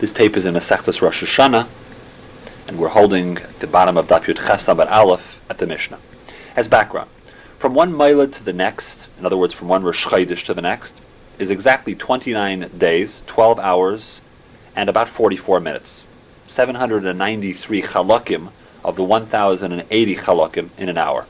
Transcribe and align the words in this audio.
This 0.00 0.12
tape 0.12 0.38
is 0.38 0.46
in 0.46 0.54
Masechtas 0.54 1.02
Rosh 1.02 1.22
Hashanah, 1.22 1.68
and 2.66 2.78
we're 2.78 2.88
holding 2.88 3.36
the 3.58 3.66
bottom 3.66 3.98
of 3.98 4.06
Daf 4.06 4.22
Yud 4.22 4.38
Chesam 4.38 4.80
at 4.80 4.88
Aleph 4.88 5.38
at 5.50 5.58
the 5.58 5.66
Mishnah. 5.66 5.98
As 6.56 6.68
background, 6.68 7.10
from 7.58 7.74
one 7.74 7.92
Mailad 7.92 8.32
to 8.36 8.42
the 8.42 8.54
next, 8.54 9.08
in 9.18 9.26
other 9.26 9.36
words, 9.36 9.52
from 9.52 9.68
one 9.68 9.82
Rosh 9.82 10.06
Chodesh 10.06 10.42
to 10.46 10.54
the 10.54 10.62
next, 10.62 10.94
is 11.38 11.50
exactly 11.50 11.94
29 11.94 12.70
days, 12.78 13.20
12 13.26 13.58
hours, 13.58 14.22
and 14.74 14.88
about 14.88 15.10
44 15.10 15.60
minutes. 15.60 16.04
793 16.48 17.82
chalakim 17.82 18.52
of 18.82 18.96
the 18.96 19.04
1,080 19.04 20.16
chalakim 20.16 20.70
in 20.78 20.88
an 20.88 20.96
hour. 20.96 21.26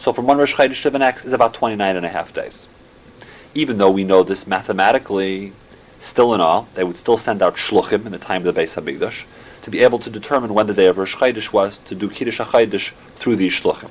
So 0.00 0.14
from 0.14 0.26
one 0.26 0.38
Rosh 0.38 0.54
Chodesh 0.54 0.80
to 0.84 0.90
the 0.90 0.98
next 0.98 1.26
is 1.26 1.34
about 1.34 1.52
29 1.52 1.96
and 1.96 2.06
a 2.06 2.08
half 2.08 2.32
days. 2.32 2.66
Even 3.54 3.76
though 3.76 3.90
we 3.90 4.04
know 4.04 4.22
this 4.22 4.46
mathematically 4.46 5.52
Still 6.02 6.32
in 6.34 6.40
all, 6.40 6.66
they 6.74 6.84
would 6.84 6.96
still 6.96 7.18
send 7.18 7.42
out 7.42 7.56
shluchim 7.56 8.06
in 8.06 8.12
the 8.12 8.18
time 8.18 8.46
of 8.46 8.54
the 8.54 8.60
Beis 8.60 8.74
Hamikdash 8.74 9.24
to 9.62 9.70
be 9.70 9.80
able 9.80 9.98
to 9.98 10.08
determine 10.08 10.54
when 10.54 10.66
the 10.66 10.74
day 10.74 10.86
of 10.86 10.96
Rosh 10.96 11.14
Chodesh 11.14 11.52
was 11.52 11.78
to 11.86 11.94
do 11.94 12.08
Kiddush 12.08 12.40
HaChodesh 12.40 12.92
through 13.16 13.36
these 13.36 13.52
shluchim. 13.52 13.90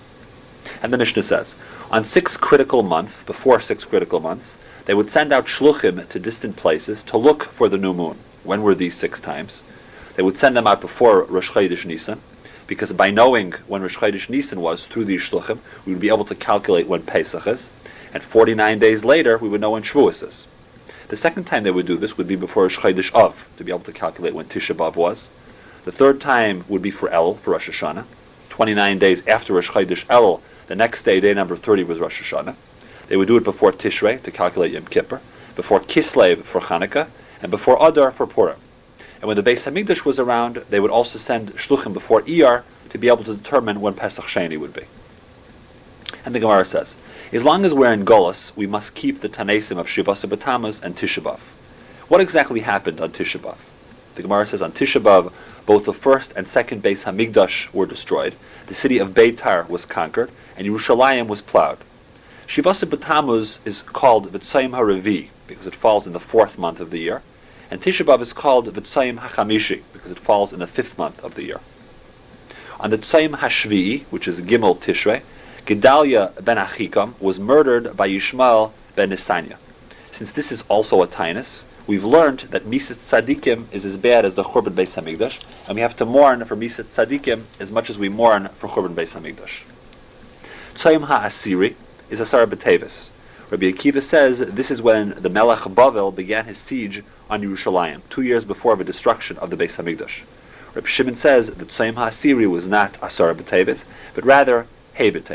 And 0.81 0.91
the 0.91 0.97
Mishnah 0.97 1.23
says, 1.23 1.55
on 1.91 2.03
six 2.03 2.35
critical 2.35 2.81
months, 2.81 3.23
before 3.23 3.61
six 3.61 3.85
critical 3.85 4.19
months, 4.19 4.57
they 4.85 4.95
would 4.95 5.11
send 5.11 5.31
out 5.31 5.45
shluchim 5.45 6.09
to 6.09 6.19
distant 6.19 6.55
places 6.55 7.03
to 7.03 7.17
look 7.17 7.43
for 7.43 7.69
the 7.69 7.77
new 7.77 7.93
moon. 7.93 8.17
When 8.43 8.63
were 8.63 8.73
these 8.73 8.95
six 8.95 9.19
times? 9.19 9.61
They 10.15 10.23
would 10.23 10.37
send 10.37 10.57
them 10.57 10.65
out 10.65 10.81
before 10.81 11.23
Rosh 11.25 11.51
Chodesh 11.51 11.85
Nisan, 11.85 12.19
because 12.65 12.91
by 12.91 13.11
knowing 13.11 13.53
when 13.67 13.83
Rosh 13.83 13.97
Chodesh 13.97 14.29
Nisan 14.29 14.61
was 14.61 14.85
through 14.87 15.05
these 15.05 15.21
shluchim, 15.21 15.59
we 15.85 15.93
would 15.93 16.01
be 16.01 16.09
able 16.09 16.25
to 16.25 16.35
calculate 16.35 16.87
when 16.87 17.03
Pesach 17.03 17.45
is, 17.45 17.69
and 18.13 18.23
49 18.23 18.79
days 18.79 19.05
later 19.05 19.37
we 19.37 19.47
would 19.47 19.61
know 19.61 19.71
when 19.71 19.83
Shavuos 19.83 20.27
is. 20.27 20.47
The 21.09 21.17
second 21.17 21.45
time 21.45 21.63
they 21.63 21.71
would 21.71 21.87
do 21.87 21.97
this 21.97 22.17
would 22.17 22.27
be 22.27 22.35
before 22.35 22.63
Rosh 22.63 23.11
Av, 23.15 23.35
to 23.57 23.63
be 23.63 23.71
able 23.71 23.81
to 23.81 23.91
calculate 23.91 24.35
when 24.35 24.45
Tisha 24.45 24.75
B'Av 24.75 24.95
was. 24.95 25.27
The 25.83 25.91
third 25.91 26.21
time 26.21 26.65
would 26.67 26.83
be 26.83 26.91
for 26.91 27.09
El, 27.09 27.33
for 27.33 27.49
Rosh 27.51 27.67
Hashanah. 27.67 28.05
29 28.49 28.99
days 28.99 29.25
after 29.25 29.53
Rosh 29.53 29.71
El, 30.07 30.43
the 30.67 30.75
next 30.75 31.03
day, 31.03 31.19
day 31.19 31.33
number 31.33 31.57
30, 31.57 31.85
was 31.85 31.97
Rosh 31.97 32.21
Hashanah. 32.21 32.53
They 33.07 33.17
would 33.17 33.27
do 33.27 33.37
it 33.37 33.43
before 33.43 33.71
Tishrei, 33.71 34.21
to 34.21 34.29
calculate 34.29 34.71
Yom 34.71 34.85
Kippur, 34.85 35.19
before 35.55 35.79
Kislev 35.79 36.43
for 36.43 36.61
Hanukkah, 36.61 37.07
and 37.41 37.49
before 37.49 37.77
Adar 37.81 38.11
for 38.11 38.27
Purim. 38.27 38.59
And 39.19 39.27
when 39.27 39.35
the 39.35 39.41
Beis 39.41 39.63
Hamikdash 39.63 40.05
was 40.05 40.19
around, 40.19 40.63
they 40.69 40.79
would 40.79 40.91
also 40.91 41.17
send 41.17 41.55
shluchim 41.55 41.91
before 41.91 42.21
Iyar 42.21 42.61
to 42.91 42.97
be 42.99 43.07
able 43.07 43.23
to 43.23 43.35
determine 43.35 43.81
when 43.81 43.95
Pesach 43.95 44.25
Sheni 44.25 44.59
would 44.59 44.73
be. 44.73 44.83
And 46.23 46.35
the 46.35 46.39
Gemara 46.39 46.65
says, 46.65 46.93
as 47.31 47.43
long 47.43 47.63
as 47.63 47.71
we're 47.71 47.93
in 47.93 48.05
Golas, 48.05 48.51
we 48.55 48.65
must 48.65 48.95
keep 48.95 49.21
the 49.21 49.29
Tanesim 49.29 49.77
of 49.77 49.85
Shivasa 49.85 50.81
and 50.81 50.97
Tisha 50.97 51.39
What 52.07 52.21
exactly 52.21 52.59
happened 52.61 52.99
on 52.99 53.11
Tisha 53.11 53.55
The 54.15 54.21
Gemara 54.23 54.47
says 54.47 54.63
on 54.63 54.71
Tisha 54.71 55.31
both 55.67 55.85
the 55.85 55.93
first 55.93 56.33
and 56.35 56.47
second 56.47 56.81
Beis 56.81 57.03
Hamikdash 57.03 57.71
were 57.71 57.85
destroyed, 57.85 58.33
the 58.65 58.73
city 58.73 58.97
of 58.97 59.09
Beitar 59.09 59.69
was 59.69 59.85
conquered, 59.85 60.31
and 60.57 60.65
Yerushalayim 60.65 61.27
was 61.27 61.41
plowed. 61.41 61.77
Shivasa 62.47 63.59
is 63.63 63.81
called 63.83 64.33
V'tzayim 64.33 64.71
HaRevi, 64.71 65.27
because 65.45 65.67
it 65.67 65.75
falls 65.75 66.07
in 66.07 66.13
the 66.13 66.19
fourth 66.19 66.57
month 66.57 66.79
of 66.79 66.89
the 66.89 66.97
year, 66.97 67.21
and 67.69 67.79
Tisha 67.79 68.21
is 68.23 68.33
called 68.33 68.73
V'tzayim 68.73 69.19
HaChamishi, 69.19 69.83
because 69.93 70.09
it 70.09 70.17
falls 70.17 70.51
in 70.51 70.57
the 70.61 70.65
fifth 70.65 70.97
month 70.97 71.23
of 71.23 71.35
the 71.35 71.43
year. 71.43 71.59
On 72.79 72.89
the 72.89 72.97
Tzayim 72.97 73.37
HaShvi'i, 73.37 74.05
which 74.05 74.27
is 74.27 74.41
Gimel 74.41 74.79
Tishrei, 74.79 75.21
Gedalia 75.69 76.31
ben 76.43 76.57
Achikam 76.57 77.13
was 77.21 77.37
murdered 77.37 77.95
by 77.95 78.09
Yishmael 78.09 78.71
ben 78.95 79.11
Nisanya. 79.11 79.57
Since 80.11 80.31
this 80.31 80.51
is 80.51 80.63
also 80.67 81.03
a 81.03 81.07
tainus, 81.07 81.61
we've 81.85 82.03
learned 82.03 82.47
that 82.49 82.65
Misat 82.65 82.95
Tzadikim 82.95 83.65
is 83.71 83.85
as 83.85 83.95
bad 83.95 84.25
as 84.25 84.33
the 84.33 84.43
Churban 84.43 84.73
Beis 84.73 84.95
Hamikdash, 84.95 85.39
and 85.67 85.75
we 85.75 85.81
have 85.81 85.95
to 85.97 86.07
mourn 86.07 86.43
for 86.45 86.55
Misat 86.55 86.85
Tzadikim 86.85 87.43
as 87.59 87.71
much 87.71 87.91
as 87.91 87.99
we 87.99 88.09
mourn 88.09 88.49
for 88.57 88.67
Churban 88.67 88.95
Beis 88.95 89.09
Hamikdash. 89.09 89.59
Tzayim 90.73 91.05
HaAsiri 91.05 91.75
is 92.09 92.19
Asar 92.19 92.47
B'Tevis. 92.47 93.09
Rabbi 93.51 93.71
Akiva 93.71 94.01
says 94.01 94.39
this 94.39 94.71
is 94.71 94.81
when 94.81 95.21
the 95.21 95.29
Melech 95.29 95.59
Bavel 95.59 96.15
began 96.15 96.45
his 96.45 96.57
siege 96.57 97.03
on 97.29 97.43
Yerushalayim, 97.43 98.01
two 98.09 98.23
years 98.23 98.43
before 98.43 98.75
the 98.75 98.83
destruction 98.83 99.37
of 99.37 99.51
the 99.51 99.55
Beis 99.55 99.75
Hamikdash. 99.75 100.21
Rabbi 100.73 100.87
Shimon 100.87 101.15
says 101.15 101.45
that 101.45 101.67
Tzayim 101.67 101.93
HaAsiri 101.93 102.49
was 102.49 102.67
not 102.67 102.97
Asar 103.03 103.35
B'Tevis, 103.35 103.81
but 104.15 104.25
rather 104.25 104.65
Hebet 104.99 105.31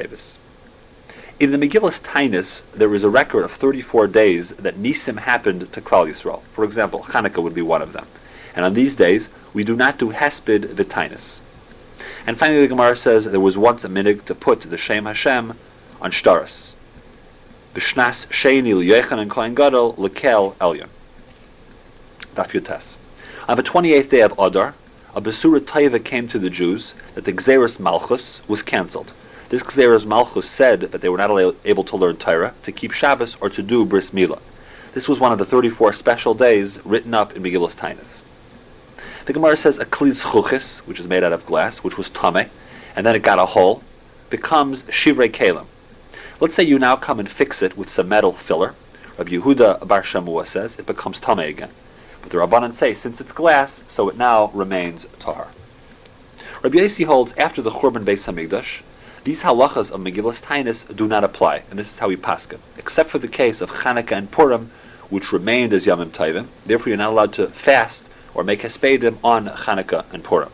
In 1.41 1.51
the 1.51 1.57
Megillus 1.57 1.99
Tainus, 2.01 2.61
there 2.75 2.95
is 2.95 3.03
a 3.03 3.09
record 3.09 3.45
of 3.45 3.53
34 3.53 4.09
days 4.09 4.51
that 4.51 4.77
Nisim 4.77 5.17
happened 5.17 5.73
to 5.73 5.81
Klal 5.81 6.07
Yisrael. 6.07 6.43
For 6.53 6.65
example, 6.65 7.07
Hanukkah 7.09 7.43
would 7.43 7.55
be 7.55 7.63
one 7.63 7.81
of 7.81 7.95
them. 7.95 8.07
And 8.55 8.67
on 8.67 8.75
these 8.75 8.95
days, 8.95 9.31
we 9.55 9.65
do 9.65 9.75
not 9.75 9.97
do 9.97 10.11
Hesped 10.11 10.75
V'Tainus. 10.75 11.39
And 12.27 12.39
finally, 12.39 12.61
the 12.61 12.69
Gemara 12.69 12.95
says 12.95 13.25
there 13.25 13.41
was 13.41 13.57
once 13.57 13.85
a 13.85 13.89
minig 13.89 14.27
to 14.27 14.35
put 14.35 14.61
the 14.61 14.77
Shem 14.77 15.07
Hashem 15.07 15.55
on 15.99 16.13
Shtaris. 16.13 16.73
B'shnas 17.75 18.27
Sheni 18.27 18.75
L'Yechan 18.77 19.19
and 19.19 19.31
Kohen 19.31 19.55
Gadol 19.55 19.95
L'Kel 19.97 20.57
Elyon. 20.61 20.91
Daf. 22.37 22.83
On 23.49 23.57
the 23.57 23.63
28th 23.63 24.11
day 24.11 24.21
of 24.21 24.39
Adar, 24.39 24.75
a 25.15 25.23
Besura 25.23 25.61
Taiva 25.61 26.05
came 26.05 26.29
to 26.29 26.39
the 26.39 26.51
Jews 26.51 26.93
that 27.15 27.25
the 27.25 27.33
Gezeris 27.33 27.81
Malchus 27.81 28.43
was 28.47 28.61
cancelled 28.61 29.15
this 29.51 29.63
Gezeris 29.63 30.07
Malchus 30.07 30.49
said 30.49 30.81
that 30.81 31.01
they 31.01 31.09
were 31.09 31.19
not 31.19 31.55
able 31.65 31.85
to 31.85 31.97
learn 31.97 32.17
Torah, 32.17 32.55
to 32.63 32.73
keep 32.73 32.93
Shabbos, 32.93 33.37
or 33.41 33.51
to 33.51 33.63
do 33.63 33.85
Bris 33.85 34.11
Milah. 34.11 34.41
This 34.95 35.07
was 35.07 35.21
one 35.21 35.33
of 35.33 35.39
the 35.39 35.45
34 35.45 35.93
special 35.93 36.35
days 36.35 36.79
written 36.85 37.15
up 37.15 37.37
in 37.37 37.43
Megillah 37.43 37.75
Tainus. 37.75 38.21
The 39.27 39.33
Gemara 39.33 39.57
says 39.57 39.79
a 39.79 39.85
kliz 39.85 40.23
chuchis, 40.23 40.79
which 40.87 41.01
is 41.01 41.07
made 41.07 41.25
out 41.25 41.33
of 41.33 41.47
glass, 41.47 41.79
which 41.79 41.99
was 41.99 42.11
tame, 42.11 42.49
and 42.97 43.05
then 43.05 43.15
it 43.15 43.23
got 43.23 43.39
a 43.39 43.47
hole, 43.47 43.83
becomes 44.31 44.83
shivrei 44.85 45.31
kalim. 45.31 45.67
Let's 46.41 46.55
say 46.55 46.63
you 46.63 46.79
now 46.79 46.97
come 46.97 47.21
and 47.21 47.29
fix 47.29 47.61
it 47.61 47.77
with 47.77 47.91
some 47.91 48.09
metal 48.09 48.33
filler. 48.33 48.75
Rabbi 49.19 49.33
Yehuda 49.33 49.87
Bar 49.87 50.03
Shamua 50.03 50.47
says 50.47 50.77
it 50.79 50.87
becomes 50.87 51.21
tame 51.21 51.39
again. 51.39 51.71
But 52.23 52.31
the 52.31 52.39
Rabbanan 52.39 52.75
say 52.75 52.95
since 52.95 53.21
it's 53.21 53.33
glass, 53.33 53.83
so 53.89 54.09
it 54.09 54.17
now 54.17 54.51
remains 54.55 55.07
tar. 55.21 55.49
Rabbi 56.63 56.79
Yossi 56.79 57.05
holds 57.05 57.33
after 57.37 57.63
the 57.63 57.71
Churban 57.71 58.05
Beis 58.05 58.25
Hamikdash 58.25 58.81
these 59.25 59.41
halachas 59.41 59.91
of 59.91 60.01
Megillas 60.01 60.43
Tainus 60.43 60.85
do 60.95 61.09
not 61.09 61.25
apply, 61.25 61.63
and 61.71 61.79
this 61.79 61.91
is 61.91 61.99
how 61.99 62.09
we 62.09 62.17
paskin, 62.17 62.59
except 62.77 63.11
for 63.11 63.19
the 63.19 63.29
case 63.29 63.63
of 63.63 63.71
Chanukah 63.71 64.13
and 64.13 64.31
Purim, 64.31 64.71
which 65.09 65.33
remained 65.33 65.73
as 65.73 65.87
Yamim 65.87 66.11
Tovim. 66.11 66.47
Therefore, 66.67 66.89
you're 66.89 66.99
not 66.99 67.11
allowed 67.11 67.33
to 67.35 67.49
fast 67.49 68.03
or 68.35 68.45
make 68.45 68.61
hespedim 68.61 69.17
on 69.25 69.47
Chanukah 69.47 70.05
and 70.13 70.23
Purim. 70.23 70.51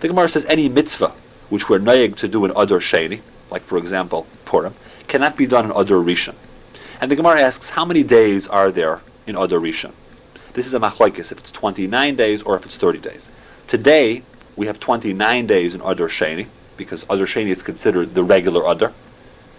The 0.00 0.08
Gemara 0.08 0.28
says 0.28 0.44
any 0.44 0.68
mitzvah 0.68 1.12
which 1.48 1.68
we're 1.68 1.80
noyeg 1.80 2.16
to 2.18 2.28
do 2.28 2.44
in 2.44 2.52
Adar 2.52 2.80
Sheni, 2.80 3.20
like 3.50 3.62
for 3.62 3.78
example 3.78 4.26
Purim, 4.44 4.74
cannot 5.08 5.36
be 5.36 5.46
done 5.46 5.64
in 5.64 5.70
Adar 5.70 5.98
Rishon. 5.98 6.34
And 7.00 7.10
the 7.10 7.16
Gemara 7.16 7.40
asks, 7.40 7.70
how 7.70 7.84
many 7.84 8.02
days 8.02 8.46
are 8.46 8.70
there 8.70 9.00
in 9.26 9.36
Adar 9.36 9.58
Rishon? 9.58 9.92
This 10.54 10.66
is 10.66 10.74
a 10.74 10.80
machlokes 10.80 11.32
if 11.32 11.38
it's 11.38 11.50
29 11.50 12.16
days 12.16 12.42
or 12.42 12.56
if 12.56 12.64
it's 12.64 12.76
30 12.76 12.98
days. 12.98 13.20
Today 13.66 14.22
we 14.54 14.66
have 14.66 14.80
29 14.80 15.46
days 15.46 15.74
in 15.74 15.80
Adar 15.80 16.08
Sheni, 16.08 16.46
because 16.76 17.04
Adar 17.04 17.26
Sheni 17.26 17.50
is 17.50 17.62
considered 17.62 18.14
the 18.14 18.24
regular 18.24 18.70
Adar, 18.70 18.92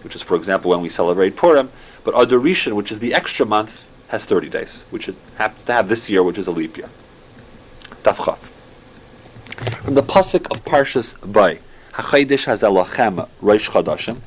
which 0.02 0.14
is, 0.14 0.22
for 0.22 0.36
example, 0.36 0.70
when 0.70 0.80
we 0.80 0.90
celebrate 0.90 1.36
Purim. 1.36 1.70
But 2.04 2.14
Adar 2.20 2.38
Rishon, 2.38 2.74
which 2.74 2.92
is 2.92 3.00
the 3.00 3.14
extra 3.14 3.44
month, 3.44 3.84
has 4.08 4.24
30 4.24 4.48
days, 4.48 4.68
which 4.90 5.08
it 5.08 5.16
happens 5.36 5.64
to 5.64 5.72
have 5.72 5.88
this 5.88 6.08
year, 6.08 6.22
which 6.22 6.38
is 6.38 6.46
a 6.46 6.50
leap 6.50 6.76
year. 6.76 6.88
Tafchav. 8.02 8.38
From 9.84 9.94
the 9.94 10.02
pasuk 10.02 10.50
of 10.50 10.64
Parshas 10.64 11.14
Bay, 11.32 11.58
Hachaydish 11.92 12.44
Hazalachem 12.44 13.28
Rosh 13.40 13.68
Chadashim, 13.68 14.20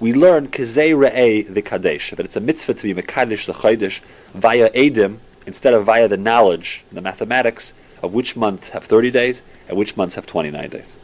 we 0.00 0.12
learn 0.12 0.48
Kizei 0.48 0.92
Re'eh 0.94 1.52
the 1.52 1.62
Kadesh, 1.62 2.10
that 2.10 2.20
it's 2.20 2.36
a 2.36 2.40
mitzvah 2.40 2.74
to 2.74 2.82
be 2.82 3.00
Mekadesh 3.00 3.46
the 3.46 3.52
Chaydish 3.52 4.00
via 4.34 4.70
Edim, 4.70 5.18
instead 5.46 5.74
of 5.74 5.84
via 5.84 6.08
the 6.08 6.16
knowledge, 6.16 6.84
the 6.92 7.00
mathematics, 7.00 7.72
of 8.02 8.12
which 8.12 8.36
months 8.36 8.70
have 8.70 8.84
30 8.84 9.10
days 9.10 9.42
and 9.68 9.76
which 9.76 9.96
months 9.96 10.14
have 10.14 10.26
29 10.26 10.68
days. 10.70 10.96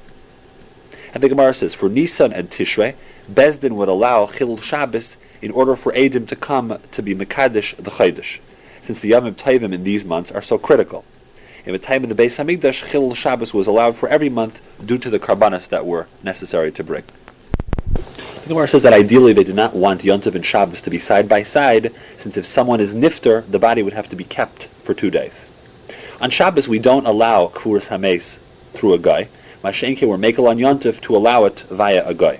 And 1.15 1.23
the 1.23 1.29
Gemara 1.29 1.55
says, 1.55 1.75
for 1.75 1.89
Nisan 1.89 2.33
and 2.33 2.51
Tishrei, 2.51 2.97
Bezdin 3.33 3.77
would 3.77 3.89
allow 3.89 4.27
Chilul 4.27 4.61
Shabbos 4.61 5.17
in 5.41 5.53
order 5.53 5.77
for 5.77 5.93
Adim 5.93 6.27
to 6.27 6.35
come 6.35 6.79
to 6.91 7.03
be 7.03 7.15
Mekadesh 7.15 7.77
the 7.77 7.93
Chaydish, 7.93 8.41
since 8.83 8.99
the 8.99 9.09
Yom 9.09 9.33
Tovim 9.33 9.73
in 9.73 9.85
these 9.85 10.05
months 10.05 10.33
are 10.33 10.43
so 10.43 10.59
critical. 10.59 11.05
In 11.65 11.73
the 11.73 11.79
time 11.79 12.03
of 12.03 12.09
the 12.09 12.17
Beis 12.17 12.37
Hamikdash, 12.37 12.91
Chilul 12.91 13.15
Shabbos 13.15 13.55
was 13.55 13.69
allowed 13.69 13.97
for 13.97 14.09
every 14.09 14.29
month 14.29 14.61
due 14.85 14.99
to 14.99 15.09
the 15.09 15.21
karbanas 15.21 15.69
that 15.69 15.87
were 15.87 16.09
necessary 16.25 16.73
to 16.73 16.83
bring. 16.83 17.05
The 17.95 18.49
Gemara 18.49 18.67
says 18.67 18.83
that 18.83 18.93
ideally 18.93 19.33
they 19.33 19.45
did 19.45 19.55
not 19.55 19.75
want 19.75 20.03
Yontiv 20.03 20.35
and 20.35 20.45
Shabbos 20.45 20.83
to 20.83 20.91
be 20.91 20.99
side 20.99 21.29
by 21.29 21.45
side, 21.45 21.95
since 22.17 22.37
if 22.37 22.45
someone 22.45 22.81
is 22.81 22.93
nifter, 22.93 23.49
the 23.49 23.61
body 23.61 23.85
would 23.85 23.95
have 23.95 24.09
to 24.09 24.17
be 24.17 24.25
kept 24.25 24.69
for 24.83 24.95
two 24.95 25.11
days. 25.11 25.51
On 26.21 26.29
Shabbos, 26.29 26.67
we 26.67 26.81
don't 26.81 27.07
allow 27.07 27.47
Kfuras 27.49 27.87
Hames 27.87 28.41
through 28.75 28.95
a 28.95 28.99
guy, 28.99 29.29
Mashenke 29.65 30.07
were 30.07 30.19
makel 30.19 30.47
on 30.47 30.59
Yontif 30.59 31.01
to 31.01 31.17
allow 31.17 31.45
it 31.47 31.65
via 31.71 32.07
a 32.07 32.13
guy. 32.13 32.39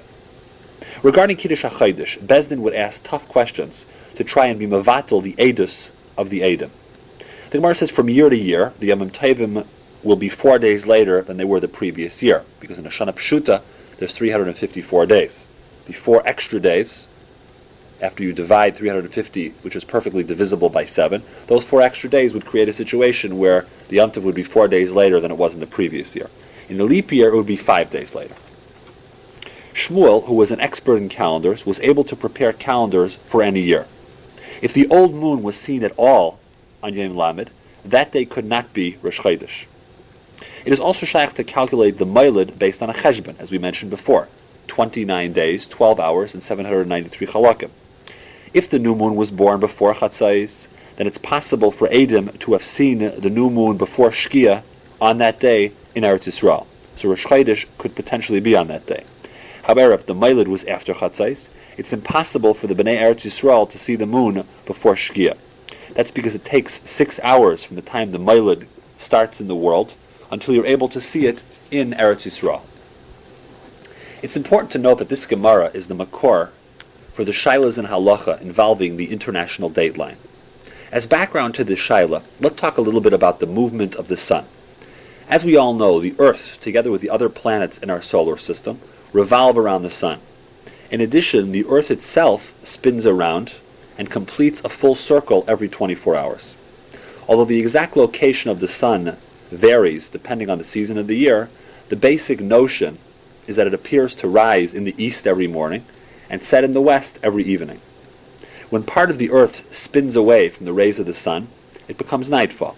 Regarding 1.03 1.39
Kiddush 1.39 1.65
HaChaydish, 1.65 2.19
Bezdin 2.19 2.59
would 2.59 2.75
ask 2.75 3.03
tough 3.03 3.27
questions 3.29 3.87
to 4.17 4.25
try 4.25 4.47
and 4.47 4.59
be 4.59 4.67
mavatal 4.67 5.23
the 5.23 5.33
edus 5.39 5.91
of 6.19 6.29
the 6.29 6.43
Edom. 6.43 6.71
The 7.49 7.59
Gemara 7.59 7.77
says 7.77 7.91
from 7.91 8.11
year 8.11 8.29
to 8.29 8.37
year, 8.37 8.75
the 8.79 8.89
Yom 8.89 9.09
Tovim 9.11 9.67
will 10.03 10.17
be 10.17 10.29
four 10.29 10.59
days 10.59 10.85
later 10.85 11.23
than 11.23 11.39
they 11.39 11.47
were 11.47 11.61
the 11.61 11.69
previous 11.69 12.23
year, 12.23 12.45
because 12.61 12.79
in 12.79 12.87
a 12.87 12.91
Shana 12.91 13.15
Pshuta, 13.15 13.63
there's 13.99 14.15
354 14.15 15.07
days. 15.07 15.47
The 15.87 15.95
four 15.95 16.23
extra 16.27 16.61
days, 16.61 17.07
after 18.03 18.23
you 18.23 18.35
divide 18.35 18.77
350, 18.77 19.55
which 19.63 19.77
is 19.77 19.85
perfectly 19.85 20.25
divisible 20.25 20.69
by 20.69 20.85
7, 20.85 21.23
those 21.47 21.65
four 21.65 21.81
extra 21.81 22.11
days 22.11 22.35
would 22.35 22.45
create 22.45 22.69
a 22.69 22.75
situation 22.75 23.39
where 23.39 23.65
the 23.89 23.97
Yom 23.97 24.13
would 24.17 24.35
be 24.35 24.45
four 24.45 24.69
days 24.69 24.93
later 24.93 25.21
than 25.21 25.31
it 25.31 25.39
was 25.39 25.55
in 25.55 25.61
the 25.61 25.67
previous 25.67 26.15
year. 26.15 26.29
In 26.69 26.79
the 26.79 26.85
leap 26.85 27.13
year, 27.13 27.29
it 27.29 27.37
would 27.37 27.47
be 27.47 27.57
five 27.57 27.91
days 27.91 28.15
later. 28.15 28.35
Shmuel, 29.75 30.25
who 30.27 30.35
was 30.35 30.51
an 30.51 30.61
expert 30.61 30.97
in 30.97 31.09
calendars, 31.09 31.67
was 31.67 31.81
able 31.81 32.05
to 32.05 32.17
prepare 32.17 32.53
calendars 32.53 33.19
for 33.29 33.43
any 33.43 33.61
year. 33.61 33.87
If 34.63 34.73
the 34.73 34.87
old 34.89 35.15
moon 35.15 35.43
was 35.43 35.57
seen 35.57 35.83
at 35.83 35.93
all 35.97 36.39
on 36.83 36.95
Yom 36.95 37.17
Lamed, 37.17 37.51
that 37.85 38.13
day 38.13 38.25
could 38.25 38.45
not 38.45 38.73
be 38.73 38.97
Rosh 39.03 39.21
Chodesh. 39.21 39.67
It 40.65 40.73
is 40.73 40.81
also 40.81 41.05
shaykh 41.05 41.35
to 41.35 41.45
calculate 41.45 41.99
the 41.99 42.07
Mailid 42.07 42.59
based 42.59 42.83
on 42.83 42.89
a 42.89 42.95
cheshbon, 42.95 43.37
as 43.39 43.51
we 43.51 43.59
mentioned 43.59 43.91
before. 43.91 44.29
29 44.69 45.33
days, 45.33 45.69
12 45.69 46.01
hours, 46.01 46.33
and 46.33 46.43
793 46.43 47.27
chalakim. 47.27 47.71
If 48.55 48.71
the 48.71 48.79
new 48.79 48.95
moon 48.95 49.17
was 49.17 49.31
born 49.31 49.61
before 49.61 49.95
Chatzais, 49.95 50.69
then 50.97 51.07
it's 51.07 51.19
possible 51.19 51.73
for 51.73 51.93
Adam 51.93 52.31
to 52.39 52.53
have 52.53 52.65
seen 52.65 52.99
the 52.99 53.31
new 53.31 53.51
moon 53.51 53.77
before 53.77 54.11
Shkia 54.11 54.63
on 55.05 55.19
that 55.19 55.39
day 55.39 55.71
in 55.95 56.03
Eretz 56.03 56.25
Yisrael. 56.25 56.67
So 56.97 57.11
Rosh 57.11 57.27
Chodesh 57.27 57.67
could 57.77 57.95
potentially 57.95 58.41
be 58.41 58.57
on 58.57 58.69
that 58.69 58.87
day. 58.87 59.05
However, 59.65 59.93
if 59.93 60.07
the 60.07 60.15
Mailid 60.15 60.49
was 60.49 60.65
after 60.65 60.95
Chatzais, 60.95 61.49
it's 61.77 61.93
impossible 61.93 62.55
for 62.55 62.69
the 62.69 62.75
Bnei 62.75 62.99
Eretz 62.99 63.27
Yisrael 63.27 63.69
to 63.69 63.79
see 63.79 63.97
the 63.97 64.07
moon 64.07 64.47
before 64.65 64.97
Shkia. 64.97 65.37
That's 65.93 66.11
because 66.11 66.35
it 66.35 66.47
takes 66.47 66.81
six 66.87 67.21
hours 67.23 67.65
from 67.65 67.77
the 67.77 67.83
time 67.83 68.13
the 68.13 68.19
Mailid 68.19 68.67
starts 68.99 69.43
in 69.43 69.47
the 69.47 69.55
world 69.55 69.93
until 70.31 70.55
you're 70.55 70.65
able 70.65 70.89
to 70.89 71.03
see 71.03 71.27
it 71.27 71.43
in 71.71 71.93
Eretz 71.93 72.25
Yisrael. 72.25 72.63
It's 74.23 74.39
important 74.39 74.73
to 74.73 74.79
note 74.79 75.01
that 75.01 75.11
this 75.11 75.27
Gemara 75.27 75.67
is 75.75 75.89
the 75.89 75.95
Makor 75.95 76.49
for 77.13 77.27
the 77.27 77.33
Shilas 77.33 77.77
and 77.77 77.89
Halacha 77.89 78.41
involving 78.41 78.97
the 78.97 79.13
international 79.13 79.69
date 79.69 79.99
line. 79.99 80.17
As 80.91 81.05
background 81.05 81.55
to 81.57 81.65
this 81.65 81.79
Shaila, 81.79 82.23
let's 82.41 82.57
talk 82.57 82.79
a 82.79 82.81
little 82.81 83.03
bit 83.03 83.13
about 83.13 83.41
the 83.41 83.47
movement 83.47 83.97
of 83.97 84.09
the 84.09 84.17
sun. 84.17 84.47
As 85.29 85.45
we 85.45 85.57
all 85.57 85.73
know, 85.73 86.01
the 86.01 86.15
Earth, 86.19 86.59
together 86.61 86.91
with 86.91 87.01
the 87.01 87.11
other 87.11 87.29
planets 87.29 87.79
in 87.79 87.89
our 87.89 88.03
solar 88.03 88.37
system, 88.37 88.81
revolve 89.13 89.57
around 89.57 89.83
the 89.83 89.91
sun. 89.91 90.21
In 90.91 91.01
addition, 91.01 91.51
the 91.51 91.65
Earth 91.65 91.91
itself 91.91 92.53
spins 92.63 93.07
around 93.07 93.53
and 93.97 94.11
completes 94.11 94.61
a 94.65 94.69
full 94.69 94.95
circle 94.95 95.45
every 95.49 95.69
24 95.69 96.15
hours. 96.15 96.55
Although 97.27 97.47
the 97.47 97.59
exact 97.59 97.97
location 97.97 98.51
of 98.51 98.61
the 98.61 98.69
sun 98.69 99.17
varies 99.51 100.11
depending 100.11 100.51
on 100.51 100.59
the 100.59 100.65
season 100.65 100.99
of 100.99 101.07
the 101.07 101.17
year, 101.17 101.49
the 101.89 101.97
basic 101.97 102.41
notion 102.41 102.99
is 103.47 103.57
that 103.57 103.67
it 103.67 103.75
appears 103.75 104.15
to 104.17 104.29
rise 104.29 104.75
in 104.75 104.85
the 104.85 104.95
east 105.03 105.27
every 105.27 105.47
morning 105.47 105.85
and 106.29 106.43
set 106.43 106.65
in 106.65 106.73
the 106.73 106.81
west 106.81 107.19
every 107.23 107.45
evening. 107.45 107.81
When 108.69 108.83
part 108.83 109.11
of 109.11 109.19
the 109.19 109.31
earth 109.31 109.65
spins 109.75 110.17
away 110.17 110.49
from 110.49 110.67
the 110.67 110.73
rays 110.73 110.99
of 110.99 111.07
the 111.07 111.15
sun, 111.15 111.49
it 111.89 111.99
becomes 111.99 112.29
nightfall 112.29 112.77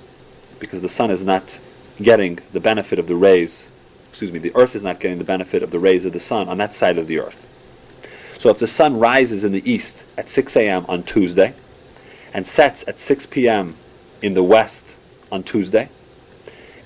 because 0.58 0.82
the 0.82 0.88
sun 0.88 1.10
is 1.10 1.24
not 1.24 1.58
getting 2.00 2.38
the 2.52 2.60
benefit 2.60 2.98
of 2.98 3.06
the 3.06 3.16
rays 3.16 3.68
excuse 4.16 4.32
me, 4.32 4.38
the 4.38 4.56
earth 4.56 4.74
is 4.74 4.82
not 4.82 4.98
getting 4.98 5.18
the 5.18 5.24
benefit 5.24 5.62
of 5.62 5.70
the 5.70 5.78
rays 5.78 6.06
of 6.06 6.12
the 6.14 6.20
sun 6.20 6.48
on 6.48 6.56
that 6.56 6.72
side 6.72 6.96
of 6.96 7.06
the 7.06 7.18
earth. 7.18 7.36
So 8.38 8.48
if 8.48 8.58
the 8.58 8.66
sun 8.66 8.98
rises 8.98 9.44
in 9.44 9.52
the 9.52 9.70
east 9.70 10.04
at 10.16 10.30
6 10.30 10.56
a.m. 10.56 10.86
on 10.88 11.02
Tuesday 11.02 11.52
and 12.32 12.46
sets 12.46 12.82
at 12.88 12.98
6 12.98 13.26
p.m. 13.26 13.76
in 14.22 14.32
the 14.32 14.42
west 14.42 14.84
on 15.30 15.42
Tuesday, 15.42 15.90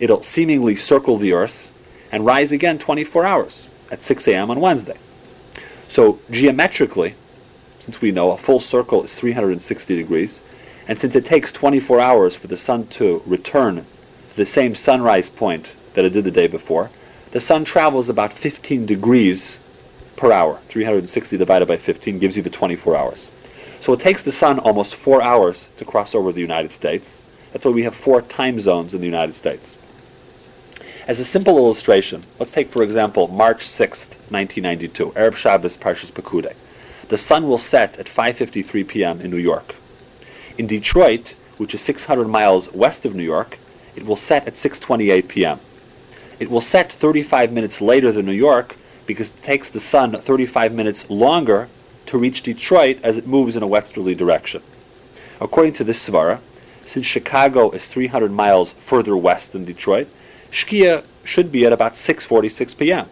it'll 0.00 0.24
seemingly 0.24 0.74
circle 0.74 1.18
the 1.18 1.32
earth 1.32 1.70
and 2.10 2.26
rise 2.26 2.50
again 2.50 2.80
24 2.80 3.24
hours 3.24 3.68
at 3.92 4.02
6 4.02 4.26
a.m. 4.26 4.50
on 4.50 4.58
Wednesday. 4.58 4.98
So 5.88 6.18
geometrically, 6.32 7.14
since 7.78 8.00
we 8.00 8.10
know 8.10 8.32
a 8.32 8.38
full 8.38 8.58
circle 8.58 9.04
is 9.04 9.14
360 9.14 9.94
degrees, 9.94 10.40
and 10.88 10.98
since 10.98 11.14
it 11.14 11.26
takes 11.26 11.52
24 11.52 12.00
hours 12.00 12.34
for 12.34 12.48
the 12.48 12.56
sun 12.56 12.88
to 12.88 13.22
return 13.24 13.86
to 14.30 14.36
the 14.36 14.46
same 14.46 14.74
sunrise 14.74 15.28
point 15.30 15.70
that 15.94 16.04
it 16.04 16.10
did 16.10 16.24
the 16.24 16.30
day 16.30 16.46
before, 16.46 16.90
the 17.32 17.40
sun 17.40 17.64
travels 17.64 18.08
about 18.08 18.32
15 18.32 18.86
degrees 18.86 19.58
per 20.16 20.32
hour. 20.32 20.60
360 20.68 21.36
divided 21.36 21.66
by 21.66 21.76
15 21.76 22.18
gives 22.18 22.36
you 22.36 22.42
the 22.42 22.50
24 22.50 22.96
hours. 22.96 23.28
So 23.80 23.92
it 23.92 24.00
takes 24.00 24.22
the 24.22 24.32
sun 24.32 24.58
almost 24.58 24.94
four 24.94 25.22
hours 25.22 25.68
to 25.78 25.84
cross 25.84 26.14
over 26.14 26.32
the 26.32 26.40
United 26.40 26.72
States. 26.72 27.20
That's 27.52 27.64
why 27.64 27.70
we 27.70 27.84
have 27.84 27.94
four 27.94 28.20
time 28.22 28.60
zones 28.60 28.94
in 28.94 29.00
the 29.00 29.06
United 29.06 29.34
States. 29.34 29.76
As 31.06 31.18
a 31.18 31.24
simple 31.24 31.56
illustration, 31.56 32.24
let's 32.38 32.52
take, 32.52 32.70
for 32.70 32.82
example, 32.82 33.26
March 33.28 33.66
6th, 33.66 34.10
1992, 34.30 35.12
Arab 35.16 35.34
Shabbos 35.34 35.76
Parshas 35.76 36.12
Pekudei. 36.12 36.54
The 37.08 37.18
sun 37.18 37.48
will 37.48 37.58
set 37.58 37.98
at 37.98 38.06
5.53 38.06 38.86
p.m. 38.86 39.20
in 39.20 39.30
New 39.30 39.38
York. 39.38 39.74
In 40.58 40.66
Detroit, 40.66 41.34
which 41.56 41.74
is 41.74 41.80
600 41.80 42.28
miles 42.28 42.70
west 42.72 43.04
of 43.04 43.14
New 43.14 43.24
York, 43.24 43.58
it 43.96 44.06
will 44.06 44.16
set 44.16 44.46
at 44.46 44.54
6.28 44.54 45.28
p.m. 45.28 45.60
It 46.38 46.50
will 46.50 46.60
set 46.60 46.92
35 46.92 47.52
minutes 47.52 47.81
later 47.81 48.12
than 48.12 48.26
New 48.26 48.32
York 48.32 48.76
because 49.06 49.28
it 49.28 49.42
takes 49.42 49.69
the 49.69 49.81
sun 49.81 50.12
35 50.12 50.72
minutes 50.72 51.08
longer 51.10 51.69
to 52.06 52.19
reach 52.19 52.42
Detroit 52.42 52.98
as 53.02 53.16
it 53.16 53.26
moves 53.26 53.56
in 53.56 53.62
a 53.62 53.66
westerly 53.66 54.14
direction. 54.14 54.62
According 55.40 55.75
to 55.75 55.84
this 55.84 56.06
svara, 56.06 56.40
since 56.87 57.06
Chicago 57.06 57.70
is 57.70 57.87
300 57.88 58.31
miles 58.32 58.72
further 58.87 59.16
west 59.16 59.52
than 59.52 59.64
Detroit, 59.64 60.08
Shkia 60.50 61.04
should 61.25 61.52
be 61.52 61.64
at 61.64 61.72
about 61.72 61.94
6:46 61.94 62.76
p.m. 62.76 63.08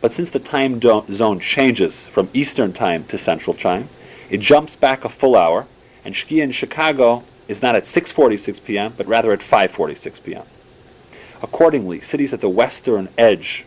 But 0.00 0.12
since 0.12 0.30
the 0.30 0.38
time 0.38 0.80
zone 0.80 1.40
changes 1.40 2.06
from 2.06 2.28
Eastern 2.32 2.72
time 2.72 3.04
to 3.04 3.18
Central 3.18 3.54
time, 3.54 3.88
it 4.28 4.40
jumps 4.40 4.76
back 4.76 5.04
a 5.04 5.08
full 5.08 5.36
hour, 5.36 5.66
and 6.04 6.14
Shkia 6.14 6.42
in 6.42 6.52
Chicago 6.52 7.22
is 7.48 7.62
not 7.62 7.74
at 7.74 7.84
6:46 7.84 8.64
p.m. 8.64 8.94
but 8.96 9.06
rather 9.06 9.32
at 9.32 9.40
5:46 9.40 10.22
p.m. 10.22 10.44
Accordingly, 11.42 12.00
cities 12.00 12.32
at 12.32 12.40
the 12.40 12.48
western 12.48 13.08
edge 13.18 13.64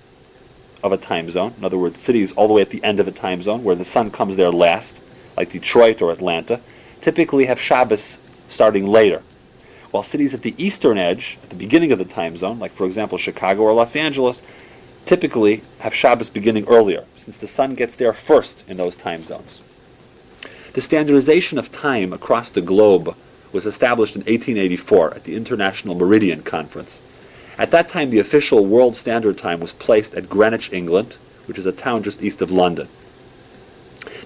of 0.84 0.92
a 0.92 0.98
time 0.98 1.30
zone, 1.30 1.54
in 1.58 1.66
other 1.66 1.78
words, 1.78 2.00
cities 2.00 2.32
all 2.34 2.48
the 2.48 2.54
way 2.54 2.62
at 2.62 2.72
the 2.72 2.84
end 2.84 3.00
of 3.00 3.08
a 3.08 3.12
time 3.12 3.44
zone 3.44 3.64
where 3.64 3.76
the 3.76 3.86
sun 3.86 4.10
comes 4.12 4.38
there 4.38 4.52
last, 4.52 4.96
like 5.38 5.52
Detroit 5.52 6.02
or 6.02 6.12
Atlanta, 6.12 6.62
typically 7.02 7.46
have 7.46 7.60
Shabbos 7.60 8.18
starting 8.48 8.88
later. 8.88 9.22
While 9.92 10.04
cities 10.04 10.34
at 10.34 10.42
the 10.42 10.56
eastern 10.58 10.98
edge, 10.98 11.38
at 11.44 11.50
the 11.50 11.56
beginning 11.56 11.92
of 11.92 12.00
the 12.00 12.06
time 12.06 12.38
zone, 12.38 12.60
like 12.60 12.74
for 12.74 12.86
example 12.86 13.18
Chicago 13.18 13.64
or 13.64 13.74
Los 13.74 13.96
Angeles, 13.96 14.42
typically 15.06 15.64
have 15.80 15.94
Shabbos 15.94 16.30
beginning 16.30 16.68
earlier, 16.68 17.06
since 17.18 17.38
the 17.38 17.48
sun 17.48 17.76
gets 17.76 17.96
there 17.96 18.14
first 18.14 18.64
in 18.68 18.78
those 18.78 18.96
time 18.96 19.24
zones. 19.24 19.60
The 20.74 20.82
standardization 20.82 21.58
of 21.58 21.72
time 21.72 22.14
across 22.14 22.52
the 22.52 22.62
globe 22.62 23.16
was 23.52 23.66
established 23.66 24.16
in 24.16 24.22
1884 24.22 25.14
at 25.16 25.24
the 25.24 25.36
International 25.36 25.96
Meridian 25.96 26.44
Conference. 26.44 27.00
At 27.58 27.72
that 27.72 27.90
time, 27.90 28.10
the 28.10 28.20
official 28.20 28.66
world 28.66 28.96
standard 28.96 29.38
time 29.38 29.60
was 29.60 29.74
placed 29.74 30.14
at 30.14 30.30
Greenwich, 30.30 30.72
England, 30.72 31.18
which 31.46 31.58
is 31.58 31.66
a 31.66 31.72
town 31.72 32.04
just 32.04 32.22
east 32.22 32.42
of 32.42 32.52
London. 32.52 32.88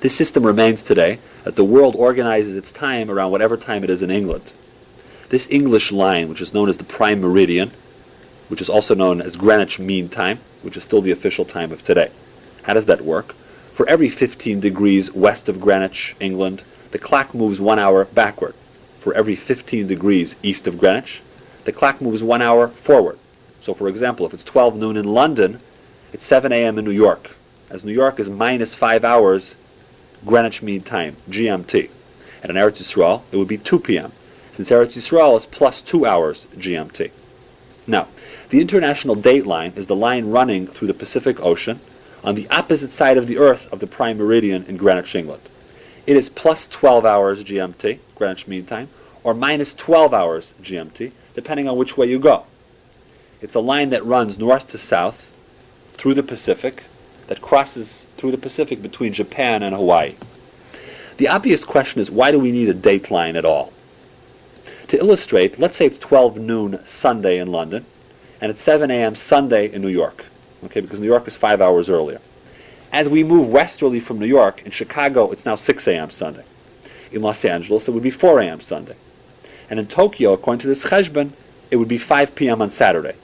This 0.01 0.15
system 0.15 0.45
remains 0.45 0.83
today, 0.83 1.19
that 1.43 1.55
the 1.55 1.63
world 1.63 1.95
organizes 1.97 2.55
its 2.55 2.71
time 2.71 3.09
around 3.09 3.31
whatever 3.31 3.57
time 3.57 3.83
it 3.83 3.89
is 3.89 4.01
in 4.01 4.11
England. 4.11 4.53
This 5.29 5.47
English 5.49 5.91
line, 5.91 6.29
which 6.29 6.41
is 6.41 6.53
known 6.53 6.69
as 6.69 6.77
the 6.77 6.83
prime 6.83 7.21
meridian, 7.21 7.71
which 8.49 8.61
is 8.61 8.69
also 8.69 8.93
known 8.93 9.21
as 9.21 9.35
Greenwich 9.35 9.79
Mean 9.79 10.09
Time, 10.09 10.39
which 10.61 10.77
is 10.77 10.83
still 10.83 11.01
the 11.01 11.11
official 11.11 11.45
time 11.45 11.71
of 11.71 11.83
today. 11.83 12.11
How 12.63 12.73
does 12.73 12.85
that 12.85 13.01
work? 13.01 13.33
For 13.73 13.87
every 13.89 14.09
15 14.09 14.59
degrees 14.59 15.11
west 15.11 15.49
of 15.49 15.59
Greenwich, 15.59 16.15
England, 16.19 16.63
the 16.91 16.99
clock 16.99 17.33
moves 17.33 17.59
one 17.59 17.79
hour 17.79 18.05
backward. 18.05 18.53
For 19.03 19.13
every 19.13 19.35
15 19.35 19.85
degrees 19.87 20.37
east 20.43 20.65
of 20.65 20.79
Greenwich, 20.79 21.21
the 21.65 21.73
clock 21.73 21.99
moves 21.99 22.23
one 22.23 22.41
hour 22.41 22.69
forward. 22.69 23.19
So, 23.59 23.73
for 23.73 23.89
example, 23.89 24.25
if 24.25 24.33
it's 24.33 24.45
12 24.45 24.77
noon 24.77 24.95
in 24.95 25.03
London, 25.03 25.59
it's 26.13 26.23
7 26.23 26.53
a.m. 26.53 26.79
in 26.79 26.85
New 26.85 26.91
York, 26.91 27.31
as 27.69 27.83
New 27.83 27.91
York 27.91 28.17
is 28.17 28.29
minus 28.29 28.73
five 28.73 29.03
hours 29.03 29.55
Greenwich 30.25 30.61
Mean 30.61 30.83
Time, 30.83 31.17
GMT. 31.29 31.89
And 32.41 32.49
in 32.49 32.55
Eretz 32.55 32.81
Yisrael, 32.81 33.23
it 33.33 33.35
would 33.35 33.47
be 33.49 33.57
2 33.57 33.79
p.m., 33.79 34.13
since 34.53 34.69
Eretz 34.69 34.95
Yisrael 34.95 35.37
is 35.37 35.47
plus 35.47 35.81
two 35.81 36.05
hours 36.05 36.47
GMT. 36.55 37.11
Now, 37.85 38.07
the 38.51 38.61
international 38.61 39.15
date 39.15 39.45
line 39.45 39.73
is 39.75 39.87
the 39.87 39.97
line 39.97 40.31
running 40.31 40.65
through 40.65 40.87
the 40.87 40.93
Pacific 40.93 41.41
Ocean 41.41 41.81
on 42.23 42.35
the 42.35 42.47
opposite 42.49 42.93
side 42.93 43.17
of 43.17 43.27
the 43.27 43.37
Earth 43.37 43.67
of 43.69 43.81
the 43.81 43.87
prime 43.87 44.17
meridian 44.17 44.63
in 44.63 44.77
Greenwich, 44.77 45.13
England. 45.13 45.41
It 46.05 46.17
is 46.17 46.27
plus 46.29 46.67
12 46.67 47.05
hours 47.05 47.43
GMT, 47.43 47.99
Greenwich 48.15 48.47
Mean 48.47 48.65
Time, 48.65 48.89
or 49.23 49.33
minus 49.33 49.73
12 49.73 50.13
hours 50.13 50.53
GMT, 50.61 51.11
depending 51.33 51.69
on 51.69 51.77
which 51.77 51.95
way 51.95 52.07
you 52.07 52.19
go. 52.19 52.45
It's 53.41 53.55
a 53.55 53.61
line 53.61 53.89
that 53.91 54.05
runs 54.05 54.37
north 54.37 54.67
to 54.69 54.77
south 54.77 55.31
through 55.93 56.15
the 56.15 56.23
Pacific, 56.23 56.83
that 57.27 57.41
crosses 57.41 58.05
through 58.17 58.31
the 58.31 58.37
Pacific 58.37 58.81
between 58.81 59.13
Japan 59.13 59.63
and 59.63 59.73
Hawaii. 59.73 60.15
The 61.17 61.29
obvious 61.29 61.63
question 61.63 62.01
is 62.01 62.11
why 62.11 62.31
do 62.31 62.39
we 62.39 62.51
need 62.51 62.67
a 62.67 62.73
date 62.73 63.09
line 63.09 63.35
at 63.35 63.45
all? 63.45 63.71
To 64.89 64.97
illustrate, 64.97 65.57
let's 65.57 65.77
say 65.77 65.85
it's 65.85 65.99
12 65.99 66.37
noon 66.37 66.79
Sunday 66.85 67.37
in 67.37 67.49
London, 67.49 67.85
and 68.41 68.51
it's 68.51 68.61
7 68.61 68.91
a.m. 68.91 69.15
Sunday 69.15 69.71
in 69.71 69.81
New 69.81 69.87
York, 69.87 70.25
okay, 70.65 70.81
because 70.81 70.99
New 70.99 71.07
York 71.07 71.27
is 71.27 71.37
five 71.37 71.61
hours 71.61 71.89
earlier. 71.89 72.19
As 72.93 73.09
we 73.09 73.23
move 73.23 73.47
westerly 73.47 73.99
from 73.99 74.19
New 74.19 74.27
York, 74.27 74.61
in 74.63 74.71
Chicago 74.71 75.31
it's 75.31 75.47
now 75.47 75.55
6 75.55 75.87
a.m. 75.87 76.11
Sunday. 76.11 76.43
In 77.11 77.23
Los 77.23 77.43
Angeles 77.43 77.87
it 77.87 77.91
would 77.91 78.03
be 78.03 78.11
4 78.11 78.39
a.m. 78.41 78.61
Sunday. 78.61 78.95
And 79.67 79.79
in 79.79 79.87
Tokyo, 79.87 80.33
according 80.33 80.59
to 80.59 80.67
this 80.67 80.83
cheshbon, 80.83 81.31
it 81.71 81.77
would 81.77 81.87
be 81.87 81.97
5 81.97 82.35
p.m. 82.35 82.61
on 82.61 82.69
Saturday. 82.69 83.15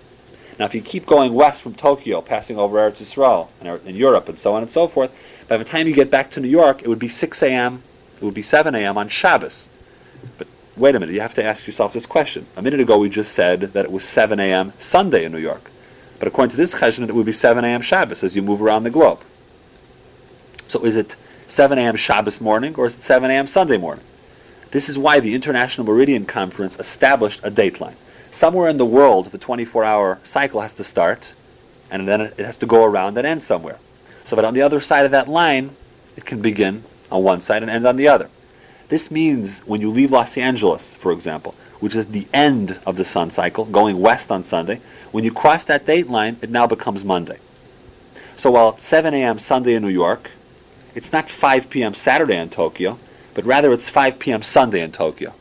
Now, 0.57 0.65
if 0.65 0.73
you 0.73 0.81
keep 0.81 1.05
going 1.05 1.35
west 1.35 1.61
from 1.61 1.75
Tokyo, 1.75 2.19
passing 2.19 2.57
over 2.57 2.77
Eretz 2.77 2.97
Yisrael 2.97 3.49
and, 3.61 3.69
and 3.85 3.95
Europe 3.95 4.27
and 4.27 4.39
so 4.39 4.55
on 4.55 4.63
and 4.63 4.71
so 4.71 4.88
forth, 4.88 5.11
by 5.47 5.57
the 5.57 5.63
time 5.63 5.88
you 5.88 5.93
get 5.93 6.09
back 6.09 6.31
to 6.31 6.39
New 6.39 6.49
York, 6.49 6.81
it 6.81 6.88
would 6.88 6.97
be 6.97 7.07
6 7.07 7.43
a.m., 7.43 7.83
it 8.19 8.25
would 8.25 8.33
be 8.33 8.41
7 8.41 8.73
a.m. 8.73 8.97
on 8.97 9.07
Shabbos. 9.07 9.69
But 10.39 10.47
wait 10.77 10.95
a 10.95 10.99
minute, 10.99 11.13
you 11.13 11.21
have 11.21 11.35
to 11.35 11.43
ask 11.43 11.67
yourself 11.67 11.93
this 11.93 12.07
question. 12.07 12.47
A 12.57 12.63
minute 12.63 12.79
ago 12.79 12.97
we 12.97 13.07
just 13.07 13.33
said 13.33 13.61
that 13.61 13.85
it 13.85 13.91
was 13.91 14.03
7 14.03 14.39
a.m. 14.39 14.73
Sunday 14.79 15.25
in 15.25 15.31
New 15.31 15.38
York. 15.38 15.69
But 16.17 16.27
according 16.27 16.51
to 16.51 16.57
this 16.57 16.73
cheshbon, 16.73 17.07
it 17.07 17.13
would 17.13 17.27
be 17.27 17.33
7 17.33 17.63
a.m. 17.63 17.83
Shabbos 17.83 18.23
as 18.23 18.35
you 18.35 18.41
move 18.41 18.63
around 18.63 18.83
the 18.83 18.89
globe. 18.89 19.21
So 20.69 20.85
is 20.85 20.95
it 20.95 21.15
7 21.47 21.79
a.m. 21.79 21.95
Shabbos 21.95 22.39
morning 22.39 22.75
or 22.75 22.85
is 22.85 22.93
it 22.93 23.01
7 23.01 23.29
a.m. 23.29 23.47
Sunday 23.47 23.77
morning? 23.77 24.05
This 24.69 24.88
is 24.88 24.99
why 24.99 25.19
the 25.19 25.33
International 25.33 25.85
Meridian 25.85 26.27
Conference 26.27 26.77
established 26.79 27.41
a 27.43 27.49
dateline. 27.49 27.95
Somewhere 28.31 28.69
in 28.69 28.77
the 28.77 28.85
world, 28.85 29.31
the 29.31 29.39
24-hour 29.39 30.19
cycle 30.23 30.61
has 30.61 30.73
to 30.73 30.83
start, 30.83 31.33
and 31.89 32.07
then 32.07 32.21
it 32.21 32.38
has 32.38 32.59
to 32.59 32.67
go 32.67 32.83
around 32.83 33.17
and 33.17 33.25
end 33.25 33.41
somewhere. 33.41 33.79
So 34.25 34.35
that 34.35 34.45
on 34.45 34.53
the 34.53 34.61
other 34.61 34.79
side 34.79 35.05
of 35.05 35.11
that 35.11 35.27
line, 35.27 35.75
it 36.15 36.27
can 36.27 36.39
begin 36.39 36.83
on 37.11 37.23
one 37.23 37.41
side 37.41 37.63
and 37.63 37.71
end 37.71 37.88
on 37.88 37.95
the 37.95 38.07
other. 38.07 38.29
This 38.89 39.09
means 39.09 39.59
when 39.65 39.81
you 39.81 39.89
leave 39.89 40.11
Los 40.11 40.38
Angeles, 40.38 40.91
for 40.99 41.11
example, 41.11 41.55
which 41.79 41.95
is 41.95 42.05
the 42.05 42.27
end 42.31 42.79
of 42.85 42.95
the 42.95 43.05
sun 43.05 43.31
cycle, 43.31 43.65
going 43.65 43.99
west 43.99 44.29
on 44.29 44.43
Sunday, 44.43 44.81
when 45.11 45.23
you 45.23 45.33
cross 45.33 45.65
that 45.65 45.88
date 45.88 46.09
line, 46.09 46.38
it 46.43 46.51
now 46.51 46.67
becomes 46.67 47.03
Monday. 47.03 47.39
So 48.38 48.51
while 48.51 48.69
it's 48.69 48.83
7 48.83 49.15
a.m. 49.15 49.39
Sunday 49.39 49.73
in 49.73 49.81
New 49.81 49.89
York, 49.89 50.29
it's 51.00 51.13
not 51.13 51.29
5 51.29 51.70
p.m. 51.70 51.96
Saturday 51.96 52.36
in 52.36 52.50
Tokyo, 52.50 53.00
but 53.34 53.46
rather 53.46 53.72
it's 53.72 53.88
5 53.88 54.20
p.m. 54.20 54.44
Sunday 54.44 54.82
in 54.82 54.91
Tokyo, 54.91 55.34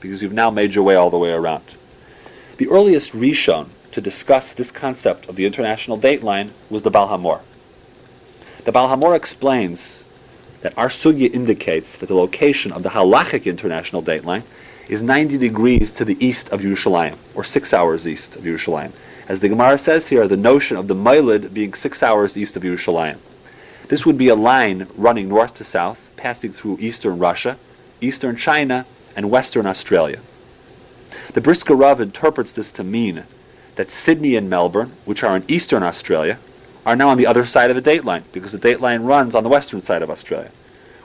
because 0.00 0.20
you've 0.20 0.34
now 0.34 0.50
made 0.50 0.74
your 0.74 0.84
way 0.84 0.96
all 0.96 1.08
the 1.08 1.16
way 1.16 1.30
around. 1.32 1.76
The 2.58 2.68
earliest 2.68 3.12
Rishon 3.12 3.70
to 3.92 4.02
discuss 4.02 4.52
this 4.52 4.70
concept 4.70 5.26
of 5.26 5.36
the 5.36 5.46
international 5.46 5.98
dateline 5.98 6.50
was 6.68 6.82
the 6.82 6.90
Baal 6.90 7.08
HaMaor. 7.08 7.40
The 8.66 8.72
Baal 8.72 8.94
HaMaor 8.94 9.16
explains 9.16 10.02
that 10.60 10.76
our 10.76 10.90
sugya 10.90 11.32
indicates 11.32 11.96
that 11.96 12.06
the 12.08 12.14
location 12.14 12.70
of 12.70 12.82
the 12.82 12.90
halachic 12.90 13.46
international 13.46 14.02
dateline 14.02 14.42
is 14.90 15.02
90 15.02 15.38
degrees 15.38 15.90
to 15.92 16.04
the 16.04 16.22
east 16.22 16.50
of 16.50 16.60
Yerushalayim, 16.60 17.16
or 17.34 17.44
six 17.44 17.72
hours 17.72 18.06
east 18.06 18.36
of 18.36 18.42
Yerushalayim. 18.42 18.92
As 19.26 19.40
the 19.40 19.48
Gemara 19.48 19.78
says 19.78 20.08
here, 20.08 20.28
the 20.28 20.36
notion 20.36 20.76
of 20.76 20.86
the 20.86 20.94
Mailid 20.94 21.54
being 21.54 21.72
six 21.72 22.02
hours 22.02 22.36
east 22.36 22.58
of 22.58 22.62
Yerushalayim. 22.62 23.16
This 23.88 24.04
would 24.04 24.18
be 24.18 24.28
a 24.28 24.34
line 24.34 24.86
running 24.96 25.28
north 25.28 25.54
to 25.54 25.64
south, 25.64 25.98
passing 26.16 26.52
through 26.52 26.78
eastern 26.78 27.18
Russia, 27.18 27.56
eastern 28.00 28.36
China, 28.36 28.86
and 29.16 29.30
western 29.30 29.66
Australia. 29.66 30.20
The 31.32 31.40
Brisker 31.40 31.74
Rav 31.74 32.00
interprets 32.00 32.52
this 32.52 32.70
to 32.72 32.84
mean 32.84 33.24
that 33.76 33.90
Sydney 33.90 34.36
and 34.36 34.50
Melbourne, 34.50 34.92
which 35.04 35.22
are 35.22 35.36
in 35.36 35.44
eastern 35.48 35.82
Australia, 35.82 36.38
are 36.84 36.96
now 36.96 37.08
on 37.08 37.16
the 37.16 37.26
other 37.26 37.46
side 37.46 37.70
of 37.70 37.76
the 37.76 37.90
dateline 37.90 38.24
because 38.32 38.52
the 38.52 38.58
dateline 38.58 39.06
runs 39.06 39.34
on 39.34 39.42
the 39.42 39.48
western 39.48 39.82
side 39.82 40.02
of 40.02 40.10
Australia. 40.10 40.50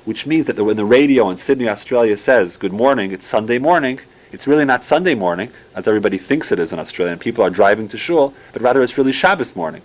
Which 0.06 0.26
means 0.26 0.48
that 0.48 0.58
when 0.58 0.76
the 0.76 0.84
radio 0.84 1.30
in 1.30 1.38
Sydney, 1.38 1.70
Australia 1.70 2.18
says, 2.18 2.58
Good 2.58 2.74
morning, 2.74 3.12
it's 3.12 3.26
Sunday 3.26 3.60
morning, 3.60 4.02
it's 4.34 4.48
really 4.48 4.66
not 4.66 4.84
Sunday 4.84 5.16
morning, 5.16 5.52
as 5.76 5.88
everybody 5.88 6.18
thinks 6.18 6.52
it 6.52 6.60
is 6.60 6.74
in 6.74 6.80
Australia, 6.80 7.14
and 7.14 7.22
people 7.22 7.44
are 7.46 7.50
driving 7.50 7.88
to 7.90 7.98
shul, 7.98 8.34
but 8.52 8.62
rather 8.62 8.84
it's 8.84 8.98
really 8.98 9.14
Shabbos 9.14 9.56
morning. 9.56 9.82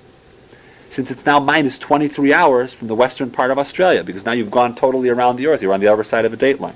Since 0.90 1.10
it's 1.10 1.26
now 1.26 1.38
minus 1.38 1.78
23 1.78 2.32
hours 2.32 2.72
from 2.72 2.88
the 2.88 2.94
western 2.94 3.30
part 3.30 3.50
of 3.50 3.58
Australia, 3.58 4.02
because 4.02 4.24
now 4.24 4.32
you've 4.32 4.50
gone 4.50 4.74
totally 4.74 5.08
around 5.08 5.36
the 5.36 5.46
earth, 5.46 5.62
you're 5.62 5.72
on 5.72 5.80
the 5.80 5.88
other 5.88 6.04
side 6.04 6.24
of 6.24 6.32
a 6.32 6.36
dateline. 6.36 6.74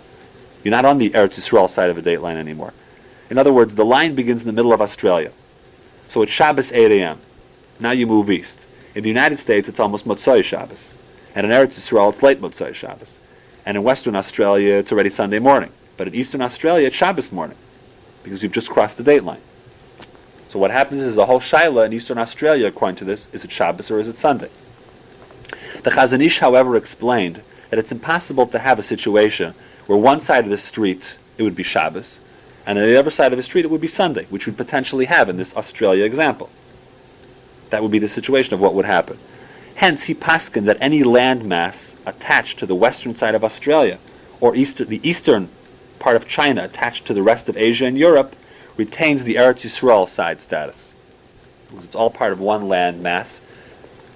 You're 0.63 0.71
not 0.73 0.85
on 0.85 0.99
the 0.99 1.11
Eretz 1.11 1.41
Yisrael 1.41 1.69
side 1.69 1.91
of 1.91 1.99
a 1.99 2.03
dateline 2.03 2.37
anymore. 2.37 2.73
In 3.31 3.39
other 3.39 3.53
words, 3.53 3.75
the 3.75 3.85
line 3.85 4.15
begins 4.15 4.43
in 4.43 4.47
the 4.47 4.53
middle 4.53 4.73
of 4.73 4.81
Australia. 4.81 5.33
So 6.09 6.23
it's 6.23 6.33
Shabbos 6.33 6.73
8 6.73 6.93
a.m. 6.93 7.21
Now 7.81 7.93
you 7.93 8.07
move 8.07 8.31
east. 8.31 8.59
In 8.95 9.03
the 9.03 9.09
United 9.09 9.39
States, 9.39 9.69
it's 9.69 9.81
almost 9.81 10.05
Motzoi 10.05 10.45
Shabbos. 10.45 10.93
And 11.35 11.47
in 11.47 11.53
Eretz 11.53 11.79
Yisrael, 11.79 12.11
it's 12.11 12.23
late 12.23 12.41
Motzoi 12.41 12.75
Shabbos. 12.75 13.19
And 13.65 13.77
in 13.77 13.83
Western 13.83 14.15
Australia, 14.15 14.75
it's 14.75 14.93
already 14.93 15.09
Sunday 15.09 15.39
morning. 15.39 15.73
But 15.97 16.09
in 16.09 16.15
Eastern 16.15 16.43
Australia, 16.43 16.89
it's 16.89 16.97
Shabbos 16.97 17.33
morning. 17.33 17.57
Because 18.23 18.43
you've 18.43 18.53
just 18.53 18.69
crossed 18.69 18.99
the 18.99 19.03
date 19.03 19.25
line. 19.25 19.41
So 20.53 20.59
what 20.59 20.71
happens 20.71 21.01
is 21.01 21.15
the 21.15 21.25
whole 21.25 21.41
Shaila 21.41 21.87
in 21.87 21.95
Eastern 21.95 22.19
Australia, 22.19 22.67
according 22.67 22.97
to 22.97 23.07
this, 23.07 23.27
is 23.33 23.43
it 23.43 23.51
Shabbos 23.51 23.91
or 23.91 23.99
is 24.01 24.07
it 24.07 24.19
Sunday? 24.19 24.51
The 25.83 25.93
Chazon 25.93 26.23
Ish, 26.23 26.41
however, 26.41 26.77
explained 26.77 27.41
that 27.71 27.79
it's 27.79 27.91
impossible 27.91 28.47
to 28.49 28.59
have 28.59 28.79
a 28.79 28.83
situation 28.83 29.55
where 29.87 29.97
one 29.97 30.21
side 30.21 30.45
of 30.45 30.51
the 30.51 30.59
street, 30.59 31.17
it 31.39 31.43
would 31.43 31.57
be 31.57 31.63
Shabbos, 31.63 32.21
and 32.67 32.79
on 32.79 32.85
the 32.85 32.99
other 32.99 33.11
side 33.11 33.33
of 33.33 33.39
the 33.39 33.43
street 33.43 33.65
it 33.65 33.71
would 33.71 33.81
be 33.81 33.89
Sunday, 33.89 34.27
which 34.29 34.45
we'd 34.45 34.59
potentially 34.59 35.07
have 35.07 35.31
in 35.31 35.39
this 35.39 35.57
Australia 35.57 36.05
example. 36.05 36.51
That 37.71 37.83
would 37.83 37.91
be 37.91 37.99
the 37.99 38.07
situation 38.11 38.53
of 38.53 38.61
what 38.61 38.75
would 38.75 38.85
happen. 38.85 39.19
Hence, 39.77 40.03
he 40.03 40.15
paskined 40.15 40.67
that 40.67 40.77
any 40.83 41.03
landmass 41.03 41.95
attached 42.05 42.59
to 42.59 42.67
the 42.67 42.75
western 42.75 43.17
side 43.17 43.35
of 43.35 43.43
Australia, 43.43 43.99
or 44.39 44.55
easter, 44.55 44.85
the 44.85 45.01
eastern 45.03 45.49
part 45.99 46.15
of 46.15 46.29
China 46.29 46.63
attached 46.63 47.07
to 47.07 47.15
the 47.15 47.23
rest 47.23 47.49
of 47.49 47.57
Asia 47.57 47.87
and 47.87 47.97
Europe, 47.97 48.37
retains 48.85 49.23
the 49.23 49.37
Eretz 49.37 49.65
Yisrael 49.65 50.09
side 50.09 50.41
status. 50.41 50.93
Because 51.69 51.85
it's 51.85 51.95
all 51.95 52.11
part 52.11 52.33
of 52.33 52.41
one 52.41 52.69
land 52.69 53.01
mass, 53.01 53.41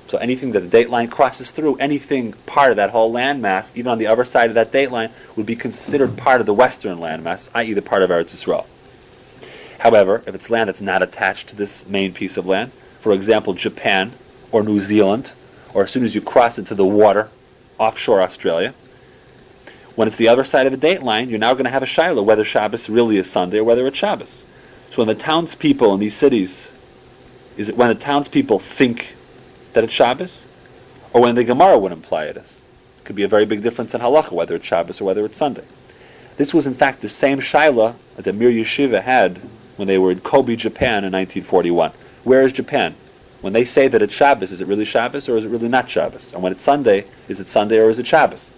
so 0.08 0.18
anything 0.18 0.52
that 0.52 0.60
the 0.60 0.68
date 0.68 0.90
line 0.90 1.08
crosses 1.08 1.52
through, 1.52 1.76
anything 1.76 2.32
part 2.46 2.70
of 2.70 2.76
that 2.76 2.90
whole 2.90 3.12
landmass, 3.12 3.68
even 3.74 3.90
on 3.90 3.98
the 3.98 4.08
other 4.08 4.24
side 4.24 4.50
of 4.50 4.54
that 4.54 4.72
date 4.72 4.90
line, 4.90 5.10
would 5.36 5.46
be 5.46 5.56
considered 5.56 6.16
part 6.16 6.40
of 6.40 6.46
the 6.46 6.54
western 6.54 6.98
landmass, 6.98 7.48
i.e. 7.54 7.72
the 7.72 7.82
part 7.82 8.02
of 8.02 8.10
Eretz 8.10 8.34
Yisrael. 8.34 8.66
However, 9.78 10.22
if 10.26 10.34
it's 10.34 10.50
land 10.50 10.68
that's 10.68 10.80
not 10.80 11.02
attached 11.02 11.48
to 11.48 11.56
this 11.56 11.86
main 11.86 12.12
piece 12.12 12.36
of 12.36 12.46
land, 12.46 12.72
for 13.00 13.12
example, 13.12 13.54
Japan 13.54 14.12
or 14.50 14.62
New 14.64 14.80
Zealand, 14.80 15.32
or 15.74 15.84
as 15.84 15.90
soon 15.92 16.04
as 16.04 16.14
you 16.14 16.20
cross 16.20 16.58
into 16.58 16.74
the 16.74 16.84
water 16.84 17.28
offshore 17.78 18.20
Australia, 18.20 18.74
when 19.96 20.08
it's 20.08 20.16
the 20.16 20.28
other 20.28 20.44
side 20.44 20.66
of 20.66 20.72
the 20.72 20.78
date 20.78 21.02
line, 21.02 21.28
you're 21.28 21.38
now 21.38 21.54
going 21.54 21.64
to 21.64 21.70
have 21.70 21.82
a 21.82 21.86
shiloh 21.86 22.22
whether 22.22 22.44
Shabbos 22.44 22.88
really 22.88 23.16
is 23.16 23.30
Sunday 23.30 23.58
or 23.58 23.64
whether 23.64 23.86
it's 23.86 23.96
Shabbos. 23.96 24.44
So 24.96 25.04
when 25.04 25.14
the 25.14 25.22
townspeople 25.22 25.92
in 25.92 26.00
these 26.00 26.16
cities, 26.16 26.70
is 27.58 27.68
it 27.68 27.76
when 27.76 27.90
the 27.90 27.94
townspeople 27.94 28.60
think 28.60 29.14
that 29.74 29.84
it's 29.84 29.92
Shabbos, 29.92 30.46
or 31.12 31.20
when 31.20 31.34
the 31.34 31.44
Gemara 31.44 31.78
would 31.78 31.92
imply 31.92 32.24
it 32.24 32.38
is. 32.38 32.62
It 32.96 33.04
could 33.04 33.14
be 33.14 33.22
a 33.22 33.28
very 33.28 33.44
big 33.44 33.62
difference 33.62 33.92
in 33.92 34.00
halacha 34.00 34.32
whether 34.32 34.54
it's 34.54 34.64
Shabbos 34.64 35.02
or 35.02 35.04
whether 35.04 35.26
it's 35.26 35.36
Sunday. 35.36 35.64
This 36.38 36.54
was 36.54 36.66
in 36.66 36.72
fact 36.72 37.02
the 37.02 37.10
same 37.10 37.40
shaila 37.40 37.96
that 38.16 38.24
the 38.24 38.32
Mir 38.32 38.50
Yeshiva 38.50 39.02
had 39.02 39.38
when 39.76 39.86
they 39.86 39.98
were 39.98 40.10
in 40.10 40.20
Kobe, 40.20 40.56
Japan 40.56 41.04
in 41.04 41.12
1941. 41.12 41.92
Where 42.24 42.46
is 42.46 42.54
Japan? 42.54 42.94
When 43.42 43.52
they 43.52 43.66
say 43.66 43.88
that 43.88 44.00
it's 44.00 44.14
Shabbos, 44.14 44.50
is 44.50 44.62
it 44.62 44.66
really 44.66 44.86
Shabbos 44.86 45.28
or 45.28 45.36
is 45.36 45.44
it 45.44 45.50
really 45.50 45.68
not 45.68 45.90
Shabbos? 45.90 46.32
And 46.32 46.42
when 46.42 46.52
it's 46.52 46.64
Sunday, 46.64 47.04
is 47.28 47.38
it 47.38 47.50
Sunday 47.50 47.76
or 47.76 47.90
is 47.90 47.98
it 47.98 48.06
Shabbos? 48.06 48.50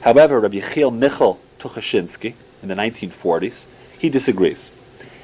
However, 0.00 0.40
Rabbi 0.40 0.58
Yechiel 0.58 0.92
Michal 0.92 1.38
Tukachinsky 1.60 2.34
in 2.60 2.68
the 2.68 2.74
1940s, 2.74 3.66
he 4.02 4.10
disagrees 4.10 4.70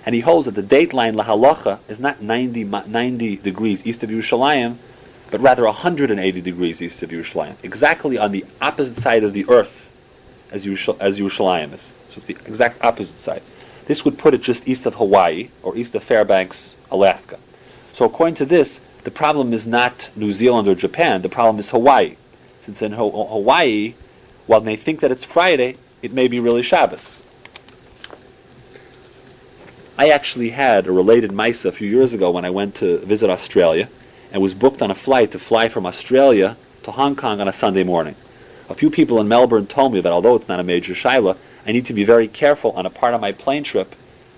and 0.07 0.15
he 0.15 0.21
holds 0.21 0.47
that 0.47 0.55
the 0.55 0.63
date 0.63 0.95
line 0.95 1.17
lahalacha 1.17 1.81
is 1.89 1.99
not 1.99 2.23
90, 2.23 2.63
90 2.63 3.37
degrees 3.39 3.85
east 3.85 4.05
of 4.05 4.09
Yerushalayim, 4.09 4.77
but 5.33 5.41
rather 5.41 5.65
180 5.65 6.41
degrees 6.41 6.81
east 6.81 7.03
of 7.03 7.11
Yerushalayim, 7.11 7.57
exactly 7.65 8.17
on 8.17 8.31
the 8.31 8.45
opposite 8.61 8.97
side 8.97 9.25
of 9.25 9.33
the 9.33 9.45
earth 9.51 9.91
as, 10.53 10.65
Yerush- 10.65 10.97
as 11.01 11.19
Yerushalayim 11.19 11.75
is. 11.75 11.93
So 12.11 12.19
it's 12.19 12.27
the 12.27 12.39
exact 12.47 12.83
opposite 12.83 13.19
side. 13.19 13.43
This 13.87 14.05
would 14.05 14.17
put 14.17 14.33
it 14.33 14.43
just 14.43 14.69
east 14.69 14.87
of 14.87 14.95
Hawaii 14.95 15.51
or 15.65 15.77
east 15.77 15.97
of 15.97 16.05
Fairbanks, 16.05 16.75
Alaska. 16.89 17.41
So 17.93 18.05
according 18.05 18.37
to 18.37 18.47
this, 18.47 18.79
the 19.03 19.11
problem 19.11 19.53
is 19.53 19.67
not 19.67 20.09
New 20.15 20.33
Zealand 20.33 20.69
or 20.69 20.77
Japan. 20.77 21.23
The 21.23 21.29
problem 21.29 21.59
is 21.59 21.71
Hawaii, 21.71 22.17
since 22.65 22.81
in 22.81 22.93
Ho- 22.93 23.27
Hawaii, 23.27 23.95
while 24.47 24.61
they 24.61 24.77
think 24.77 25.01
that 25.01 25.11
it's 25.11 25.25
Friday, 25.25 25.77
it 26.01 26.13
may 26.13 26.29
be 26.29 26.39
really 26.39 26.63
Shabbos. 26.63 27.19
I 29.99 30.11
actually 30.11 30.51
had 30.51 30.87
a 30.87 30.93
related 30.93 31.33
Misa 31.33 31.65
a 31.65 31.73
few 31.73 31.89
years 31.89 32.13
ago 32.13 32.31
when 32.31 32.45
I 32.45 32.51
went 32.51 32.77
to 32.77 32.99
visit 32.99 33.29
Australia 33.29 33.89
and 34.31 34.41
was 34.41 34.55
booked 34.55 34.81
on 34.81 34.93
a 34.93 34.95
flight 34.95 35.33
to 35.33 35.41
fly 35.41 35.69
from 35.69 35.87
Australia 35.87 36.57
to 36.85 36.93
Hong 36.93 37.17
Kong 37.17 37.41
on 37.41 37.49
a 37.49 37.53
Sunday 37.53 37.83
morning. 37.83 38.15
A 38.69 38.77
few 38.77 38.91
people 38.91 39.21
in 39.21 39.27
Melbourne 39.27 39.67
told 39.67 39.93
me 39.93 40.01
that 40.01 40.13
although 40.13 40.37
it's 40.37 40.47
not 40.47 40.61
a 40.61 40.63
major 40.63 40.95
shaila, 40.95 41.37
I 41.67 41.73
need 41.73 41.87
to 41.87 41.95
be 41.95 42.05
very 42.05 42.29
careful 42.29 42.71
on 42.73 42.87
a 42.87 42.91
part 42.91 43.13
of 43.13 43.21
my 43.21 43.33
plane 43.33 43.65
trip 43.65 43.97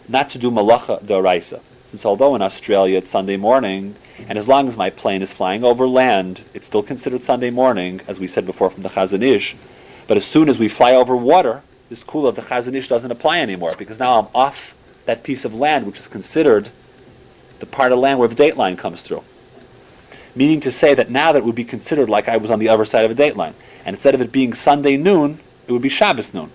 not 0.09 0.31
to 0.31 0.39
do 0.39 0.51
malacha 0.51 1.05
d'oraisa. 1.05 1.61
Since 1.91 2.07
although 2.07 2.35
in 2.35 2.41
Australia 2.41 2.97
it's 2.97 3.11
Sunday 3.11 3.37
morning, 3.37 3.97
and 4.31 4.39
as 4.39 4.49
long 4.49 4.67
as 4.67 4.79
my 4.79 4.89
plane 4.89 5.21
is 5.21 5.31
flying 5.31 5.63
over 5.63 5.87
land, 5.87 6.43
it's 6.55 6.69
still 6.69 6.83
considered 6.83 7.23
Sunday 7.23 7.51
morning, 7.51 8.01
as 8.09 8.19
we 8.19 8.29
said 8.29 8.47
before 8.47 8.71
from 8.71 8.83
the 8.83 8.89
Chazon 8.89 9.23
Ish. 9.23 9.55
But 10.09 10.17
as 10.17 10.25
soon 10.25 10.49
as 10.49 10.59
we 10.59 10.71
fly 10.71 10.95
over 10.95 11.15
water, 11.15 11.63
this 11.91 12.03
kula 12.03 12.31
of 12.31 12.37
the 12.37 12.43
Chazon 12.43 12.75
Ish 12.75 12.89
doesn't 12.89 13.11
apply 13.11 13.41
anymore 13.41 13.75
because 13.77 13.99
now 13.99 14.21
I'm 14.21 14.29
off 14.35 14.57
that 15.07 15.23
piece 15.23 15.45
of 15.45 15.55
land 15.55 15.87
which 15.87 15.99
is 15.99 16.09
considered 16.09 16.71
the 17.59 17.67
part 17.67 17.93
of 17.93 17.99
land 17.99 18.19
where 18.19 18.29
the 18.29 18.35
date 18.35 18.57
line 18.57 18.77
comes 18.77 19.03
through. 19.03 19.23
Meaning 20.35 20.61
to 20.61 20.73
say 20.73 20.95
that 20.95 21.11
now 21.11 21.33
that 21.33 21.45
would 21.45 21.55
be 21.55 21.65
considered 21.65 22.09
like 22.09 22.29
I 22.29 22.37
was 22.37 22.51
on 22.51 22.59
the 22.59 22.69
other 22.69 22.85
side 22.85 23.05
of 23.05 23.11
a 23.11 23.15
date 23.15 23.37
line. 23.37 23.55
And 23.85 23.95
instead 23.95 24.15
of 24.15 24.21
it 24.21 24.33
being 24.33 24.55
Sunday 24.55 24.97
noon, 24.97 25.41
it 25.67 25.73
would 25.73 25.83
be 25.83 25.89
Shabbos 25.89 26.35
noon. 26.35 26.53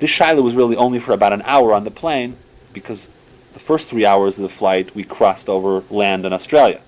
This 0.00 0.10
Shiloh 0.10 0.42
was 0.42 0.54
really 0.54 0.76
only 0.76 0.98
for 0.98 1.12
about 1.12 1.32
an 1.32 1.42
hour 1.44 1.72
on 1.72 1.84
the 1.84 1.90
plane 1.90 2.36
because 2.72 3.08
the 3.52 3.60
first 3.60 3.88
three 3.88 4.04
hours 4.04 4.36
of 4.36 4.42
the 4.42 4.48
flight 4.48 4.94
we 4.94 5.04
crossed 5.04 5.48
over 5.48 5.84
land 5.90 6.26
in 6.26 6.32
Australia. 6.32 6.80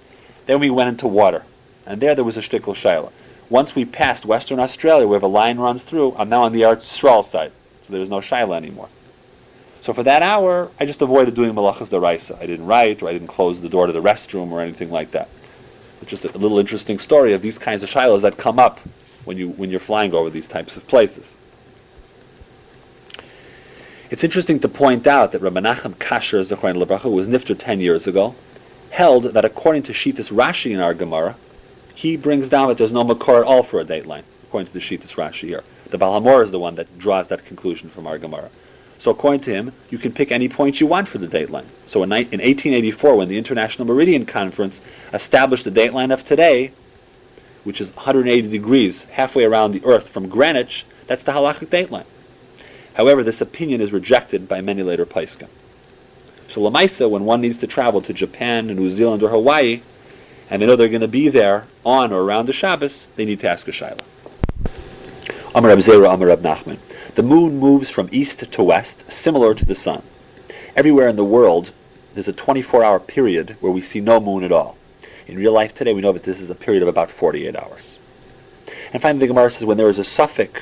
Then 0.46 0.60
we 0.60 0.70
went 0.70 0.88
into 0.88 1.06
water. 1.06 1.44
And 1.86 2.00
there 2.00 2.14
there 2.14 2.24
was 2.24 2.36
a 2.36 2.42
shtickle 2.42 2.74
Shiloh. 2.74 3.12
Once 3.48 3.74
we 3.74 3.84
passed 3.84 4.26
Western 4.26 4.58
Australia, 4.58 5.06
where 5.06 5.20
the 5.20 5.28
line 5.28 5.58
runs 5.58 5.84
through, 5.84 6.14
I'm 6.16 6.28
now 6.28 6.42
on 6.42 6.52
the 6.52 6.62
Eretz 6.62 7.24
side. 7.24 7.52
So 7.86 7.92
there's 7.92 8.08
no 8.08 8.20
Shiloh 8.20 8.54
anymore. 8.54 8.88
So 9.86 9.92
for 9.92 10.02
that 10.02 10.20
hour, 10.20 10.68
I 10.80 10.84
just 10.84 11.00
avoided 11.00 11.36
doing 11.36 11.52
malachas 11.52 11.90
deraisa. 11.90 12.36
I 12.42 12.46
didn't 12.46 12.66
write, 12.66 13.02
or 13.02 13.08
I 13.08 13.12
didn't 13.12 13.28
close 13.28 13.60
the 13.60 13.68
door 13.68 13.86
to 13.86 13.92
the 13.92 14.02
restroom, 14.02 14.50
or 14.50 14.60
anything 14.60 14.90
like 14.90 15.12
that. 15.12 15.28
It's 16.02 16.10
just 16.10 16.24
a 16.24 16.36
little 16.36 16.58
interesting 16.58 16.98
story 16.98 17.34
of 17.34 17.40
these 17.40 17.56
kinds 17.56 17.84
of 17.84 17.88
shilohs 17.88 18.22
that 18.22 18.36
come 18.36 18.58
up 18.58 18.80
when 19.24 19.36
you 19.36 19.50
when 19.50 19.70
you're 19.70 19.78
flying 19.78 20.12
over 20.12 20.28
these 20.28 20.48
types 20.48 20.76
of 20.76 20.88
places. 20.88 21.36
It's 24.10 24.24
interesting 24.24 24.58
to 24.58 24.68
point 24.68 25.06
out 25.06 25.30
that 25.30 25.40
Rabbi 25.40 25.60
Nachum 25.60 25.94
Kasher 25.94 26.40
Zechron 26.44 26.82
Lebracha, 26.82 27.02
who 27.02 27.10
was 27.10 27.28
nifter 27.28 27.56
ten 27.56 27.78
years 27.78 28.08
ago, 28.08 28.34
held 28.90 29.34
that 29.34 29.44
according 29.44 29.84
to 29.84 29.92
Shitas 29.92 30.32
Rashi 30.32 30.72
in 30.72 30.80
our 30.80 30.94
Gemara, 30.94 31.36
he 31.94 32.16
brings 32.16 32.48
down 32.48 32.66
that 32.66 32.76
there's 32.76 32.92
no 32.92 33.04
makor 33.04 33.42
at 33.42 33.46
all 33.46 33.62
for 33.62 33.78
a 33.78 33.84
dateline, 33.84 34.24
according 34.42 34.66
to 34.66 34.72
the 34.72 34.80
Shitas 34.80 35.14
Rashi 35.14 35.46
here. 35.46 35.62
The 35.90 35.96
Baal 35.96 36.20
HaMaor 36.20 36.42
is 36.42 36.50
the 36.50 36.58
one 36.58 36.74
that 36.74 36.98
draws 36.98 37.28
that 37.28 37.44
conclusion 37.44 37.88
from 37.88 38.08
our 38.08 38.18
Gemara. 38.18 38.50
So 39.06 39.12
according 39.12 39.42
to 39.42 39.52
him, 39.52 39.72
you 39.88 39.98
can 39.98 40.10
pick 40.10 40.32
any 40.32 40.48
point 40.48 40.80
you 40.80 40.88
want 40.88 41.06
for 41.06 41.18
the 41.18 41.28
dateline. 41.28 41.66
So 41.86 42.02
in, 42.02 42.10
in 42.10 42.40
1884, 42.40 43.14
when 43.14 43.28
the 43.28 43.38
International 43.38 43.86
Meridian 43.86 44.26
Conference 44.26 44.80
established 45.12 45.62
the 45.62 45.70
dateline 45.70 46.12
of 46.12 46.24
today, 46.24 46.72
which 47.62 47.80
is 47.80 47.94
180 47.94 48.50
degrees 48.50 49.04
halfway 49.04 49.44
around 49.44 49.70
the 49.70 49.84
Earth 49.84 50.08
from 50.08 50.28
Greenwich, 50.28 50.84
that's 51.06 51.22
the 51.22 51.30
halachic 51.30 51.68
dateline. 51.68 52.06
However, 52.94 53.22
this 53.22 53.40
opinion 53.40 53.80
is 53.80 53.92
rejected 53.92 54.48
by 54.48 54.60
many 54.60 54.82
later 54.82 55.06
Paiskim. 55.06 55.50
So 56.48 56.60
Lamaisa, 56.60 57.08
when 57.08 57.24
one 57.24 57.40
needs 57.40 57.58
to 57.58 57.68
travel 57.68 58.02
to 58.02 58.12
Japan, 58.12 58.66
New 58.66 58.90
Zealand, 58.90 59.22
or 59.22 59.28
Hawaii, 59.28 59.82
and 60.50 60.60
they 60.60 60.66
know 60.66 60.74
they're 60.74 60.88
going 60.88 61.00
to 61.00 61.06
be 61.06 61.28
there 61.28 61.68
on 61.84 62.12
or 62.12 62.22
around 62.22 62.46
the 62.46 62.52
Shabbos, 62.52 63.06
they 63.14 63.24
need 63.24 63.38
to 63.38 63.48
ask 63.48 63.68
a 63.68 63.70
Shaila. 63.70 64.02
Amar 65.54 65.70
Zera, 65.76 66.12
Amar 66.12 66.36
Nachman. 66.38 66.78
The 67.16 67.22
moon 67.22 67.58
moves 67.58 67.88
from 67.88 68.10
east 68.12 68.52
to 68.52 68.62
west, 68.62 69.02
similar 69.10 69.54
to 69.54 69.64
the 69.64 69.74
sun. 69.74 70.02
Everywhere 70.76 71.08
in 71.08 71.16
the 71.16 71.24
world, 71.24 71.72
there's 72.12 72.28
a 72.28 72.32
24-hour 72.34 73.00
period 73.00 73.56
where 73.60 73.72
we 73.72 73.80
see 73.80 74.00
no 74.00 74.20
moon 74.20 74.44
at 74.44 74.52
all. 74.52 74.76
In 75.26 75.38
real 75.38 75.52
life 75.52 75.74
today, 75.74 75.94
we 75.94 76.02
know 76.02 76.12
that 76.12 76.24
this 76.24 76.42
is 76.42 76.50
a 76.50 76.54
period 76.54 76.82
of 76.82 76.88
about 76.88 77.10
48 77.10 77.56
hours. 77.56 77.98
And 78.92 79.00
finally, 79.00 79.20
the 79.20 79.28
Gemara 79.28 79.50
says 79.50 79.64
when 79.64 79.78
there 79.78 79.88
is 79.88 79.98
a 79.98 80.04
suffix 80.04 80.60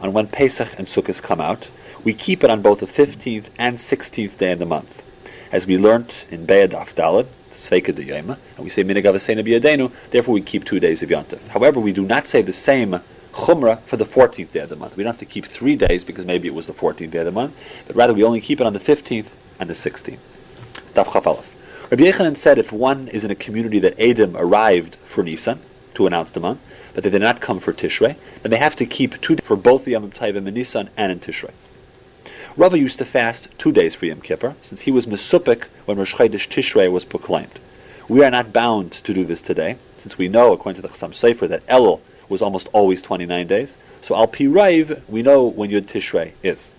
on 0.00 0.14
when 0.14 0.28
Pesach 0.28 0.70
and 0.78 0.88
Sukkot 0.88 1.20
come 1.20 1.38
out, 1.38 1.68
we 2.02 2.14
keep 2.14 2.42
it 2.42 2.48
on 2.48 2.62
both 2.62 2.80
the 2.80 2.86
15th 2.86 3.48
and 3.58 3.76
16th 3.76 4.38
day 4.38 4.52
of 4.52 4.58
the 4.58 4.64
month. 4.64 5.02
As 5.52 5.66
we 5.66 5.76
learnt 5.76 6.24
in 6.30 6.46
Be'ed 6.46 6.70
Afdalad, 6.70 7.26
Sveika 7.50 7.94
de 7.94 8.06
Yema, 8.06 8.38
and 8.56 8.64
we 8.64 8.70
say 8.70 8.82
Minagav 8.82 9.92
therefore 10.12 10.32
we 10.32 10.40
keep 10.40 10.64
two 10.64 10.80
days 10.80 11.02
of 11.02 11.10
Yontif. 11.10 11.46
However, 11.48 11.78
we 11.78 11.92
do 11.92 12.06
not 12.06 12.26
say 12.26 12.40
the 12.40 12.54
same 12.54 13.02
Chumrah 13.32 13.80
for 13.82 13.96
the 13.96 14.04
14th 14.04 14.52
day 14.52 14.60
of 14.60 14.68
the 14.68 14.76
month. 14.76 14.96
We 14.96 15.02
don't 15.02 15.12
have 15.12 15.20
to 15.20 15.26
keep 15.26 15.46
three 15.46 15.76
days 15.76 16.04
because 16.04 16.24
maybe 16.24 16.48
it 16.48 16.54
was 16.54 16.66
the 16.66 16.72
14th 16.72 17.10
day 17.10 17.18
of 17.18 17.24
the 17.24 17.32
month, 17.32 17.54
but 17.86 17.96
rather 17.96 18.12
we 18.12 18.24
only 18.24 18.40
keep 18.40 18.60
it 18.60 18.66
on 18.66 18.72
the 18.72 18.80
15th 18.80 19.28
and 19.58 19.70
the 19.70 19.74
16th. 19.74 20.18
Daf 20.94 21.06
Chafalef. 21.06 21.44
Rabbi 21.90 22.04
Yechanan 22.04 22.36
said 22.36 22.58
if 22.58 22.72
one 22.72 23.08
is 23.08 23.24
in 23.24 23.30
a 23.30 23.34
community 23.34 23.78
that 23.80 23.98
Adam 24.00 24.36
arrived 24.36 24.96
for 25.06 25.22
Nisan 25.22 25.60
to 25.94 26.06
announce 26.06 26.30
the 26.30 26.40
month, 26.40 26.60
but 26.94 27.04
they 27.04 27.10
did 27.10 27.20
not 27.20 27.40
come 27.40 27.60
for 27.60 27.72
Tishrei, 27.72 28.16
then 28.42 28.50
they 28.50 28.58
have 28.58 28.76
to 28.76 28.86
keep 28.86 29.20
two 29.20 29.36
days 29.36 29.46
for 29.46 29.56
both 29.56 29.84
the 29.84 29.92
Yom 29.92 30.10
Tovim 30.10 30.46
in 30.46 30.54
Nisan 30.54 30.90
and 30.96 31.12
in 31.12 31.20
Tishrei. 31.20 31.52
Rava 32.56 32.78
used 32.78 32.98
to 32.98 33.04
fast 33.04 33.48
two 33.58 33.72
days 33.72 33.94
for 33.94 34.06
Yom 34.06 34.20
Kippur, 34.20 34.54
since 34.62 34.82
he 34.82 34.90
was 34.90 35.06
Mesupik 35.06 35.64
when 35.86 35.98
Rosh 35.98 36.14
Chodesh 36.14 36.48
Tishrei 36.48 36.90
was 36.90 37.04
proclaimed. 37.04 37.60
We 38.08 38.24
are 38.24 38.30
not 38.30 38.52
bound 38.52 38.92
to 38.92 39.14
do 39.14 39.24
this 39.24 39.40
today, 39.40 39.76
since 39.98 40.18
we 40.18 40.28
know, 40.28 40.52
according 40.52 40.82
to 40.82 40.86
the 40.86 40.92
Chassam 40.92 41.12
Sofer, 41.12 41.48
that 41.48 41.66
Elul 41.66 42.00
was 42.30 42.40
almost 42.40 42.68
always 42.72 43.02
29 43.02 43.46
days. 43.46 43.76
So 44.00 44.14
Al 44.16 44.28
Pi 44.28 44.44
Raiv, 44.44 45.02
we 45.08 45.20
know 45.20 45.44
when 45.44 45.70
Yud 45.70 45.82
Tishrei 45.82 46.32
is. 46.42 46.72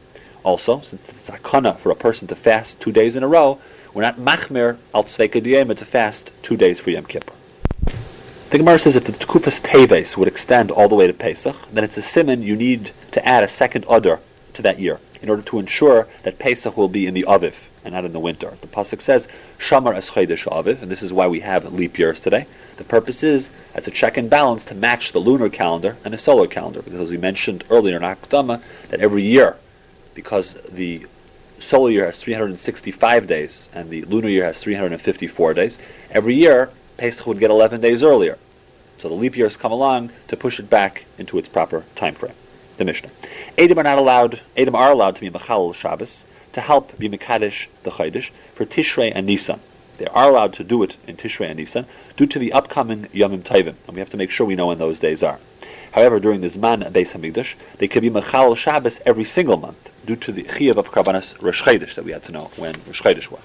Also, 0.44 0.82
since 0.82 1.08
it's 1.10 1.30
akana 1.30 1.78
for 1.78 1.92
a 1.92 1.96
person 1.96 2.28
to 2.30 2.36
fast 2.36 2.80
two 2.80 2.92
days 2.92 3.16
in 3.16 3.22
a 3.22 3.28
row, 3.28 3.60
we're 3.94 4.02
not 4.02 4.16
machmir 4.16 4.78
al 4.94 5.04
tzveika 5.04 5.78
to 5.78 5.86
fast 5.86 6.32
two 6.42 6.58
days 6.58 6.80
for 6.80 6.90
Yom 6.90 7.06
Kippur. 7.06 7.34
The 8.50 8.58
Gemara 8.58 8.80
says 8.80 8.96
if 8.96 9.04
the 9.04 9.12
Tkufas 9.12 9.62
Teves 9.62 10.18
would 10.18 10.28
extend 10.28 10.72
all 10.72 10.90
the 10.90 10.96
way 10.96 11.08
to 11.08 11.14
Pesach, 11.14 11.56
then 11.72 11.84
it's 11.84 11.98
a 11.98 12.02
simon 12.02 12.42
you 12.42 12.56
need 12.56 12.92
to 13.12 13.26
add 13.26 13.44
a 13.44 13.48
second 13.48 13.86
Adar 13.90 14.20
to 14.54 14.62
that 14.62 14.80
year 14.80 15.00
in 15.22 15.30
order 15.30 15.42
to 15.44 15.60
ensure 15.60 16.08
that 16.24 16.40
Pesach 16.40 16.76
will 16.76 16.90
be 16.90 17.06
in 17.06 17.14
the 17.14 17.24
Aviv 17.24 17.54
and 17.84 17.94
not 17.94 18.06
in 18.06 18.14
the 18.14 18.20
winter. 18.20 18.54
The 18.62 18.68
pasuk 18.68 19.02
says 19.02 19.28
Shamar 19.58 19.96
es 19.96 20.10
Aviv, 20.10 20.82
and 20.82 20.92
this 20.92 21.02
is 21.02 21.14
why 21.14 21.28
we 21.28 21.40
have 21.42 21.72
leap 21.72 21.98
years 21.98 22.20
today. 22.20 22.48
The 22.82 22.88
purpose 22.88 23.22
is 23.22 23.52
as 23.76 23.88
a 23.88 23.92
check 23.92 24.18
and 24.18 24.28
balance 24.28 24.66
to 24.66 24.74
match 24.74 25.12
the 25.12 25.20
lunar 25.20 25.50
calendar 25.50 25.98
and 26.04 26.16
the 26.16 26.18
solar 26.18 26.48
calendar, 26.48 26.82
because 26.82 27.00
as 27.00 27.12
we 27.12 27.18
mentioned 27.18 27.64
earlier 27.70 27.96
in 27.96 28.02
Akdama, 28.02 28.60
that 28.90 29.02
every 29.02 29.22
year, 29.22 29.58
because 30.16 30.58
the 30.68 31.06
solar 31.60 31.92
year 31.92 32.08
has 32.08 32.20
365 32.20 33.28
days 33.28 33.70
and 33.72 33.92
the 33.92 34.02
lunar 34.06 34.30
year 34.30 34.46
has 34.46 34.64
354 34.64 35.54
days, 35.54 35.78
every 36.10 36.34
year 36.34 36.72
Pesach 36.98 37.28
would 37.28 37.38
get 37.38 37.52
11 37.52 37.82
days 37.82 38.02
earlier. 38.02 38.40
So 38.98 39.10
the 39.10 39.14
leap 39.14 39.38
years 39.38 39.58
come 39.58 39.72
along 39.72 40.12
to 40.30 40.36
push 40.36 40.60
it 40.60 40.68
back 40.68 41.06
into 41.20 41.38
its 41.38 41.48
proper 41.48 41.84
time 41.96 42.16
frame. 42.16 42.34
The 42.78 42.86
Mishnah. 42.86 43.12
Edom 43.60 43.78
are 43.78 43.84
not 43.84 44.00
allowed. 44.00 44.42
Edom 44.58 44.74
are 44.74 44.92
allowed 44.92 45.18
to 45.18 45.22
be 45.22 45.30
Mechal 45.30 45.76
Shabbos 45.76 46.26
to 46.54 46.62
help 46.62 46.98
be 46.98 47.08
Mekadesh 47.08 47.68
the 47.84 47.92
Chodesh 47.92 48.32
for 48.56 48.66
Tishrei 48.66 49.12
and 49.14 49.28
Nisan. 49.28 49.60
They 50.02 50.08
are 50.08 50.32
allowed 50.32 50.54
to 50.54 50.64
do 50.64 50.82
it 50.82 50.98
in 51.06 51.16
Tishrei 51.16 51.50
and 51.50 51.60
Nisan 51.60 51.86
due 52.18 52.26
to 52.26 52.40
the 52.40 52.54
upcoming 52.54 53.04
Yomim 53.14 53.44
Tovim, 53.44 53.76
and 53.86 53.94
we 53.94 54.00
have 54.00 54.10
to 54.10 54.18
make 54.18 54.32
sure 54.32 54.48
we 54.48 54.56
know 54.56 54.66
when 54.66 54.80
those 54.80 55.00
days 55.00 55.22
are. 55.22 55.38
However, 55.92 56.20
during 56.20 56.42
the 56.42 56.48
Zman 56.48 56.92
Beis 56.92 57.12
Hamikdash, 57.12 57.54
they 57.78 57.88
could 57.88 58.02
be 58.02 58.10
Mechal 58.10 58.58
Shabbos 58.58 59.00
every 59.06 59.26
single 59.26 59.58
month 59.58 59.92
due 60.04 60.16
to 60.16 60.32
the 60.32 60.46
Chiyav 60.46 60.78
of 60.78 60.90
Karbanas 60.90 61.40
Rosh 61.40 61.64
that 61.64 62.04
we 62.04 62.14
had 62.14 62.24
to 62.24 62.32
know 62.32 62.50
when 62.56 62.82
Rosh 62.88 63.00
Chodesh 63.00 63.30
was. 63.30 63.44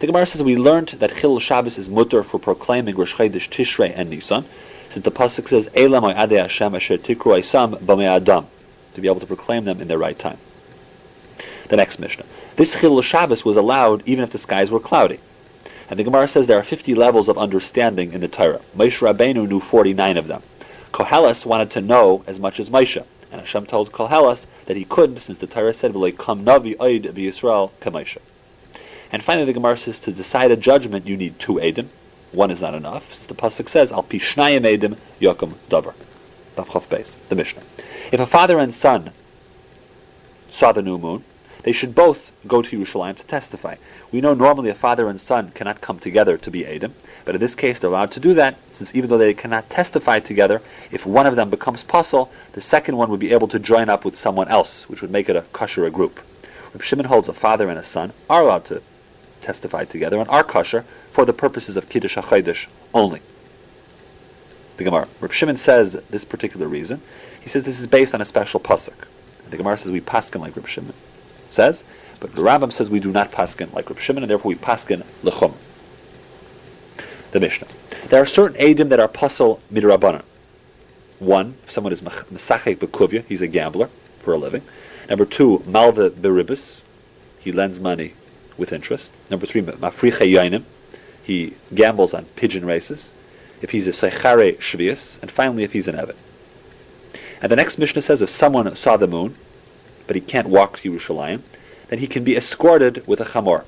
The 0.00 0.06
Gemara 0.06 0.24
says 0.24 0.42
we 0.42 0.56
learned 0.56 0.96
that 1.00 1.10
Chilul 1.10 1.42
Shabbos 1.42 1.76
is 1.76 1.90
mutter 1.90 2.22
for 2.22 2.38
proclaiming 2.38 2.96
Rosh 2.96 3.12
Tishrei 3.12 3.92
and 3.94 4.08
Nisan, 4.08 4.46
since 4.94 5.04
the 5.04 5.10
pasuk 5.10 5.50
says 5.50 5.68
Elam 5.74 6.04
Adei 6.04 6.38
Hashem 6.38 6.74
Asher 6.74 6.96
Tikru 6.96 7.38
Isam 7.38 8.02
Adam 8.02 8.46
to 8.94 9.00
be 9.02 9.08
able 9.08 9.20
to 9.20 9.26
proclaim 9.26 9.66
them 9.66 9.82
in 9.82 9.88
their 9.88 9.98
right 9.98 10.18
time. 10.18 10.38
The 11.68 11.76
next 11.76 11.98
Mishnah. 11.98 12.24
This 12.56 12.76
Chilul 12.76 13.02
Shabbos 13.02 13.44
was 13.44 13.58
allowed 13.58 14.02
even 14.06 14.24
if 14.24 14.30
the 14.30 14.38
skies 14.38 14.70
were 14.70 14.80
cloudy. 14.80 15.20
And 15.90 15.98
the 15.98 16.04
Gemara 16.04 16.28
says 16.28 16.46
there 16.46 16.58
are 16.58 16.62
50 16.62 16.94
levels 16.94 17.28
of 17.28 17.36
understanding 17.36 18.12
in 18.12 18.20
the 18.20 18.28
Torah. 18.28 18.60
Moshe 18.76 18.98
Rabbeinu 18.98 19.46
knew 19.48 19.60
49 19.60 20.16
of 20.16 20.28
them. 20.28 20.42
Koheles 20.92 21.44
wanted 21.44 21.70
to 21.72 21.80
know 21.80 22.24
as 22.26 22.38
much 22.38 22.58
as 22.58 22.70
Moshe. 22.70 23.04
And 23.30 23.40
Hashem 23.40 23.66
told 23.66 23.92
Koheles 23.92 24.46
that 24.66 24.76
he 24.76 24.84
couldn't, 24.84 25.22
since 25.22 25.38
the 25.38 25.46
Torah 25.46 25.74
said, 25.74 25.92
"Come 25.92 26.44
navi 26.44 26.76
oid 26.76 27.12
Yisrael 27.14 27.70
kamoshe." 27.80 28.18
And 29.12 29.22
finally, 29.22 29.46
the 29.46 29.52
Gemara 29.52 29.76
says 29.76 30.00
to 30.00 30.12
decide 30.12 30.50
a 30.50 30.56
judgment, 30.56 31.06
you 31.06 31.16
need 31.16 31.38
two 31.38 31.54
edim. 31.54 31.88
One 32.32 32.50
is 32.50 32.60
not 32.60 32.74
enough. 32.74 33.26
The 33.26 33.34
pasuk 33.34 33.68
says, 33.68 33.92
"Al 33.92 34.04
pishnayim 34.04 34.62
edim 34.62 34.96
yokum 35.20 35.54
davar." 35.68 35.94
Daf 36.56 36.88
base, 36.88 37.16
the 37.28 37.34
Mishnah. 37.34 37.62
If 38.12 38.20
a 38.20 38.26
father 38.26 38.58
and 38.58 38.74
son 38.74 39.10
saw 40.50 40.72
the 40.72 40.82
new 40.82 40.98
moon, 40.98 41.24
they 41.64 41.72
should 41.72 41.94
both 41.94 42.30
go 42.46 42.60
to 42.62 42.78
Yerushalayim 42.78 43.16
to 43.16 43.24
testify. 43.24 43.76
We 44.12 44.20
know 44.20 44.34
normally 44.34 44.68
a 44.68 44.74
father 44.74 45.08
and 45.08 45.20
son 45.20 45.50
cannot 45.54 45.80
come 45.80 45.98
together 45.98 46.36
to 46.36 46.50
be 46.50 46.62
edim, 46.62 46.92
but 47.24 47.34
in 47.34 47.40
this 47.40 47.54
case 47.54 47.80
they're 47.80 47.90
allowed 47.90 48.12
to 48.12 48.20
do 48.20 48.34
that, 48.34 48.56
since 48.74 48.94
even 48.94 49.08
though 49.08 49.18
they 49.18 49.32
cannot 49.32 49.70
testify 49.70 50.20
together, 50.20 50.60
if 50.92 51.06
one 51.06 51.26
of 51.26 51.36
them 51.36 51.48
becomes 51.48 51.82
puzzle, 51.82 52.30
the 52.52 52.60
second 52.60 52.98
one 52.98 53.10
would 53.10 53.20
be 53.20 53.32
able 53.32 53.48
to 53.48 53.58
join 53.58 53.88
up 53.88 54.04
with 54.04 54.14
someone 54.14 54.48
else, 54.48 54.88
which 54.90 55.00
would 55.00 55.10
make 55.10 55.28
it 55.28 55.36
a 55.36 55.42
kosher 55.52 55.88
group. 55.88 56.20
Reb 56.74 56.82
Shimon 56.82 57.06
holds 57.06 57.28
a 57.28 57.32
father 57.32 57.70
and 57.70 57.78
a 57.78 57.84
son 57.84 58.12
are 58.28 58.42
allowed 58.42 58.66
to 58.66 58.82
testify 59.40 59.84
together 59.84 60.18
and 60.18 60.28
are 60.28 60.44
kosher 60.44 60.84
for 61.12 61.24
the 61.24 61.32
purposes 61.32 61.78
of 61.78 61.88
Kiddush 61.88 62.16
HaChodesh 62.16 62.66
only. 62.92 63.22
The 64.76 64.84
Gemara. 64.84 65.08
Reb 65.20 65.32
Shimon 65.32 65.56
says 65.56 65.96
this 66.10 66.24
particular 66.24 66.68
reason. 66.68 67.00
He 67.40 67.48
says 67.48 67.64
this 67.64 67.80
is 67.80 67.86
based 67.86 68.14
on 68.14 68.20
a 68.20 68.24
special 68.26 68.60
pasuk. 68.60 69.06
The 69.48 69.56
Gemara 69.56 69.78
says 69.78 69.90
we 69.90 70.00
paskin 70.00 70.40
like 70.40 70.56
Reb 70.56 70.66
Shimon 70.66 70.94
says, 71.54 71.84
but 72.20 72.34
the 72.34 72.42
Rambam 72.42 72.72
says 72.72 72.88
we 72.88 73.00
do 73.00 73.10
not 73.10 73.32
paskin 73.32 73.72
like 73.74 73.88
Reb 73.88 73.98
Shimon, 73.98 74.22
and 74.22 74.30
therefore 74.30 74.50
we 74.50 74.56
paskin 74.56 75.04
lechum. 75.22 75.54
The 77.32 77.40
Mishnah. 77.40 77.66
There 78.08 78.22
are 78.22 78.26
certain 78.26 78.56
edim 78.58 78.88
that 78.90 79.00
are 79.00 79.08
pasal 79.08 79.60
midrabanan. 79.72 80.22
One, 81.18 81.56
if 81.64 81.70
someone 81.70 81.92
is 81.92 82.00
mesachek 82.00 82.78
bekuvya, 82.78 83.24
he's 83.24 83.40
a 83.40 83.46
gambler 83.46 83.88
for 84.20 84.32
a 84.32 84.38
living. 84.38 84.62
Number 85.08 85.24
two, 85.24 85.62
malva 85.66 86.10
beribus. 86.10 86.80
He 87.38 87.52
lends 87.52 87.78
money 87.78 88.14
with 88.56 88.72
interest. 88.72 89.10
Number 89.30 89.46
three, 89.46 89.62
mafriche 89.62 90.20
yainim. 90.20 90.64
He 91.22 91.54
gambles 91.74 92.14
on 92.14 92.24
pigeon 92.36 92.64
races. 92.64 93.10
If 93.60 93.70
he's 93.70 93.86
a 93.86 93.90
sechare 93.90 94.58
shvius. 94.58 95.20
And 95.20 95.30
finally, 95.30 95.64
if 95.64 95.72
he's 95.72 95.88
an 95.88 95.96
evet. 95.96 96.16
And 97.42 97.50
the 97.50 97.56
next 97.56 97.78
Mishnah 97.78 98.02
says 98.02 98.22
if 98.22 98.30
someone 98.30 98.74
saw 98.76 98.96
the 98.96 99.06
moon, 99.06 99.36
but 100.06 100.16
he 100.16 100.22
can't 100.22 100.48
walk 100.48 100.78
to 100.78 100.92
Yerushalayim, 100.92 101.42
then 101.88 101.98
he 101.98 102.06
can 102.06 102.24
be 102.24 102.36
escorted 102.36 103.06
with 103.06 103.20
a 103.20 103.24
chamor. 103.24 103.64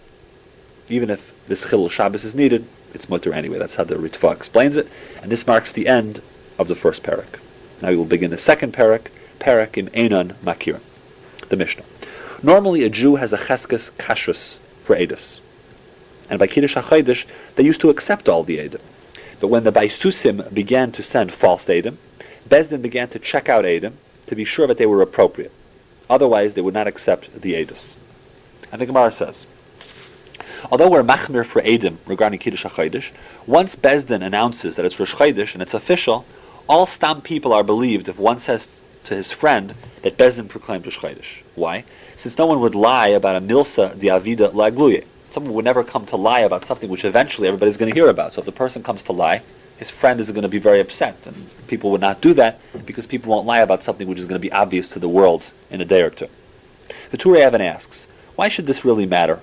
Even 0.88 1.10
if 1.10 1.32
this 1.48 1.64
chilul 1.64 1.90
Shabbos 1.90 2.24
is 2.24 2.34
needed, 2.34 2.66
it's 2.94 3.08
mutter 3.08 3.32
anyway. 3.32 3.58
That's 3.58 3.74
how 3.74 3.84
the 3.84 3.96
Ritva 3.96 4.34
explains 4.34 4.76
it. 4.76 4.88
And 5.22 5.30
this 5.30 5.46
marks 5.46 5.72
the 5.72 5.88
end 5.88 6.22
of 6.58 6.68
the 6.68 6.74
first 6.74 7.02
parak. 7.02 7.38
Now 7.82 7.90
we 7.90 7.96
will 7.96 8.04
begin 8.04 8.30
the 8.30 8.38
second 8.38 8.72
parak, 8.72 9.08
parak 9.38 9.76
in 9.76 9.88
Einon 9.88 10.34
Makir, 10.36 10.80
the 11.48 11.56
Mishnah. 11.56 11.84
Normally 12.42 12.84
a 12.84 12.90
Jew 12.90 13.16
has 13.16 13.32
a 13.32 13.38
cheskes 13.38 13.90
kashrus 13.92 14.56
for 14.82 14.96
Edus. 14.96 15.40
And 16.28 16.38
by 16.38 16.46
Kiddush 16.46 16.74
HaChodesh, 16.74 17.24
they 17.54 17.64
used 17.64 17.80
to 17.82 17.90
accept 17.90 18.28
all 18.28 18.42
the 18.42 18.58
Edom. 18.58 18.80
But 19.40 19.48
when 19.48 19.64
the 19.64 19.72
Baisusim 19.72 20.52
began 20.52 20.92
to 20.92 21.02
send 21.02 21.32
false 21.32 21.68
Edom, 21.68 21.98
Bezdin 22.48 22.82
began 22.82 23.08
to 23.08 23.18
check 23.18 23.48
out 23.48 23.64
Edom 23.64 23.98
to 24.26 24.34
be 24.34 24.44
sure 24.44 24.66
that 24.66 24.78
they 24.78 24.86
were 24.86 25.02
appropriate. 25.02 25.52
Otherwise, 26.08 26.54
they 26.54 26.60
would 26.60 26.74
not 26.74 26.86
accept 26.86 27.40
the 27.40 27.54
Edus. 27.54 27.94
And 28.70 28.80
the 28.80 28.86
Gemara 28.86 29.12
says, 29.12 29.46
Although 30.70 30.90
we're 30.90 31.02
machmir 31.02 31.44
for 31.44 31.62
Edom 31.64 31.98
regarding 32.06 32.38
Kiddush 32.38 32.64
HaChodesh, 32.64 33.10
once 33.46 33.76
Bezdin 33.76 34.24
announces 34.24 34.76
that 34.76 34.84
it's 34.84 34.98
Rosh 34.98 35.14
Chodesh 35.14 35.52
and 35.52 35.62
it's 35.62 35.74
official, 35.74 36.24
all 36.68 36.86
Stam 36.86 37.20
people 37.20 37.52
are 37.52 37.62
believed 37.62 38.08
if 38.08 38.18
one 38.18 38.38
says 38.38 38.68
to 39.04 39.14
his 39.14 39.30
friend 39.30 39.74
that 40.02 40.16
Bezdin 40.16 40.48
proclaimed 40.48 40.84
Rosh 40.84 40.98
Chodesh. 40.98 41.42
Why? 41.54 41.84
Since 42.16 42.38
no 42.38 42.46
one 42.46 42.60
would 42.60 42.74
lie 42.74 43.08
about 43.08 43.36
a 43.36 43.40
milsa 43.40 43.98
di 43.98 44.08
avida 44.08 44.52
lagluye. 44.52 45.04
Someone 45.30 45.54
would 45.54 45.64
never 45.64 45.84
come 45.84 46.06
to 46.06 46.16
lie 46.16 46.40
about 46.40 46.64
something 46.64 46.88
which 46.88 47.04
eventually 47.04 47.46
everybody's 47.46 47.76
going 47.76 47.92
to 47.92 47.94
hear 47.94 48.08
about. 48.08 48.34
So 48.34 48.40
if 48.40 48.46
the 48.46 48.52
person 48.52 48.82
comes 48.82 49.02
to 49.04 49.12
lie, 49.12 49.42
his 49.76 49.90
friend 49.90 50.20
is 50.20 50.30
going 50.30 50.42
to 50.42 50.48
be 50.48 50.58
very 50.58 50.80
upset, 50.80 51.26
and 51.26 51.48
people 51.66 51.90
would 51.90 52.00
not 52.00 52.20
do 52.20 52.34
that 52.34 52.60
because 52.86 53.06
people 53.06 53.30
won't 53.30 53.46
lie 53.46 53.60
about 53.60 53.82
something 53.82 54.08
which 54.08 54.18
is 54.18 54.24
going 54.24 54.40
to 54.40 54.48
be 54.48 54.52
obvious 54.52 54.90
to 54.90 54.98
the 54.98 55.08
world 55.08 55.50
in 55.70 55.80
a 55.80 55.84
day 55.84 56.02
or 56.02 56.10
two. 56.10 56.28
The 57.10 57.18
Turei 57.18 57.46
Even 57.46 57.60
asks, 57.60 58.06
why 58.36 58.48
should 58.48 58.66
this 58.66 58.84
really 58.84 59.06
matter? 59.06 59.40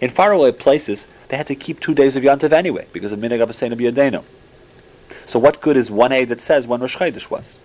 In 0.00 0.10
faraway 0.10 0.52
places, 0.52 1.06
they 1.28 1.36
had 1.36 1.46
to 1.48 1.54
keep 1.54 1.80
two 1.80 1.94
days 1.94 2.16
of 2.16 2.22
Yontiv 2.22 2.52
anyway, 2.52 2.86
because 2.92 3.12
of 3.12 3.18
Minig 3.18 3.44
Abbasein 3.44 3.72
B'Yadenu. 3.74 4.24
So 5.26 5.38
what 5.38 5.60
good 5.60 5.76
is 5.76 5.90
one 5.90 6.12
A 6.12 6.24
that 6.24 6.40
says 6.40 6.66
when 6.66 6.80
Rosh 6.80 6.96
Chodesh 6.96 7.30
was? 7.30 7.56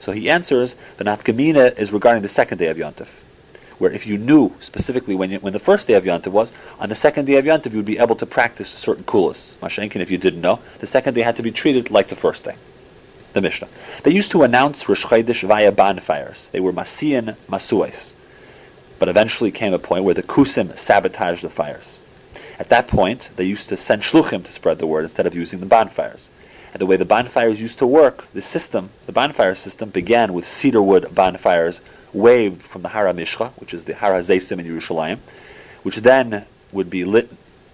So 0.00 0.12
he 0.12 0.28
answers, 0.28 0.74
the 0.96 1.04
Nafkamina 1.04 1.78
is 1.78 1.92
regarding 1.92 2.22
the 2.22 2.28
second 2.28 2.58
day 2.58 2.66
of 2.66 2.76
Yontif, 2.76 3.08
where 3.82 3.90
if 3.90 4.06
you 4.06 4.16
knew 4.16 4.54
specifically 4.60 5.16
when, 5.16 5.28
you, 5.32 5.40
when 5.40 5.52
the 5.52 5.58
first 5.58 5.88
day 5.88 5.94
of 5.94 6.04
Yontif 6.04 6.28
was, 6.28 6.52
on 6.78 6.88
the 6.88 6.94
second 6.94 7.24
day 7.24 7.34
of 7.34 7.44
Yontif 7.44 7.72
you 7.72 7.78
would 7.78 7.84
be 7.84 7.98
able 7.98 8.14
to 8.14 8.24
practice 8.24 8.68
certain 8.68 9.02
kulas. 9.02 9.54
Mashenkin, 9.54 9.96
if 9.96 10.08
you 10.08 10.18
didn't 10.18 10.40
know, 10.40 10.60
the 10.78 10.86
second 10.86 11.14
day 11.14 11.22
had 11.22 11.34
to 11.34 11.42
be 11.42 11.50
treated 11.50 11.90
like 11.90 12.06
the 12.06 12.14
first 12.14 12.44
day. 12.44 12.54
The 13.32 13.40
Mishnah. 13.40 13.66
They 14.04 14.12
used 14.12 14.30
to 14.30 14.44
announce 14.44 14.88
Rosh 14.88 15.04
Chodesh 15.06 15.42
via 15.42 15.72
bonfires. 15.72 16.48
They 16.52 16.60
were 16.60 16.72
Masian 16.72 17.34
Masuais. 17.48 18.10
But 19.00 19.08
eventually 19.08 19.50
came 19.50 19.74
a 19.74 19.80
point 19.80 20.04
where 20.04 20.14
the 20.14 20.22
Kusim 20.22 20.78
sabotaged 20.78 21.42
the 21.42 21.50
fires. 21.50 21.98
At 22.60 22.68
that 22.68 22.86
point, 22.86 23.30
they 23.34 23.44
used 23.44 23.68
to 23.70 23.76
send 23.76 24.02
shluchim 24.02 24.44
to 24.44 24.52
spread 24.52 24.78
the 24.78 24.86
word 24.86 25.02
instead 25.02 25.26
of 25.26 25.34
using 25.34 25.58
the 25.58 25.66
bonfires. 25.66 26.28
And 26.72 26.80
the 26.80 26.86
way 26.86 26.96
the 26.96 27.04
bonfires 27.04 27.60
used 27.60 27.80
to 27.80 27.86
work, 27.88 28.26
the 28.32 28.42
system, 28.42 28.90
the 29.06 29.12
bonfire 29.12 29.56
system, 29.56 29.90
began 29.90 30.32
with 30.32 30.48
cedar 30.48 30.80
wood 30.80 31.12
bonfires 31.12 31.80
waved 32.12 32.62
from 32.62 32.82
the 32.82 32.88
Hara 32.90 33.12
Mishcha, 33.12 33.52
which 33.52 33.72
is 33.74 33.84
the 33.84 33.94
Hara 33.94 34.20
Zaysim 34.20 34.58
in 34.58 34.66
Yerushalayim, 34.66 35.18
which 35.82 35.96
then 35.96 36.44
would 36.70 36.90
be 36.90 37.04
lit 37.04 37.30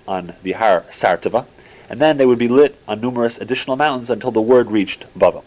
on 0.07 0.35
the 0.43 0.53
Har 0.53 0.85
Sartava, 0.91 1.47
and 1.91 2.01
then 2.01 2.17
they 2.17 2.27
would 2.27 2.39
be 2.39 2.49
lit 2.49 2.77
on 2.87 3.01
numerous 3.01 3.39
additional 3.39 3.77
mountains 3.77 4.11
until 4.11 4.31
the 4.31 4.41
word 4.41 4.71
reached 4.71 5.07
Bava. 5.17 5.43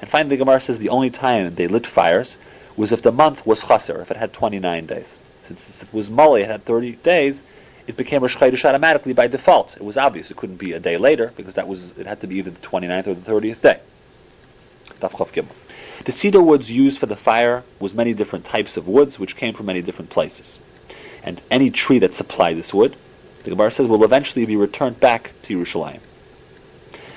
And 0.00 0.08
finally, 0.08 0.36
the 0.36 0.44
Gemara 0.44 0.60
says 0.60 0.78
the 0.78 0.88
only 0.88 1.10
time 1.10 1.54
they 1.54 1.68
lit 1.68 1.86
fires 1.86 2.36
was 2.76 2.92
if 2.92 3.02
the 3.02 3.12
month 3.12 3.46
was 3.46 3.62
chaser, 3.62 4.00
if 4.00 4.10
it 4.10 4.16
had 4.16 4.32
29 4.32 4.86
days. 4.86 5.18
Since 5.46 5.82
it 5.82 5.92
was 5.92 6.10
Mali, 6.10 6.42
it 6.42 6.48
had 6.48 6.64
30 6.64 6.92
days, 6.96 7.42
it 7.86 7.96
became 7.96 8.22
Rosh 8.22 8.36
Chodesh 8.36 8.64
automatically 8.64 9.12
by 9.12 9.26
default. 9.26 9.76
It 9.76 9.84
was 9.84 9.96
obvious. 9.96 10.30
It 10.30 10.36
couldn't 10.36 10.56
be 10.56 10.72
a 10.72 10.80
day 10.80 10.96
later 10.96 11.32
because 11.36 11.54
that 11.54 11.66
was 11.66 11.90
it 11.98 12.06
had 12.06 12.20
to 12.20 12.26
be 12.26 12.36
either 12.36 12.50
the 12.50 12.60
29th 12.60 13.06
or 13.08 13.14
the 13.14 13.30
30th 13.30 13.60
day. 13.60 13.80
The 16.04 16.12
cedar 16.12 16.40
woods 16.40 16.70
used 16.70 16.98
for 16.98 17.06
the 17.06 17.16
fire 17.16 17.62
was 17.78 17.92
many 17.92 18.14
different 18.14 18.46
types 18.46 18.76
of 18.76 18.88
woods 18.88 19.18
which 19.18 19.36
came 19.36 19.54
from 19.54 19.66
many 19.66 19.82
different 19.82 20.10
places. 20.10 20.58
And 21.22 21.42
any 21.50 21.70
tree 21.70 21.98
that 21.98 22.14
supplied 22.14 22.56
this 22.56 22.72
wood, 22.72 22.96
the 23.44 23.50
Gemara 23.50 23.70
says, 23.70 23.86
will 23.86 24.02
eventually 24.04 24.46
be 24.46 24.56
returned 24.56 24.98
back 24.98 25.32
to 25.42 25.58
Yerushalayim. 25.58 26.00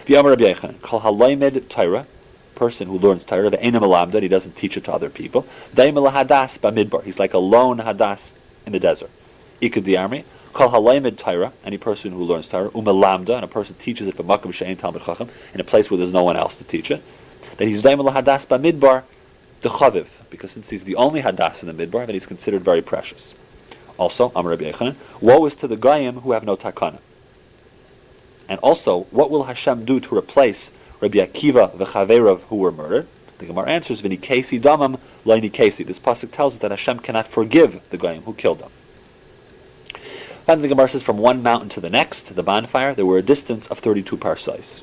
V'yamar 0.05 0.31
Rabbi 0.31 0.53
Yechanan, 0.53 0.81
kol 0.81 0.99
halaymed 0.99 1.69
Torah, 1.69 2.07
person 2.55 2.87
who 2.87 2.97
learns 2.97 3.23
Torah, 3.23 3.49
the 3.49 3.61
Enim 3.61 3.83
Alamda, 3.83 4.21
he 4.21 4.27
doesn't 4.27 4.57
teach 4.57 4.75
it 4.75 4.83
to 4.83 4.91
other 4.91 5.09
people. 5.09 5.47
Daimel 5.73 6.11
Hadas 6.11 6.59
Bamidbar, 6.59 7.03
he's 7.03 7.19
like 7.19 7.33
a 7.33 7.37
lone 7.37 7.77
Hadas 7.79 8.31
in 8.65 8.73
the 8.73 8.79
desert. 8.79 9.09
Ikud 9.61 9.85
the 9.85 9.97
army, 9.97 10.25
Kol 10.51 10.69
Halaymed 10.69 11.17
Torah, 11.17 11.53
any 11.63 11.77
person 11.77 12.11
who 12.11 12.23
learns 12.23 12.49
Torah, 12.49 12.69
Umelamda, 12.71 13.35
and 13.35 13.45
a 13.45 13.47
person 13.47 13.75
teaches 13.75 14.07
it 14.07 14.17
b'makam 14.17 14.53
she'en 14.53 14.75
Talmud 14.75 15.03
Chacham, 15.03 15.29
in 15.53 15.61
a 15.61 15.63
place 15.63 15.89
where 15.89 15.97
there's 15.97 16.11
no 16.11 16.23
one 16.23 16.35
else 16.35 16.57
to 16.57 16.63
teach 16.65 16.91
it. 16.91 17.01
That 17.57 17.67
he's 17.67 17.81
Daimel 17.81 18.11
Hadas 18.13 18.47
Bamidbar, 18.47 19.03
the 19.61 19.69
Chaviv, 19.69 20.07
because 20.29 20.51
since 20.51 20.69
he's 20.69 20.83
the 20.83 20.95
only 20.95 21.21
Hadas 21.21 21.63
in 21.63 21.75
the 21.75 21.85
Midbar, 21.85 22.05
then 22.05 22.15
he's 22.15 22.25
considered 22.25 22.63
very 22.63 22.81
precious. 22.81 23.33
Also, 23.97 24.31
Amr 24.35 24.51
Rabbi 24.51 24.71
Yechanan, 24.71 24.95
woe 25.21 25.45
is 25.45 25.55
to 25.57 25.67
the 25.67 25.77
Goyim 25.77 26.21
who 26.21 26.31
have 26.31 26.43
no 26.43 26.57
takana. 26.57 26.99
And 28.49 28.59
also, 28.59 29.03
what 29.11 29.31
will 29.31 29.43
Hashem 29.43 29.85
do 29.85 29.99
to 29.99 30.17
replace 30.17 30.71
Rabbi 30.99 31.19
Akiva 31.19 31.77
the 31.77 31.85
v'Chaverov 31.85 32.41
who 32.49 32.57
were 32.57 32.71
murdered? 32.71 33.07
The 33.37 33.45
Gemara 33.45 33.69
answers, 33.69 34.01
"V'ni 34.01 34.19
kesi 34.19 34.61
damam 34.61 34.99
loini 35.25 35.51
kesi." 35.51 35.85
This 35.85 35.99
pasuk 35.99 36.31
tells 36.31 36.55
us 36.55 36.59
that 36.61 36.71
Hashem 36.71 36.99
cannot 36.99 37.27
forgive 37.27 37.81
the 37.89 37.97
goyim 37.97 38.23
who 38.23 38.33
killed 38.33 38.59
them. 38.59 38.71
Finally, 40.45 40.67
the 40.67 40.75
Gemara 40.75 40.89
says, 40.89 41.01
from 41.01 41.17
one 41.17 41.41
mountain 41.41 41.69
to 41.69 41.79
the 41.79 41.89
next, 41.89 42.35
the 42.35 42.43
bonfire, 42.43 42.93
there 42.93 43.05
were 43.05 43.17
a 43.17 43.21
distance 43.21 43.67
of 43.67 43.79
32 43.79 44.17
parsais. 44.17 44.81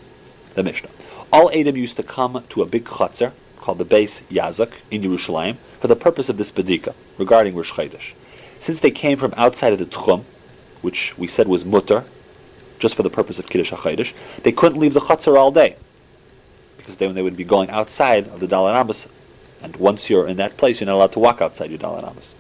The 0.54 0.62
Mishnah. 0.62 0.88
All 1.32 1.50
Edom 1.52 1.76
used 1.76 1.96
to 1.96 2.02
come 2.02 2.44
to 2.48 2.62
a 2.62 2.66
big 2.66 2.84
chutzner 2.84 3.32
called 3.58 3.78
the 3.78 3.84
base 3.84 4.22
Yazak 4.30 4.72
in 4.90 5.02
Yerushalayim 5.02 5.56
for 5.78 5.86
the 5.86 5.96
purpose 5.96 6.28
of 6.28 6.38
this 6.38 6.50
bedika 6.50 6.94
regarding 7.18 7.54
Rosh 7.54 7.72
Chodesh. 7.72 8.12
Since 8.58 8.80
they 8.80 8.90
came 8.90 9.18
from 9.18 9.32
outside 9.36 9.72
of 9.72 9.78
the 9.78 9.84
Tchum, 9.84 10.24
which 10.82 11.16
we 11.16 11.28
said 11.28 11.46
was 11.46 11.64
mutter, 11.64 12.04
just 12.78 12.94
for 12.94 13.02
the 13.02 13.10
purpose 13.10 13.38
of 13.38 13.46
Kiddush 13.46 13.70
HaChodesh, 13.70 14.12
they 14.42 14.52
couldn't 14.52 14.80
leave 14.80 14.94
the 14.94 15.00
chutzner 15.00 15.38
all 15.38 15.52
day 15.52 15.76
because 16.90 16.96
then 16.96 17.14
they 17.14 17.22
would 17.22 17.36
be 17.36 17.44
going 17.44 17.70
outside 17.70 18.26
of 18.28 18.40
the 18.40 18.46
Amos, 18.56 19.06
and 19.62 19.76
once 19.76 20.10
you're 20.10 20.26
in 20.26 20.38
that 20.38 20.56
place, 20.56 20.80
you're 20.80 20.86
not 20.86 20.94
allowed 20.94 21.12
to 21.12 21.20
walk 21.20 21.40
outside 21.40 21.70
your 21.70 21.78
Amos. 21.78 22.34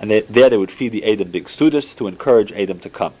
And 0.00 0.10
they, 0.10 0.20
there 0.22 0.50
they 0.50 0.56
would 0.58 0.70
feed 0.72 0.92
the 0.92 1.04
Edom 1.04 1.30
big 1.30 1.46
sudas 1.46 1.96
to 1.96 2.06
encourage 2.06 2.52
Edom 2.52 2.80
to 2.80 2.90
come. 2.90 3.14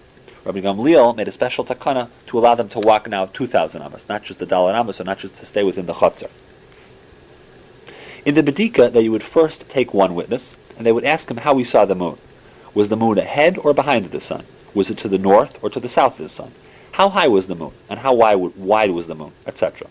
Rabbi 0.46 0.60
Gamliel 0.60 1.16
made 1.16 1.26
a 1.26 1.32
special 1.32 1.64
takana 1.64 2.08
to 2.28 2.38
allow 2.38 2.54
them 2.54 2.68
to 2.68 2.78
walk 2.78 3.08
now 3.08 3.26
2,000 3.26 3.82
amos, 3.82 4.08
not 4.08 4.22
just 4.22 4.38
the 4.38 4.46
Dalet 4.46 4.78
Amos, 4.78 5.00
or 5.00 5.04
not 5.04 5.18
just 5.18 5.34
to 5.38 5.44
stay 5.44 5.64
within 5.64 5.86
the 5.86 5.94
chutzner. 5.94 6.30
In 8.24 8.36
the 8.36 8.44
Bedika, 8.44 8.92
they 8.92 9.08
would 9.08 9.24
first 9.24 9.68
take 9.68 9.92
one 9.92 10.14
witness, 10.14 10.54
and 10.78 10.86
they 10.86 10.92
would 10.92 11.02
ask 11.02 11.28
him 11.28 11.38
how 11.38 11.58
he 11.58 11.64
saw 11.64 11.84
the 11.84 11.96
moon. 11.96 12.18
Was 12.74 12.90
the 12.90 12.96
moon 12.96 13.18
ahead 13.18 13.58
or 13.58 13.74
behind 13.74 14.12
the 14.12 14.20
sun? 14.20 14.44
Was 14.72 14.88
it 14.88 14.98
to 14.98 15.08
the 15.08 15.18
north 15.18 15.58
or 15.64 15.70
to 15.70 15.80
the 15.80 15.88
south 15.88 16.20
of 16.20 16.22
the 16.22 16.28
sun? 16.28 16.52
How 16.92 17.08
high 17.08 17.26
was 17.26 17.48
the 17.48 17.56
moon, 17.56 17.72
and 17.88 17.98
how 17.98 18.14
wide 18.14 18.90
was 18.92 19.08
the 19.08 19.16
moon, 19.16 19.32
etc. 19.48 19.88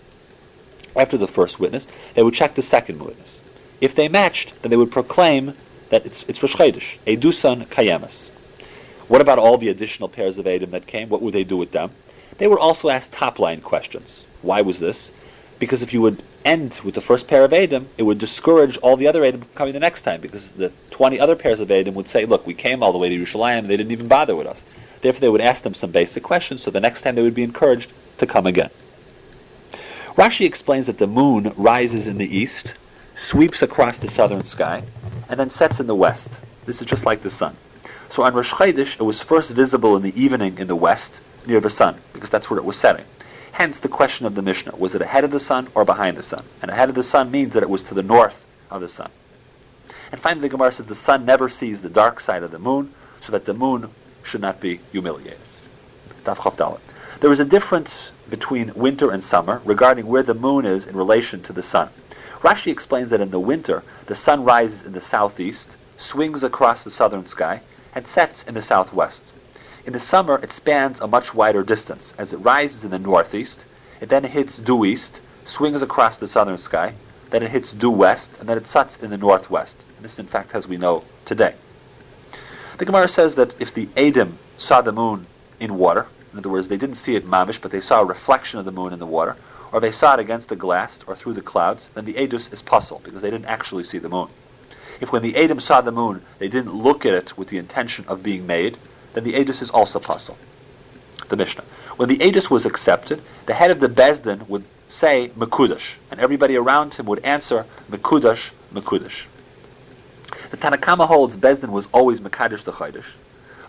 After 0.95 1.17
the 1.17 1.27
first 1.27 1.59
witness, 1.59 1.85
they 2.13 2.23
would 2.23 2.33
check 2.33 2.55
the 2.55 2.63
second 2.63 3.01
witness. 3.01 3.41
If 3.81 3.93
they 3.93 4.07
matched, 4.07 4.53
then 4.61 4.69
they 4.69 4.77
would 4.77 4.91
proclaim 4.91 5.55
that 5.89 6.05
it's, 6.05 6.23
it's 6.29 6.41
Rosh 6.41 6.55
Chodesh, 6.55 6.97
Edusan 7.05 7.65
Kayemas. 7.65 8.29
What 9.07 9.21
about 9.21 9.39
all 9.39 9.57
the 9.57 9.69
additional 9.69 10.09
pairs 10.09 10.37
of 10.37 10.47
Edom 10.47 10.71
that 10.71 10.87
came? 10.87 11.09
What 11.09 11.21
would 11.21 11.33
they 11.33 11.43
do 11.43 11.57
with 11.57 11.71
them? 11.71 11.91
They 12.37 12.47
were 12.47 12.59
also 12.59 12.89
asked 12.89 13.11
top-line 13.11 13.61
questions. 13.61 14.25
Why 14.41 14.61
was 14.61 14.79
this? 14.79 15.11
Because 15.59 15.81
if 15.81 15.93
you 15.93 16.01
would 16.01 16.21
end 16.43 16.79
with 16.83 16.95
the 16.95 17.01
first 17.01 17.27
pair 17.27 17.43
of 17.43 17.53
Edom, 17.53 17.87
it 17.97 18.03
would 18.03 18.17
discourage 18.17 18.77
all 18.77 18.97
the 18.97 19.07
other 19.07 19.31
from 19.31 19.45
coming 19.55 19.73
the 19.73 19.79
next 19.79 20.01
time, 20.01 20.21
because 20.21 20.49
the 20.51 20.71
20 20.91 21.19
other 21.19 21.35
pairs 21.35 21.59
of 21.59 21.71
Edom 21.71 21.95
would 21.95 22.07
say, 22.07 22.25
look, 22.25 22.45
we 22.45 22.53
came 22.53 22.83
all 22.83 22.91
the 22.91 22.97
way 22.97 23.09
to 23.09 23.17
Yerushalayim, 23.17 23.59
and 23.59 23.69
they 23.69 23.77
didn't 23.77 23.91
even 23.91 24.07
bother 24.07 24.35
with 24.35 24.47
us. 24.47 24.63
Therefore, 25.01 25.21
they 25.21 25.29
would 25.29 25.41
ask 25.41 25.63
them 25.63 25.73
some 25.73 25.91
basic 25.91 26.23
questions, 26.23 26.63
so 26.63 26.71
the 26.71 26.79
next 26.79 27.03
time 27.03 27.15
they 27.15 27.21
would 27.21 27.35
be 27.35 27.43
encouraged 27.43 27.91
to 28.17 28.25
come 28.25 28.45
again. 28.45 28.69
Rashi 30.15 30.45
explains 30.45 30.87
that 30.87 30.97
the 30.97 31.07
moon 31.07 31.53
rises 31.55 32.07
in 32.07 32.17
the 32.17 32.37
east, 32.37 32.73
sweeps 33.15 33.61
across 33.61 33.99
the 33.99 34.07
southern 34.07 34.45
sky, 34.45 34.83
and 35.29 35.39
then 35.39 35.49
sets 35.49 35.79
in 35.79 35.87
the 35.87 35.95
west. 35.95 36.29
This 36.65 36.81
is 36.81 36.87
just 36.87 37.05
like 37.05 37.21
the 37.21 37.29
sun. 37.29 37.55
So 38.11 38.23
on 38.23 38.33
Rosh 38.33 38.53
Chodesh, 38.53 38.99
it 38.99 39.03
was 39.03 39.21
first 39.21 39.51
visible 39.51 39.95
in 39.95 40.03
the 40.03 40.19
evening 40.19 40.57
in 40.57 40.67
the 40.67 40.75
west, 40.75 41.19
near 41.45 41.59
the 41.59 41.69
sun, 41.69 41.97
because 42.13 42.29
that's 42.29 42.49
where 42.49 42.59
it 42.59 42.65
was 42.65 42.77
setting. 42.77 43.05
Hence 43.51 43.79
the 43.79 43.87
question 43.87 44.25
of 44.25 44.35
the 44.35 44.41
Mishnah, 44.41 44.75
was 44.75 44.95
it 44.95 45.01
ahead 45.01 45.23
of 45.23 45.31
the 45.31 45.39
sun 45.39 45.67
or 45.75 45.85
behind 45.85 46.17
the 46.17 46.23
sun? 46.23 46.43
And 46.61 46.71
ahead 46.71 46.89
of 46.89 46.95
the 46.95 47.03
sun 47.03 47.31
means 47.31 47.53
that 47.53 47.63
it 47.63 47.69
was 47.69 47.81
to 47.83 47.93
the 47.93 48.03
north 48.03 48.45
of 48.69 48.81
the 48.81 48.89
sun. 48.89 49.09
And 50.11 50.19
finally, 50.19 50.47
the 50.47 50.49
Gemara 50.49 50.71
says 50.71 50.85
the 50.85 50.95
sun 50.95 51.25
never 51.25 51.49
sees 51.49 51.81
the 51.81 51.89
dark 51.89 52.19
side 52.19 52.43
of 52.43 52.51
the 52.51 52.59
moon, 52.59 52.93
so 53.21 53.31
that 53.31 53.45
the 53.45 53.53
moon 53.53 53.89
should 54.23 54.41
not 54.41 54.59
be 54.59 54.81
humiliated. 54.91 55.39
There 56.23 57.31
is 57.31 57.39
a 57.39 57.45
difference 57.45 58.11
between 58.29 58.73
winter 58.75 59.11
and 59.11 59.23
summer 59.23 59.61
regarding 59.63 60.07
where 60.07 60.23
the 60.23 60.33
moon 60.33 60.65
is 60.65 60.85
in 60.85 60.95
relation 60.95 61.41
to 61.43 61.53
the 61.53 61.63
sun. 61.63 61.89
Rashi 62.41 62.71
explains 62.71 63.09
that 63.09 63.21
in 63.21 63.31
the 63.31 63.39
winter, 63.39 63.83
the 64.07 64.15
sun 64.15 64.43
rises 64.43 64.83
in 64.83 64.91
the 64.91 65.01
southeast, 65.01 65.69
swings 65.97 66.43
across 66.43 66.83
the 66.83 66.91
southern 66.91 67.25
sky, 67.25 67.61
and 67.95 68.05
sets 68.05 68.43
in 68.43 68.53
the 68.53 68.61
southwest. 68.61 69.23
In 69.85 69.93
the 69.93 69.99
summer, 69.99 70.39
it 70.43 70.51
spans 70.51 70.99
a 70.99 71.07
much 71.07 71.33
wider 71.33 71.63
distance. 71.63 72.13
As 72.17 72.33
it 72.33 72.37
rises 72.37 72.83
in 72.83 72.91
the 72.91 72.99
northeast, 72.99 73.59
it 74.01 74.09
then 74.09 74.23
hits 74.25 74.57
due 74.57 74.83
east, 74.83 75.21
swings 75.45 75.81
across 75.81 76.17
the 76.17 76.27
southern 76.27 76.57
sky, 76.57 76.93
then 77.29 77.41
it 77.41 77.51
hits 77.51 77.71
due 77.71 77.91
west, 77.91 78.31
and 78.39 78.49
then 78.49 78.57
it 78.57 78.67
sets 78.67 78.97
in 78.97 79.09
the 79.09 79.17
northwest. 79.17 79.77
And 79.95 80.05
this, 80.05 80.19
in 80.19 80.27
fact, 80.27 80.53
as 80.53 80.67
we 80.67 80.77
know 80.77 81.03
today. 81.25 81.53
The 82.77 82.85
Gemara 82.85 83.07
says 83.07 83.35
that 83.35 83.59
if 83.61 83.73
the 83.73 83.85
Adim 83.95 84.33
saw 84.57 84.81
the 84.81 84.91
moon 84.91 85.25
in 85.59 85.77
water, 85.77 86.07
in 86.33 86.39
other 86.39 86.49
words, 86.49 86.67
they 86.67 86.77
didn't 86.77 86.95
see 86.95 87.15
it 87.15 87.25
mamish, 87.25 87.61
but 87.61 87.71
they 87.71 87.79
saw 87.79 88.01
a 88.01 88.05
reflection 88.05 88.59
of 88.59 88.65
the 88.65 88.71
moon 88.71 88.91
in 88.91 88.99
the 88.99 89.05
water, 89.05 89.37
or 89.71 89.79
they 89.79 89.91
saw 89.91 90.15
it 90.15 90.19
against 90.19 90.49
the 90.49 90.55
glass 90.55 90.99
or 91.07 91.15
through 91.15 91.33
the 91.33 91.41
clouds, 91.41 91.87
then 91.93 92.05
the 92.05 92.15
Edus 92.15 92.51
is 92.51 92.61
puzzled 92.61 93.03
because 93.03 93.21
they 93.21 93.29
didn't 93.29 93.45
actually 93.45 93.83
see 93.83 93.97
the 93.97 94.09
moon. 94.09 94.29
If 95.01 95.11
when 95.11 95.21
the 95.21 95.33
Adim 95.33 95.61
saw 95.61 95.81
the 95.81 95.91
moon, 95.91 96.21
they 96.39 96.47
didn't 96.47 96.73
look 96.73 97.05
at 97.05 97.13
it 97.13 97.37
with 97.37 97.49
the 97.49 97.57
intention 97.57 98.05
of 98.07 98.23
being 98.23 98.47
made, 98.47 98.77
then 99.13 99.23
the 99.23 99.33
Edus 99.33 99.61
is 99.61 99.69
also 99.69 99.99
puzzled. 99.99 100.37
The 101.29 101.35
Mishnah. 101.35 101.63
When 101.97 102.09
the 102.09 102.17
Edus 102.17 102.49
was 102.49 102.65
accepted, 102.65 103.21
the 103.45 103.53
head 103.53 103.71
of 103.71 103.79
the 103.79 103.87
Bezdin 103.87 104.47
would 104.47 104.65
say 104.89 105.29
Mekudash, 105.37 105.95
and 106.11 106.19
everybody 106.19 106.55
around 106.55 106.93
him 106.93 107.05
would 107.05 107.23
answer 107.25 107.65
Mekudash, 107.89 108.49
Mekudash. 108.73 109.23
The 110.51 110.57
Tanakama 110.57 111.07
holds 111.07 111.35
Bezdin 111.35 111.69
was 111.69 111.87
always 111.93 112.19
Mekadesh 112.19 112.63
the 112.63 112.73
Chaydish. 112.73 113.05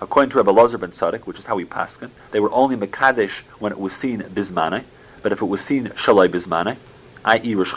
According 0.00 0.30
to 0.30 0.36
Rabbi 0.38 0.52
Lozer 0.52 0.78
ben 0.78 0.90
Tzadok, 0.90 1.26
which 1.26 1.38
is 1.38 1.46
how 1.46 1.56
we 1.56 1.64
paskin, 1.64 2.10
they 2.32 2.40
were 2.40 2.52
only 2.52 2.76
Mekadesh 2.76 3.42
when 3.58 3.72
it 3.72 3.78
was 3.78 3.94
seen 3.94 4.20
Bismane, 4.20 4.84
but 5.22 5.32
if 5.32 5.40
it 5.40 5.46
was 5.46 5.62
seen 5.62 5.86
Shalai 5.88 6.28
Bismane, 6.28 6.76
i.e. 7.24 7.54
Rosh 7.54 7.72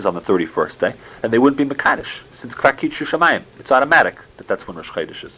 is 0.00 0.06
on 0.06 0.14
the 0.14 0.20
31st 0.20 0.78
day, 0.78 0.94
then 1.20 1.30
they 1.30 1.38
wouldn't 1.38 1.56
be 1.58 1.74
Mekadesh, 1.74 2.22
since 2.34 2.54
Krakit 2.54 2.90
Shamayim. 2.90 3.44
It's 3.58 3.70
automatic 3.70 4.16
that 4.38 4.48
that's 4.48 4.66
when 4.66 4.76
Rosh 4.76 4.90
Chaydish 4.90 5.24
is. 5.24 5.32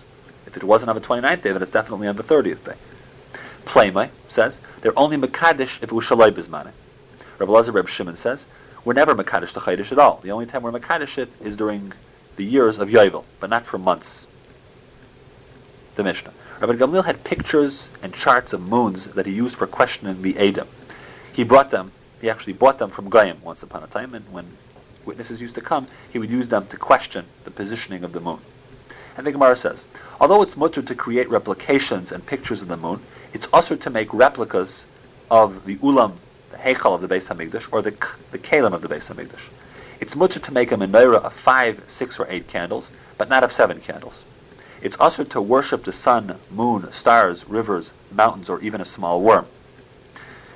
If 0.46 0.56
it 0.56 0.64
wasn't 0.64 0.88
on 0.88 0.96
the 0.96 1.02
29th 1.02 1.42
day, 1.42 1.52
then 1.52 1.62
it's 1.62 1.70
definitely 1.70 2.08
on 2.08 2.16
the 2.16 2.22
30th 2.22 2.64
day. 2.64 2.74
Playmai 3.64 4.10
says 4.28 4.58
they're 4.80 4.98
only 4.98 5.16
Mekadesh 5.16 5.82
if 5.82 5.84
it 5.84 5.92
was 5.92 6.04
Shalai 6.04 6.30
Bismane. 6.30 6.72
Rabbi 7.38 7.52
Lazar 7.52 7.72
Reb 7.72 7.88
Shimon 7.88 8.16
says 8.16 8.46
we're 8.84 8.94
never 8.94 9.14
Mekadesh 9.14 9.52
the 9.52 9.60
Chaydish 9.60 9.92
at 9.92 9.98
all. 9.98 10.20
The 10.22 10.32
only 10.32 10.46
time 10.46 10.62
we're 10.62 10.72
Mekadesh 10.72 11.18
it 11.18 11.28
is 11.40 11.56
during 11.56 11.92
the 12.36 12.44
years 12.44 12.78
of 12.78 12.88
Yovel, 12.88 13.24
but 13.40 13.50
not 13.50 13.66
for 13.66 13.78
months. 13.78 14.26
The 15.94 16.04
Mishnah. 16.04 16.32
Rabbi 16.60 16.74
Gamliel 16.74 17.04
had 17.04 17.22
pictures 17.24 17.88
and 18.02 18.14
charts 18.14 18.52
of 18.52 18.60
moons 18.60 19.06
that 19.06 19.26
he 19.26 19.32
used 19.32 19.56
for 19.56 19.66
questioning 19.66 20.22
the 20.22 20.38
Adam. 20.38 20.68
He 21.32 21.44
brought 21.44 21.70
them, 21.70 21.92
he 22.22 22.30
actually 22.30 22.52
bought 22.52 22.78
them 22.78 22.88
from 22.88 23.10
Goyim 23.10 23.42
once 23.42 23.64
upon 23.64 23.82
a 23.82 23.88
time, 23.88 24.14
and 24.14 24.24
when 24.32 24.46
witnesses 25.04 25.40
used 25.40 25.56
to 25.56 25.60
come, 25.60 25.88
he 26.12 26.20
would 26.20 26.30
use 26.30 26.48
them 26.48 26.68
to 26.68 26.76
question 26.76 27.26
the 27.44 27.50
positioning 27.50 28.04
of 28.04 28.12
the 28.12 28.20
moon. 28.20 28.38
And 29.16 29.26
the 29.26 29.32
Gemara 29.32 29.56
says, 29.56 29.84
although 30.20 30.40
it's 30.40 30.56
mutter 30.56 30.82
to 30.82 30.94
create 30.94 31.28
replications 31.28 32.12
and 32.12 32.24
pictures 32.24 32.62
of 32.62 32.68
the 32.68 32.76
moon, 32.76 33.00
it's 33.34 33.48
also 33.52 33.74
to 33.74 33.90
make 33.90 34.14
replicas 34.14 34.84
of 35.32 35.66
the 35.66 35.74
ulam, 35.76 36.12
the 36.52 36.58
heichal 36.58 36.94
of 36.94 37.00
the 37.00 37.08
Beis 37.08 37.26
Hamikdash, 37.26 37.66
or 37.72 37.82
the 37.82 37.90
the 38.30 38.38
kalim 38.38 38.72
of 38.72 38.82
the 38.82 38.88
Beis 38.88 39.08
Hamikdash. 39.12 39.50
It's 40.00 40.14
mutter 40.14 40.38
to 40.38 40.52
make 40.52 40.70
a 40.70 40.76
menorah 40.76 41.24
of 41.24 41.32
five, 41.32 41.82
six, 41.88 42.20
or 42.20 42.26
eight 42.30 42.46
candles, 42.46 42.86
but 43.18 43.28
not 43.28 43.42
of 43.42 43.52
seven 43.52 43.80
candles. 43.80 44.22
It's 44.80 44.96
also 45.00 45.24
to 45.24 45.40
worship 45.40 45.84
the 45.84 45.92
sun, 45.92 46.36
moon, 46.52 46.88
stars, 46.92 47.48
rivers, 47.48 47.90
mountains, 48.12 48.48
or 48.48 48.60
even 48.60 48.80
a 48.80 48.84
small 48.84 49.20
worm. 49.20 49.46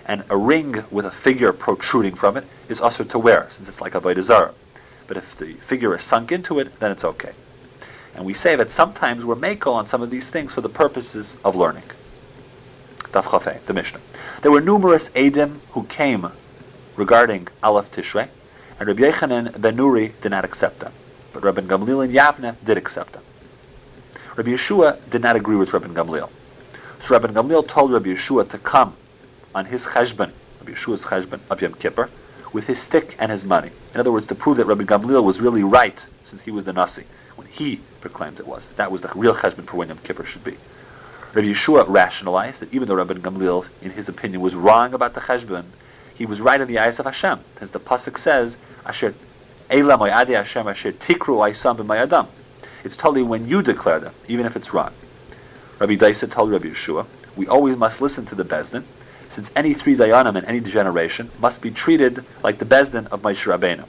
And 0.07 0.25
a 0.31 0.37
ring 0.37 0.85
with 0.91 1.05
a 1.05 1.11
figure 1.11 1.53
protruding 1.53 2.15
from 2.15 2.37
it 2.37 2.45
is 2.69 2.81
also 2.81 3.05
to 3.05 3.19
wear, 3.19 3.49
since 3.57 3.69
it's 3.69 3.81
like 3.81 3.95
a 3.95 4.01
Vaidazara. 4.01 4.55
But 5.09 5.17
if 5.17 5.37
the 5.37 5.55
figure 5.55 5.95
is 5.97 6.03
sunk 6.03 6.31
into 6.33 6.59
it, 6.61 6.79
then 6.79 6.93
it's 6.93 7.05
okay. 7.05 7.33
And 8.15 8.25
we 8.25 8.33
say 8.33 8.57
that 8.57 8.71
sometimes 8.71 9.25
we're 9.25 9.35
mako 9.35 9.73
on 9.73 9.87
some 9.87 10.03
of 10.03 10.11
these 10.11 10.31
things 10.31 10.53
for 10.53 10.61
the 10.61 10.69
purposes 10.69 11.35
of 11.45 11.55
learning. 11.57 11.85
Daf 13.13 13.67
the 13.67 13.75
Mishnah. 13.75 14.01
There 14.43 14.53
were 14.53 14.61
numerous 14.61 15.09
Adim 15.11 15.61
who 15.71 15.85
came 15.85 16.31
regarding 16.97 17.49
Aleph 17.63 17.91
Tishrei, 17.91 18.29
and 18.79 18.89
Rabbi 18.89 19.03
Yechanan 19.03 19.61
ben 19.61 19.77
Nuri 19.77 20.13
did 20.21 20.31
not 20.31 20.45
accept 20.45 20.81
them. 20.81 20.93
But 21.33 21.45
Rabbi 21.45 21.63
Gamliel 21.63 22.05
and 22.05 22.15
Yavne 22.15 22.57
did 22.65 22.79
accept 22.79 23.13
them. 23.13 23.23
Rabbi 24.37 24.51
Yeshua 24.51 24.99
did 25.11 25.23
not 25.23 25.37
agree 25.37 25.57
with 25.57 25.73
Rabbi 25.73 25.89
Gamliel. 25.89 26.31
So 27.01 27.09
Rabbi 27.11 27.29
Gamliel 27.29 27.67
told 27.67 27.93
Rabbi 27.93 28.11
Yeshua 28.11 28.49
to 28.51 28.59
come 28.59 28.97
on 29.57 29.65
his 29.65 29.87
cheshbon, 29.87 30.35
Rabbi 30.61 30.73
Yeshua's 30.73 31.07
cheshbon 31.07 31.41
of 31.49 31.63
Yom 31.63 31.73
Kippur, 31.75 32.11
with 32.53 32.67
his 32.67 32.79
stick 32.79 33.17
and 33.19 33.33
his 33.33 33.43
money. 33.43 33.71
In 33.95 34.01
other 34.01 34.13
words, 34.13 34.27
to 34.27 34.35
prove 34.35 34.59
that 34.59 34.67
Rabbi 34.67 34.85
Gamliel 34.85 35.25
was 35.25 35.41
really 35.41 35.65
right, 35.65 36.07
since 36.25 36.43
he 36.43 36.51
was 36.51 36.65
the 36.65 36.75
Nasi, 36.75 37.05
when 37.37 37.47
he 37.47 37.87
proclaimed 38.03 38.39
it 38.39 38.47
was. 38.47 38.63
That 38.77 38.93
was 38.93 39.01
the 39.01 39.11
real 39.15 39.35
cheshbon 39.35 39.67
for 39.67 39.79
when 39.79 39.89
Yom 39.89 39.99
Kippur 40.01 40.27
should 40.27 40.45
be. 40.45 40.59
Rabbi 41.33 41.49
Yeshua 41.49 41.87
rationalized 41.89 42.61
that 42.61 42.73
even 42.75 42.87
though 42.87 42.97
Rabbi 42.97 43.15
Gamliel, 43.15 43.67
in 43.81 43.93
his 43.93 44.11
opinion, 44.11 44.43
was 44.43 44.55
wrong 44.55 44.93
about 44.93 45.15
the 45.15 45.23
cheshbon, 45.23 45.73
he 46.15 46.27
was 46.27 46.43
right 46.43 46.61
in 46.61 46.69
the 46.69 46.79
eyes 46.79 46.99
of 46.99 47.07
Hashem, 47.07 47.41
as 47.59 47.71
the 47.71 47.81
pasuk 47.81 48.19
says, 48.19 48.59
"Asher 48.85 49.15
Elam 49.71 50.01
Hashem 50.01 50.69
Asher 50.69 50.93
Tikru 50.93 51.41
Aisam 51.49 51.79
b'mayadam." 51.79 52.29
It's 52.85 52.97
totally 52.97 53.23
when 53.23 53.49
you 53.49 53.63
declare 53.63 54.01
them, 54.01 54.13
even 54.29 54.45
if 54.45 54.55
it's 54.55 54.75
wrong. 54.75 54.93
Rabbi 55.79 55.97
Daisa 55.97 56.31
told 56.31 56.51
Rabbi 56.51 56.69
Yeshua, 56.69 57.07
we 57.35 57.47
always 57.47 57.77
must 57.77 58.01
listen 58.01 58.25
to 58.27 58.35
the 58.35 58.45
Bezdin, 58.45 58.85
since 59.37 59.51
any 59.55 59.75
three 59.75 59.95
Dayanim 59.95 60.35
in 60.35 60.47
any 60.47 60.61
generation 60.61 61.31
must 61.39 61.61
be 61.61 61.71
treated 61.71 62.25
like 62.43 62.59
the 62.59 62.65
Bezdin 62.65 63.07
of 63.09 63.21
Moshe 63.21 63.45
Rabbeinu. 63.45 63.85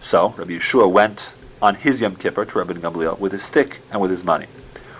So, 0.00 0.32
Rabbi 0.38 0.52
Yeshua 0.52 0.88
went 0.88 1.34
on 1.60 1.74
his 1.74 2.00
Yom 2.00 2.14
Kippur 2.14 2.44
to 2.44 2.58
Rabbi 2.58 2.74
Gamliel 2.74 3.18
with 3.18 3.32
his 3.32 3.42
stick 3.42 3.80
and 3.90 4.00
with 4.00 4.12
his 4.12 4.22
money. 4.22 4.46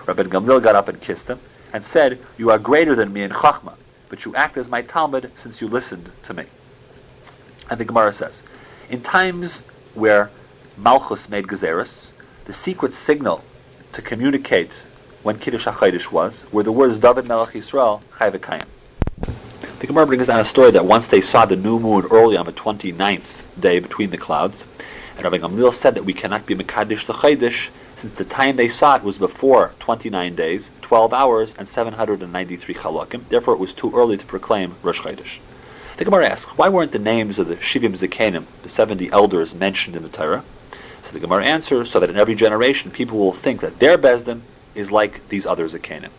Rabbi 0.07 0.23
Gamliel 0.23 0.61
got 0.61 0.75
up 0.75 0.89
and 0.89 0.99
kissed 0.99 1.29
him 1.29 1.39
and 1.71 1.85
said, 1.85 2.19
You 2.37 2.51
are 2.51 2.59
greater 2.59 2.95
than 2.95 3.13
me 3.13 3.23
in 3.23 3.31
Chachma, 3.31 3.75
but 4.09 4.25
you 4.25 4.35
act 4.35 4.57
as 4.57 4.67
my 4.67 4.81
Talmud 4.81 5.31
since 5.37 5.61
you 5.61 5.69
listened 5.69 6.11
to 6.23 6.33
me. 6.33 6.43
And 7.69 7.79
the 7.79 7.85
Gemara 7.85 8.11
says, 8.11 8.43
in 8.89 9.01
times 9.01 9.63
where 9.93 10.31
Malchus 10.75 11.29
made 11.29 11.47
Gezeris, 11.47 12.07
the 12.43 12.53
secret 12.53 12.93
signal 12.93 13.45
to 13.93 14.01
communicate 14.01 14.83
when 15.23 15.39
Kiddush 15.39 15.65
HaChadosh 15.65 16.11
was 16.11 16.43
were 16.51 16.63
the 16.63 16.73
words 16.73 16.97
David 16.99 17.25
Melech 17.25 17.53
Yisrael 17.53 18.01
Chai 18.19 18.31
V'Kayim. 18.31 18.67
The 19.81 19.87
Gemara 19.87 20.05
brings 20.05 20.27
down 20.27 20.39
a 20.39 20.45
story 20.45 20.69
that 20.69 20.85
once 20.85 21.07
they 21.07 21.21
saw 21.21 21.47
the 21.47 21.55
new 21.55 21.79
moon 21.79 22.05
early 22.11 22.37
on 22.37 22.45
the 22.45 22.51
29th 22.51 23.23
day 23.59 23.79
between 23.79 24.11
the 24.11 24.17
clouds, 24.17 24.63
and 25.15 25.23
Rabbi 25.23 25.39
Gamliel 25.39 25.73
said 25.73 25.95
that 25.95 26.05
we 26.05 26.13
cannot 26.13 26.45
be 26.45 26.53
Mekadosh 26.53 27.07
the 27.07 27.13
Chaydish 27.13 27.69
since 27.97 28.13
the 28.13 28.23
time 28.23 28.57
they 28.57 28.69
saw 28.69 28.97
it 28.97 29.03
was 29.03 29.17
before 29.17 29.73
29 29.79 30.35
days, 30.35 30.69
12 30.83 31.13
hours, 31.13 31.55
and 31.57 31.67
793 31.67 32.75
chalakim. 32.75 33.27
Therefore, 33.27 33.55
it 33.55 33.59
was 33.59 33.73
too 33.73 33.91
early 33.95 34.17
to 34.17 34.25
proclaim 34.27 34.75
Rosh 34.83 34.99
Chodesh. 34.99 35.39
The 35.97 36.05
Gemara 36.05 36.29
asks, 36.29 36.51
why 36.55 36.69
weren't 36.69 36.91
the 36.91 36.99
names 36.99 37.39
of 37.39 37.47
the 37.47 37.55
Shivim 37.55 37.97
Zekanim, 37.97 38.43
the 38.61 38.69
70 38.69 39.11
elders, 39.11 39.55
mentioned 39.55 39.95
in 39.95 40.03
the 40.03 40.09
Torah? 40.09 40.43
So 41.05 41.11
the 41.11 41.19
Gemara 41.19 41.45
answers, 41.45 41.89
so 41.89 41.99
that 41.99 42.11
in 42.11 42.17
every 42.17 42.35
generation 42.35 42.91
people 42.91 43.17
will 43.17 43.33
think 43.33 43.61
that 43.61 43.79
their 43.79 43.97
Bezdin 43.97 44.41
is 44.75 44.91
like 44.91 45.27
these 45.29 45.47
other 45.47 45.67
Zekanim. 45.67 46.11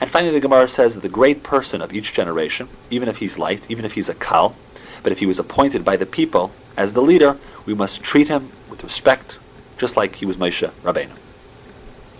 And 0.00 0.10
finally, 0.10 0.32
the 0.32 0.40
Gemara 0.40 0.68
says 0.68 0.94
that 0.94 1.00
the 1.00 1.08
great 1.08 1.42
person 1.42 1.82
of 1.82 1.92
each 1.92 2.12
generation, 2.12 2.68
even 2.90 3.08
if 3.08 3.16
he's 3.16 3.38
light, 3.38 3.62
even 3.68 3.84
if 3.84 3.92
he's 3.92 4.08
a 4.08 4.14
Kal, 4.14 4.54
but 5.02 5.12
if 5.12 5.18
he 5.18 5.26
was 5.26 5.38
appointed 5.38 5.84
by 5.84 5.96
the 5.96 6.06
people 6.06 6.52
as 6.76 6.92
the 6.92 7.02
leader, 7.02 7.36
we 7.66 7.74
must 7.74 8.02
treat 8.02 8.28
him 8.28 8.52
with 8.70 8.84
respect, 8.84 9.32
just 9.76 9.96
like 9.96 10.16
he 10.16 10.26
was 10.26 10.36
Moshe 10.36 10.70
Rabbeinu. 10.82 11.16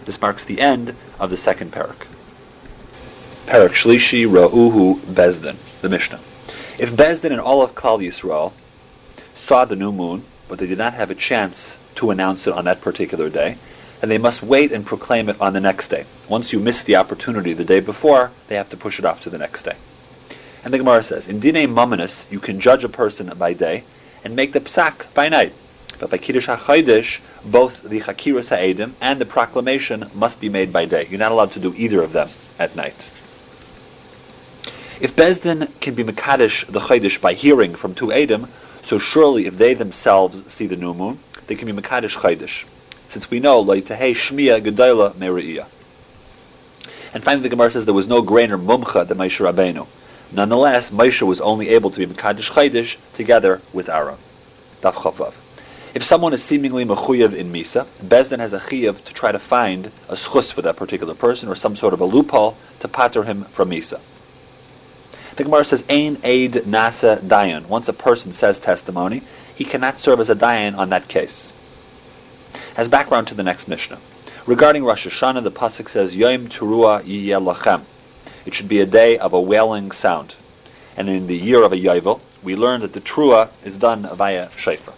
This 0.04 0.20
marks 0.20 0.44
the 0.44 0.60
end 0.60 0.94
of 1.20 1.30
the 1.30 1.36
second 1.36 1.72
parak. 1.72 2.06
Parak 3.46 3.70
Shlishi 3.70 4.26
Ra'uhu 4.26 4.98
Bezdin, 5.00 5.56
the 5.80 5.88
Mishnah. 5.88 6.20
If 6.78 6.92
Bezdin 6.94 7.30
and 7.30 7.40
all 7.40 7.62
of 7.62 7.74
Kal 7.74 7.98
Yisrael 7.98 8.52
saw 9.36 9.64
the 9.64 9.76
new 9.76 9.92
moon 9.92 10.24
but 10.48 10.58
they 10.58 10.66
did 10.66 10.78
not 10.78 10.94
have 10.94 11.10
a 11.10 11.14
chance 11.14 11.76
to 11.96 12.10
announce 12.10 12.46
it 12.46 12.54
on 12.54 12.64
that 12.64 12.80
particular 12.80 13.28
day, 13.28 13.58
and 14.00 14.10
they 14.10 14.18
must 14.18 14.42
wait 14.42 14.72
and 14.72 14.86
proclaim 14.86 15.28
it 15.28 15.40
on 15.40 15.52
the 15.52 15.60
next 15.60 15.88
day. 15.88 16.04
Once 16.28 16.52
you 16.52 16.60
miss 16.60 16.82
the 16.82 16.96
opportunity 16.96 17.52
the 17.52 17.64
day 17.64 17.80
before, 17.80 18.30
they 18.48 18.56
have 18.56 18.70
to 18.70 18.76
push 18.76 18.98
it 18.98 19.04
off 19.04 19.22
to 19.22 19.30
the 19.30 19.38
next 19.38 19.64
day. 19.64 19.76
And 20.64 20.72
the 20.72 20.78
Gemara 20.78 21.02
says, 21.02 21.28
in 21.28 21.40
Dine 21.40 21.68
Mamonis, 21.68 22.30
you 22.30 22.40
can 22.40 22.60
judge 22.60 22.84
a 22.84 22.88
person 22.88 23.32
by 23.36 23.54
day 23.54 23.84
and 24.24 24.36
make 24.36 24.52
the 24.52 24.60
psak 24.60 25.12
by 25.14 25.28
night. 25.28 25.52
But 25.98 26.10
by 26.10 26.18
Kiddush 26.18 26.48
HaChaydish, 26.48 27.20
both 27.44 27.82
the 27.82 28.00
Chakiras 28.00 28.56
HaEdim 28.56 28.92
and 29.00 29.20
the 29.20 29.26
proclamation 29.26 30.10
must 30.14 30.40
be 30.40 30.48
made 30.48 30.72
by 30.72 30.84
day. 30.84 31.06
You're 31.08 31.18
not 31.18 31.32
allowed 31.32 31.52
to 31.52 31.60
do 31.60 31.74
either 31.76 32.02
of 32.02 32.12
them 32.12 32.28
at 32.58 32.76
night. 32.76 33.10
If 35.00 35.14
Bezdin 35.14 35.68
can 35.80 35.94
be 35.94 36.04
Mekadesh 36.04 36.66
the 36.66 36.80
Chaydish 36.80 37.20
by 37.20 37.34
hearing 37.34 37.74
from 37.74 37.94
two 37.94 38.06
Edim, 38.08 38.48
so 38.84 38.98
surely 38.98 39.46
if 39.46 39.56
they 39.56 39.74
themselves 39.74 40.52
see 40.52 40.66
the 40.66 40.76
new 40.76 40.94
moon, 40.94 41.18
they 41.46 41.54
can 41.54 41.66
be 41.66 41.82
Mekadesh 41.82 42.16
Chaydish. 42.16 42.64
Since 43.08 43.30
we 43.30 43.40
know 43.40 43.64
Loitahei 43.64 44.14
Shmiya 44.14 44.62
Gedaila 44.62 45.12
Mere'iyah. 45.14 45.66
And 47.14 47.24
finally, 47.24 47.42
the 47.42 47.48
Gemara 47.48 47.70
says 47.70 47.86
there 47.86 47.94
was 47.94 48.06
no 48.06 48.22
greater 48.22 48.58
mumcha 48.58 49.06
than 49.06 49.18
Moshe 49.18 49.38
Rabbeinu. 49.38 49.86
Nonetheless, 50.30 50.90
Moshe 50.90 51.22
was 51.22 51.40
only 51.40 51.70
able 51.70 51.90
to 51.90 51.98
be 51.98 52.06
Mekadosh 52.06 52.50
Chaydish 52.50 52.96
together 53.14 53.62
with 53.72 53.88
Aaron. 53.88 54.18
Daf. 54.82 55.34
If 55.94 56.04
someone 56.04 56.34
is 56.34 56.44
seemingly 56.44 56.84
mechuyev 56.84 57.34
in 57.34 57.50
Misa, 57.50 57.86
Bezdin 58.04 58.38
has 58.38 58.52
a 58.52 58.60
chiyav 58.60 59.02
to 59.04 59.14
try 59.14 59.32
to 59.32 59.38
find 59.38 59.86
a 60.08 60.14
schus 60.14 60.52
for 60.52 60.62
that 60.62 60.76
particular 60.76 61.14
person 61.14 61.48
or 61.48 61.56
some 61.56 61.76
sort 61.76 61.94
of 61.94 62.00
a 62.00 62.04
loophole 62.04 62.56
to 62.80 62.88
pater 62.88 63.24
him 63.24 63.44
from 63.44 63.70
Misa. 63.70 64.00
The 65.36 65.44
Gemara 65.44 65.64
says, 65.64 65.82
Ein 65.88 66.18
aid 66.22 66.52
nasa 66.52 67.18
dayan. 67.20 67.66
Once 67.66 67.88
a 67.88 67.92
person 67.92 68.32
says 68.32 68.60
testimony, 68.60 69.22
he 69.54 69.64
cannot 69.64 69.98
serve 69.98 70.20
as 70.20 70.28
a 70.28 70.36
dayan 70.36 70.76
on 70.76 70.90
that 70.90 71.08
case. 71.08 71.52
As 72.78 72.86
background 72.86 73.26
to 73.26 73.34
the 73.34 73.42
next 73.42 73.66
Mishnah. 73.66 73.98
Regarding 74.46 74.84
Rosh 74.84 75.04
Hashanah, 75.04 75.42
the 75.42 75.50
pasuk 75.50 75.88
says, 75.88 76.14
Yom 76.14 76.46
Teruah 76.46 77.02
Yiyeh 77.02 77.42
Lachem. 77.44 77.82
It 78.46 78.54
should 78.54 78.68
be 78.68 78.78
a 78.78 78.86
day 78.86 79.18
of 79.18 79.32
a 79.32 79.40
wailing 79.40 79.90
sound. 79.90 80.36
And 80.96 81.08
in 81.08 81.26
the 81.26 81.36
year 81.36 81.64
of 81.64 81.72
a 81.72 81.76
Yovel, 81.76 82.20
we 82.40 82.54
learn 82.54 82.82
that 82.82 82.92
the 82.92 83.00
Trua 83.00 83.48
is 83.64 83.78
done 83.78 84.08
via 84.14 84.50
Shofar. 84.56 84.94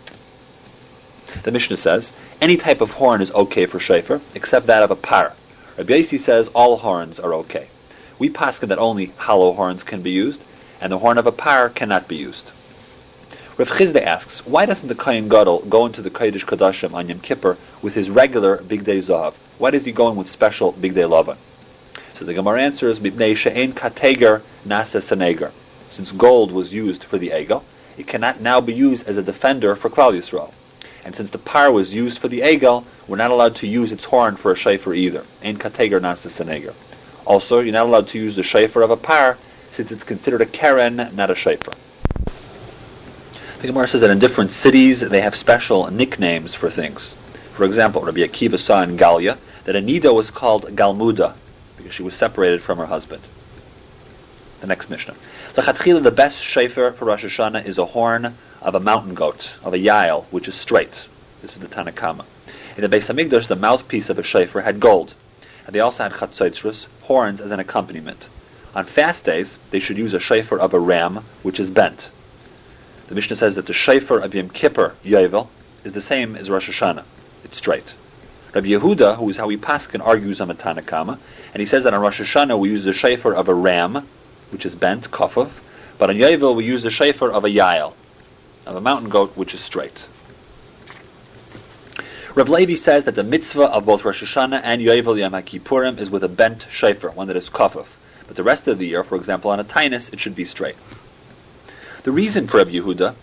The 1.42 1.50
Mishnah 1.50 1.78
says, 1.78 2.12
any 2.38 2.58
type 2.58 2.82
of 2.82 2.90
horn 2.90 3.22
is 3.22 3.32
okay 3.32 3.64
for 3.64 3.80
shofar, 3.80 4.20
except 4.34 4.66
that 4.66 4.82
of 4.82 4.90
a 4.90 4.96
par. 4.96 5.32
Rabbi 5.78 6.00
Yossi 6.00 6.20
says 6.20 6.48
all 6.48 6.76
horns 6.76 7.18
are 7.18 7.32
okay. 7.32 7.68
We 8.18 8.28
paskin 8.28 8.68
that 8.68 8.78
only 8.78 9.06
hollow 9.16 9.54
horns 9.54 9.84
can 9.84 10.02
be 10.02 10.10
used, 10.10 10.42
and 10.82 10.92
the 10.92 10.98
horn 10.98 11.16
of 11.16 11.26
a 11.26 11.32
par 11.32 11.70
cannot 11.70 12.08
be 12.08 12.16
used. 12.16 12.50
Rav 13.60 13.68
Chisda 13.68 14.02
asks, 14.02 14.46
why 14.46 14.64
doesn't 14.64 14.88
the 14.88 14.94
Kohen 14.94 15.28
Gadol 15.28 15.66
go 15.68 15.84
into 15.84 16.00
the 16.00 16.08
Kodesh 16.08 16.46
Kodashim 16.46 16.94
on 16.94 17.10
Yom 17.10 17.20
Kippur 17.20 17.58
with 17.82 17.92
his 17.92 18.08
regular 18.08 18.56
Bigdei 18.56 19.02
Zahav? 19.02 19.34
Why 19.58 19.68
is 19.68 19.84
he 19.84 19.92
going 19.92 20.16
with 20.16 20.30
special 20.30 20.72
Bigdei 20.72 21.06
Lavan? 21.06 21.36
So 22.14 22.24
the 22.24 22.32
Gemara 22.32 22.62
answers, 22.62 23.00
Mipnei 23.00 23.36
she'en 23.36 23.74
kateger 23.74 24.40
nasa 24.66 25.02
saneger. 25.02 25.52
Since 25.90 26.12
gold 26.12 26.52
was 26.52 26.72
used 26.72 27.04
for 27.04 27.18
the 27.18 27.28
egel, 27.28 27.62
it 27.98 28.06
cannot 28.06 28.40
now 28.40 28.62
be 28.62 28.72
used 28.72 29.06
as 29.06 29.18
a 29.18 29.22
defender 29.22 29.76
for 29.76 29.90
Klal 29.90 30.14
Yisrael. 30.16 30.54
And 31.04 31.14
since 31.14 31.28
the 31.28 31.36
par 31.36 31.70
was 31.70 31.92
used 31.92 32.16
for 32.16 32.28
the 32.28 32.40
egel, 32.40 32.86
we're 33.06 33.18
not 33.18 33.30
allowed 33.30 33.56
to 33.56 33.66
use 33.66 33.92
its 33.92 34.06
horn 34.06 34.36
for 34.36 34.50
a 34.52 34.56
shayfer 34.56 34.96
either. 34.96 35.26
Ein 35.44 35.58
kateger 35.58 36.00
nasa 36.00 36.30
seneger. 36.30 36.72
Also, 37.26 37.60
you're 37.60 37.74
not 37.74 37.84
allowed 37.84 38.08
to 38.08 38.18
use 38.18 38.36
the 38.36 38.42
shayfer 38.42 38.82
of 38.82 38.90
a 38.90 38.96
par, 38.96 39.36
since 39.70 39.92
it's 39.92 40.02
considered 40.02 40.40
a 40.40 40.46
keren, 40.46 40.96
not 41.14 41.28
a 41.28 41.34
shayfer. 41.34 41.74
The 43.60 43.66
Gemara 43.66 43.88
says 43.88 44.00
that 44.00 44.08
in 44.08 44.18
different 44.18 44.52
cities 44.52 45.00
they 45.00 45.20
have 45.20 45.36
special 45.36 45.90
nicknames 45.90 46.54
for 46.54 46.70
things. 46.70 47.12
For 47.52 47.64
example, 47.64 48.00
Rabbi 48.00 48.20
Akiva 48.20 48.58
saw 48.58 48.80
in 48.80 48.96
Galia 48.96 49.36
that 49.64 49.76
a 49.76 49.80
nida 49.80 50.14
was 50.14 50.30
called 50.30 50.64
Galmuda 50.74 51.34
because 51.76 51.92
she 51.92 52.02
was 52.02 52.14
separated 52.14 52.62
from 52.62 52.78
her 52.78 52.86
husband. 52.86 53.22
The 54.60 54.66
next 54.66 54.88
Mishnah. 54.88 55.14
The 55.56 55.60
Khathila, 55.60 56.02
the 56.02 56.10
best 56.10 56.42
shayfer 56.42 56.94
for 56.94 57.04
Rosh 57.04 57.22
Hashanah 57.22 57.66
is 57.66 57.76
a 57.76 57.84
horn 57.84 58.34
of 58.62 58.74
a 58.74 58.80
mountain 58.80 59.12
goat, 59.12 59.50
of 59.62 59.74
a 59.74 59.78
yael, 59.78 60.24
which 60.30 60.48
is 60.48 60.54
straight. 60.54 61.06
This 61.42 61.52
is 61.52 61.58
the 61.58 61.68
Tanakama. 61.68 62.24
In 62.78 62.80
the 62.80 62.88
Beis 62.88 63.14
Hamikdash, 63.14 63.46
the 63.46 63.56
mouthpiece 63.56 64.08
of 64.08 64.18
a 64.18 64.22
shofar 64.22 64.62
had 64.62 64.80
gold, 64.80 65.12
and 65.66 65.74
they 65.74 65.80
also 65.80 66.04
had 66.04 66.12
chatzaitzrus, 66.12 66.86
horns, 67.02 67.42
as 67.42 67.50
an 67.50 67.60
accompaniment. 67.60 68.26
On 68.74 68.86
fast 68.86 69.26
days, 69.26 69.58
they 69.70 69.80
should 69.80 69.98
use 69.98 70.14
a 70.14 70.20
shofar 70.20 70.58
of 70.58 70.72
a 70.72 70.78
ram, 70.78 71.24
which 71.42 71.60
is 71.60 71.70
bent. 71.70 72.08
The 73.10 73.16
Mishnah 73.16 73.34
says 73.34 73.56
that 73.56 73.66
the 73.66 73.74
shofar 73.74 74.20
of 74.20 74.36
Yom 74.36 74.50
Kippur, 74.50 74.94
Yovel, 75.04 75.48
is 75.82 75.94
the 75.94 76.00
same 76.00 76.36
as 76.36 76.48
Rosh 76.48 76.70
Hashanah. 76.70 77.02
It's 77.42 77.58
straight. 77.58 77.92
Rabbi 78.54 78.68
Yehuda, 78.68 79.16
who 79.16 79.28
is 79.28 79.36
how 79.36 79.48
we 79.48 79.56
paskin, 79.56 80.00
argues 80.00 80.40
on 80.40 80.46
the 80.46 80.54
Tanakama, 80.54 81.18
and 81.52 81.60
he 81.60 81.66
says 81.66 81.82
that 81.82 81.92
on 81.92 82.00
Rosh 82.00 82.20
Hashanah 82.20 82.56
we 82.56 82.68
use 82.68 82.84
the 82.84 82.94
shofar 82.94 83.34
of 83.34 83.48
a 83.48 83.54
ram, 83.54 84.06
which 84.50 84.64
is 84.64 84.76
bent, 84.76 85.10
kofov, 85.10 85.50
but 85.98 86.08
on 86.08 86.14
Yovel 86.14 86.54
we 86.54 86.64
use 86.64 86.84
the 86.84 86.90
shofar 86.92 87.32
of 87.32 87.44
a 87.44 87.48
yael, 87.48 87.94
of 88.64 88.76
a 88.76 88.80
mountain 88.80 89.08
goat 89.08 89.36
which 89.36 89.54
is 89.54 89.60
straight. 89.60 90.06
Rav 92.36 92.48
Levi 92.48 92.76
says 92.76 93.06
that 93.06 93.16
the 93.16 93.24
mitzvah 93.24 93.72
of 93.72 93.86
both 93.86 94.04
Rosh 94.04 94.22
Hashanah 94.22 94.60
and 94.62 94.80
Yovel 94.80 95.18
Yom 95.18 95.32
HaKippurim 95.32 95.98
is 95.98 96.10
with 96.10 96.22
a 96.22 96.28
bent 96.28 96.64
shofar, 96.70 97.10
one 97.10 97.26
that 97.26 97.36
is 97.36 97.50
kafuf. 97.50 97.86
But 98.28 98.36
the 98.36 98.44
rest 98.44 98.68
of 98.68 98.78
the 98.78 98.86
year, 98.86 99.02
for 99.02 99.16
example, 99.16 99.50
on 99.50 99.58
a 99.58 99.64
tainus, 99.64 100.12
it 100.12 100.20
should 100.20 100.36
be 100.36 100.44
straight. 100.44 100.76
The 102.02 102.12
reason 102.12 102.46
for 102.46 102.56
Rabbi 102.56 102.70
Yehuda 102.70 103.14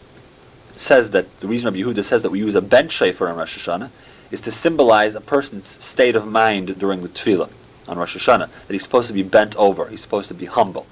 says 0.75 1.09
that 1.09 1.39
the 1.39 1.47
reason 1.47 1.65
Rabbi 1.65 1.79
Yehuda 1.79 2.03
says 2.03 2.21
that 2.21 2.29
we 2.29 2.37
use 2.37 2.53
a 2.53 2.61
bent 2.61 2.91
shofar 2.91 3.27
on 3.27 3.37
Rosh 3.37 3.57
Hashanah 3.57 3.89
is 4.29 4.39
to 4.41 4.51
symbolize 4.51 5.15
a 5.15 5.21
person's 5.21 5.83
state 5.83 6.15
of 6.15 6.27
mind 6.27 6.77
during 6.77 7.01
the 7.01 7.09
tefillah 7.09 7.49
on 7.87 7.97
Rosh 7.97 8.15
Hashanah. 8.15 8.49
That 8.67 8.73
he's 8.73 8.83
supposed 8.83 9.07
to 9.07 9.13
be 9.13 9.23
bent 9.23 9.55
over. 9.55 9.87
He's 9.87 10.01
supposed 10.01 10.27
to 10.27 10.35
be 10.35 10.45
humble. 10.45 10.85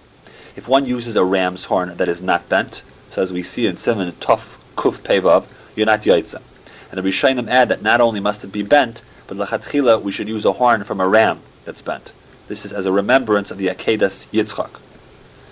If 0.56 0.68
one 0.68 0.88
uses 0.88 1.16
a 1.16 1.24
ram's 1.24 1.66
horn 1.66 1.96
that 1.98 2.08
is 2.08 2.24
not 2.24 2.50
bent, 2.50 2.82
so 3.12 3.22
as 3.22 3.32
we 3.32 3.44
see 3.44 3.68
in 3.68 3.78
Simon 3.78 4.12
Tuf 4.14 4.42
Kuf 4.76 4.98
Pevav, 4.98 5.46
you're 5.76 5.86
not 5.86 6.02
Yaitza. 6.02 6.42
And 6.90 6.98
the 6.98 7.08
Rishonim 7.08 7.48
add 7.50 7.70
that 7.70 7.84
not 7.84 8.02
only 8.02 8.20
must 8.20 8.44
it 8.44 8.52
be 8.52 8.64
bent, 8.64 9.04
but 9.28 9.38
Lachatchila 9.38 10.02
we 10.02 10.12
should 10.12 10.28
use 10.28 10.46
a 10.46 10.54
horn 10.54 10.86
from 10.86 11.00
a 11.00 11.08
ram 11.08 11.40
that's 11.66 11.84
bent. 11.84 12.14
This 12.48 12.66
is 12.66 12.74
as 12.74 12.88
a 12.88 12.92
remembrance 12.92 13.52
of 13.52 13.60
the 13.60 13.68
Akedas 13.68 14.26
Yitzchak. 14.32 14.80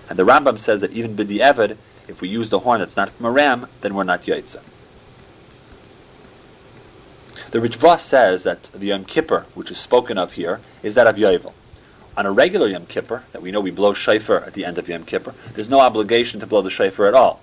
And 0.09 0.17
the 0.17 0.25
Rambam 0.25 0.59
says 0.59 0.81
that 0.81 0.91
even 0.91 1.15
Bidi 1.15 1.39
Eved, 1.39 1.77
if 2.07 2.21
we 2.21 2.27
use 2.27 2.49
the 2.49 2.59
horn 2.59 2.79
that's 2.79 2.97
not 2.97 3.09
from 3.11 3.25
a 3.25 3.31
ram, 3.31 3.67
then 3.81 3.93
we're 3.93 4.03
not 4.03 4.23
Yaitza. 4.23 4.61
The 7.51 7.59
Ritva 7.59 7.99
says 7.99 8.43
that 8.43 8.63
the 8.73 8.87
Yom 8.87 9.05
Kippur, 9.05 9.45
which 9.53 9.69
is 9.69 9.77
spoken 9.77 10.17
of 10.17 10.33
here, 10.33 10.59
is 10.81 10.95
that 10.95 11.05
of 11.05 11.17
Yovel. 11.17 11.53
On 12.17 12.25
a 12.25 12.31
regular 12.31 12.67
Yom 12.67 12.87
Kippur, 12.87 13.23
that 13.31 13.41
we 13.41 13.51
know 13.51 13.61
we 13.61 13.71
blow 13.71 13.93
shofar 13.93 14.37
at 14.43 14.53
the 14.53 14.65
end 14.65 14.77
of 14.77 14.89
Yom 14.89 15.03
Kippur, 15.03 15.33
there's 15.53 15.69
no 15.69 15.79
obligation 15.79 16.39
to 16.39 16.47
blow 16.47 16.61
the 16.61 16.69
shofar 16.69 17.05
at 17.05 17.13
all. 17.13 17.41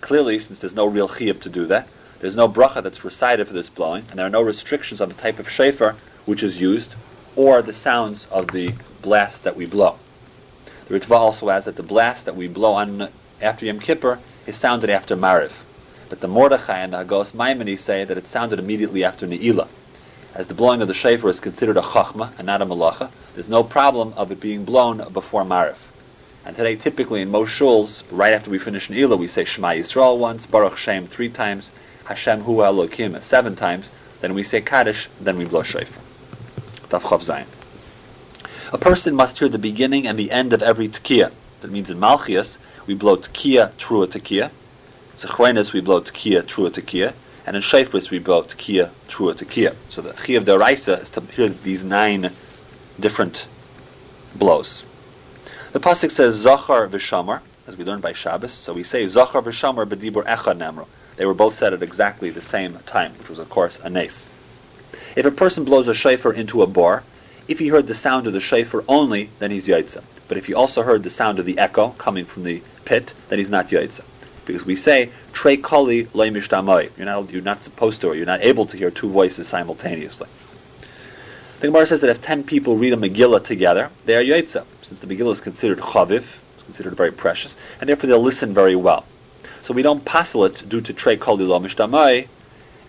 Clearly, 0.00 0.38
since 0.38 0.58
there's 0.58 0.74
no 0.74 0.86
real 0.86 1.08
chiyuv 1.08 1.40
to 1.42 1.48
do 1.48 1.66
that, 1.66 1.86
there's 2.20 2.36
no 2.36 2.48
bracha 2.48 2.82
that's 2.82 3.04
recited 3.04 3.46
for 3.46 3.52
this 3.52 3.68
blowing, 3.68 4.06
and 4.08 4.18
there 4.18 4.26
are 4.26 4.30
no 4.30 4.42
restrictions 4.42 5.00
on 5.00 5.08
the 5.08 5.14
type 5.14 5.38
of 5.38 5.50
shofar 5.50 5.96
which 6.24 6.42
is 6.42 6.60
used, 6.60 6.94
or 7.36 7.62
the 7.62 7.72
sounds 7.72 8.26
of 8.30 8.52
the 8.52 8.70
blast 9.02 9.44
that 9.44 9.56
we 9.56 9.66
blow. 9.66 9.98
The 10.86 10.98
Ritva 10.98 11.16
also 11.16 11.50
adds 11.50 11.66
that 11.66 11.76
the 11.76 11.82
blast 11.82 12.24
that 12.24 12.36
we 12.36 12.48
blow 12.48 12.72
on 12.74 13.08
after 13.42 13.66
Yom 13.66 13.78
Kippur 13.78 14.18
it 14.46 14.54
sounded 14.54 14.90
after 14.90 15.16
Mariv. 15.16 15.52
But 16.08 16.20
the 16.20 16.28
Mordechai 16.28 16.78
and 16.78 16.92
the 16.92 16.98
Hagos 16.98 17.32
Maimoni 17.32 17.78
say 17.78 18.04
that 18.04 18.18
it 18.18 18.26
sounded 18.26 18.58
immediately 18.58 19.04
after 19.04 19.26
Ne'ilah. 19.26 19.68
As 20.34 20.46
the 20.46 20.54
blowing 20.54 20.82
of 20.82 20.88
the 20.88 20.94
shofar 20.94 21.30
is 21.30 21.40
considered 21.40 21.76
a 21.76 21.82
chachma 21.82 22.36
and 22.38 22.46
not 22.46 22.62
a 22.62 22.66
malacha, 22.66 23.10
there's 23.34 23.48
no 23.48 23.62
problem 23.62 24.12
of 24.16 24.32
it 24.32 24.40
being 24.40 24.64
blown 24.64 24.98
before 25.12 25.44
Mariv. 25.44 25.76
And 26.44 26.56
today, 26.56 26.76
typically 26.76 27.22
in 27.22 27.30
most 27.30 27.50
shuls, 27.50 28.02
right 28.10 28.32
after 28.32 28.50
we 28.50 28.58
finish 28.58 28.88
Ne'ilah, 28.88 29.18
we 29.18 29.28
say 29.28 29.44
Shema 29.44 29.68
Yisrael 29.68 30.18
once, 30.18 30.44
Baruch 30.44 30.76
Shem 30.76 31.06
three 31.06 31.28
times, 31.28 31.70
Hashem 32.06 32.40
Hu 32.40 32.56
Elokim 32.56 33.22
seven 33.22 33.54
times, 33.54 33.90
then 34.20 34.34
we 34.34 34.42
say 34.42 34.60
Kaddish, 34.60 35.08
then 35.20 35.38
we 35.38 35.44
blow 35.44 35.62
Shofar. 35.62 36.02
Chav 37.00 37.24
Zayin. 37.24 37.46
A 38.72 38.78
person 38.78 39.14
must 39.14 39.38
hear 39.38 39.48
the 39.48 39.58
beginning 39.58 40.06
and 40.06 40.18
the 40.18 40.30
end 40.30 40.52
of 40.52 40.62
every 40.62 40.88
Tekiah. 40.88 41.32
That 41.60 41.70
means 41.70 41.90
in 41.90 41.98
Malchias, 41.98 42.56
we 42.86 42.94
blow 42.94 43.16
Tekiah, 43.16 43.72
Trua 43.72 44.06
Tekiah. 44.06 44.50
Zechrenis, 45.18 45.72
we 45.72 45.80
blow 45.80 46.00
Tekiah, 46.00 46.42
Trua 46.42 46.70
Tekiah. 46.70 47.14
And 47.46 47.56
in 47.56 47.62
Shafris, 47.62 48.10
we 48.10 48.18
blow 48.18 48.42
Tekiah, 48.42 48.90
Trua 49.08 49.34
Tekiah. 49.34 49.74
So 49.90 50.02
the 50.02 50.12
Chi 50.12 50.32
of 50.34 50.44
Daraisa 50.44 51.02
is 51.02 51.10
to 51.10 51.20
hear 51.20 51.48
these 51.48 51.84
nine 51.84 52.32
different 52.98 53.46
blows. 54.34 54.84
The 55.72 55.80
pasuk 55.80 56.10
says 56.10 56.34
Zachar 56.36 56.88
v'Shamar, 56.88 57.40
as 57.66 57.76
we 57.76 57.84
learned 57.84 58.02
by 58.02 58.12
Shabbos. 58.12 58.52
So 58.52 58.72
we 58.72 58.84
say 58.84 59.06
Zachar 59.06 59.42
v'Shamar 59.42 59.86
b'dibur 59.86 60.24
echad 60.24 60.58
namro. 60.58 60.86
They 61.16 61.26
were 61.26 61.34
both 61.34 61.58
said 61.58 61.72
at 61.72 61.82
exactly 61.82 62.30
the 62.30 62.42
same 62.42 62.78
time, 62.86 63.12
which 63.18 63.28
was 63.28 63.38
of 63.38 63.48
course 63.48 63.78
a 63.82 63.88
nace. 63.90 64.26
If 65.16 65.24
a 65.24 65.30
person 65.30 65.64
blows 65.64 65.88
a 65.88 65.94
shofar 65.94 66.32
into 66.32 66.62
a 66.62 66.66
bar, 66.66 67.04
if 67.48 67.58
he 67.58 67.68
heard 67.68 67.86
the 67.86 67.94
sound 67.94 68.26
of 68.26 68.32
the 68.32 68.40
shofar 68.40 68.84
only, 68.88 69.30
then 69.38 69.50
he's 69.50 69.66
yaitza. 69.66 70.02
But 70.32 70.38
if 70.38 70.46
he 70.46 70.54
also 70.54 70.82
heard 70.82 71.02
the 71.02 71.10
sound 71.10 71.38
of 71.38 71.44
the 71.44 71.58
echo 71.58 71.90
coming 71.98 72.24
from 72.24 72.44
the 72.44 72.62
pit, 72.86 73.12
then 73.28 73.38
he's 73.38 73.50
not 73.50 73.68
yaitza. 73.68 74.02
Because 74.46 74.64
we 74.64 74.76
say 74.76 75.10
trei 75.34 75.58
koli 75.58 76.06
leimishtamoi. 76.06 76.96
You're 76.96 77.04
not 77.04 77.30
you're 77.30 77.42
not 77.42 77.62
supposed 77.62 78.00
to, 78.00 78.08
or 78.08 78.14
you're 78.14 78.24
not 78.24 78.40
able 78.40 78.64
to 78.64 78.78
hear 78.78 78.90
two 78.90 79.10
voices 79.10 79.46
simultaneously. 79.46 80.30
The 81.60 81.66
Gemara 81.66 81.86
says 81.86 82.00
that 82.00 82.08
if 82.08 82.22
ten 82.22 82.44
people 82.44 82.78
read 82.78 82.94
a 82.94 82.96
Megillah 82.96 83.44
together, 83.44 83.90
they 84.06 84.16
are 84.16 84.24
yaitza 84.24 84.64
since 84.80 85.00
the 85.00 85.06
Megillah 85.06 85.34
is 85.34 85.40
considered 85.42 85.80
chaviv, 85.80 86.24
it's 86.54 86.64
considered 86.64 86.94
very 86.94 87.12
precious, 87.12 87.54
and 87.78 87.90
therefore 87.90 88.08
they'll 88.08 88.22
listen 88.22 88.54
very 88.54 88.74
well. 88.74 89.04
So 89.64 89.74
we 89.74 89.82
don't 89.82 90.02
passel 90.02 90.46
it 90.46 90.66
due 90.66 90.80
to 90.80 90.94
trei 90.94 91.18
kol 91.18 91.36
dilo 91.36 91.60
mishtamai, 91.60 92.26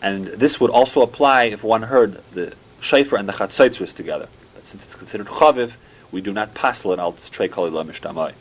and 0.02 0.28
this 0.28 0.62
would 0.62 0.72
also 0.72 1.02
apply 1.02 1.44
if 1.48 1.62
one 1.62 1.82
heard 1.82 2.22
the 2.32 2.56
shayfer 2.82 3.20
and 3.20 3.28
the 3.28 3.34
chatzaitzrus 3.34 3.94
together. 3.94 4.30
But 4.54 4.66
since 4.66 4.82
it's 4.86 4.96
considered 4.96 5.28
chaviv, 5.28 5.74
we 6.14 6.22
do 6.22 6.32
not 6.32 6.54
passel 6.54 6.94
it 6.94 7.00
al 7.00 7.14
trei 7.32 7.50
kol 7.50 7.70
dilo 7.70 7.84
mishtamai. 7.84 8.34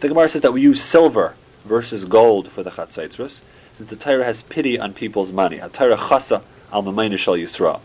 The 0.00 0.08
Gemara 0.08 0.28
says 0.28 0.42
that 0.42 0.52
we 0.52 0.60
use 0.60 0.84
silver 0.84 1.34
versus 1.64 2.04
gold 2.04 2.52
for 2.52 2.62
the 2.62 2.70
chatzaitzrus, 2.70 3.40
since 3.72 3.90
the 3.90 3.96
Torah 3.96 4.24
has 4.24 4.42
pity 4.42 4.78
on 4.78 4.92
people's 4.92 5.32
money. 5.32 5.60
Torah 5.72 5.96
chasa 5.96 6.42
al 6.72 6.82
Shal 6.82 7.34
Yisrael. 7.34 7.80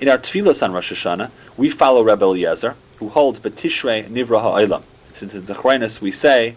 In 0.00 0.08
our 0.08 0.18
Tfilos 0.18 0.62
on 0.62 0.72
Rosh 0.72 0.92
Hashanah, 0.92 1.30
we 1.56 1.70
follow 1.70 2.02
Rebbe 2.02 2.24
Eliezer, 2.24 2.74
who 2.98 3.08
holds 3.08 3.38
Betishrei 3.38 4.08
Nivra 4.08 4.40
Ha'olam. 4.40 4.82
Since 5.14 5.34
in 5.34 5.42
Zechrinus 5.42 6.00
we 6.00 6.12
say, 6.12 6.56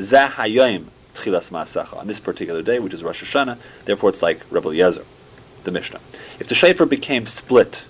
Zah 0.00 0.28
Hayoim 0.28 0.86
Tchilas 1.14 1.50
Ma'asacha, 1.50 1.96
on 1.96 2.06
this 2.06 2.20
particular 2.20 2.62
day, 2.62 2.78
which 2.78 2.94
is 2.94 3.02
Rosh 3.02 3.22
Hashanah, 3.22 3.58
therefore 3.84 4.10
it's 4.10 4.22
like 4.22 4.40
Rebbe 4.50 4.68
Eliezer, 4.68 5.04
the 5.64 5.70
Mishnah. 5.70 6.00
If 6.38 6.48
the 6.48 6.54
shafer 6.54 6.86
became 6.86 7.26
split 7.26 7.82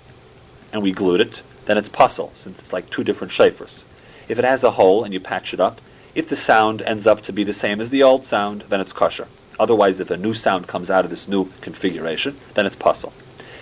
and 0.73 0.83
we 0.83 0.93
glued 0.93 1.21
it, 1.21 1.41
then 1.67 1.79
it's 1.79 1.89
puzzle, 1.89 2.33
since 2.43 2.59
it's 2.59 2.73
like 2.73 2.91
two 2.91 3.05
different 3.05 3.33
shafers. 3.33 3.83
If 4.29 4.39
it 4.39 4.45
has 4.45 4.65
a 4.65 4.73
hole 4.73 5.05
and 5.05 5.13
you 5.13 5.21
patch 5.21 5.53
it 5.53 5.61
up, 5.61 5.81
if 6.15 6.29
the 6.29 6.37
sound 6.37 6.83
ends 6.83 7.07
up 7.07 7.23
to 7.25 7.33
be 7.33 7.45
the 7.45 7.55
same 7.55 7.81
as 7.81 7.91
the 7.91 8.03
old 8.03 8.27
sound, 8.27 8.65
then 8.69 8.81
it's 8.81 8.93
kosher. 8.93 9.29
Otherwise, 9.59 10.01
if 10.01 10.11
a 10.11 10.17
new 10.17 10.35
sound 10.35 10.67
comes 10.67 10.91
out 10.91 11.05
of 11.05 11.11
this 11.11 11.29
new 11.29 11.51
configuration, 11.61 12.37
then 12.55 12.67
it's 12.67 12.77
puzzle. 12.77 13.13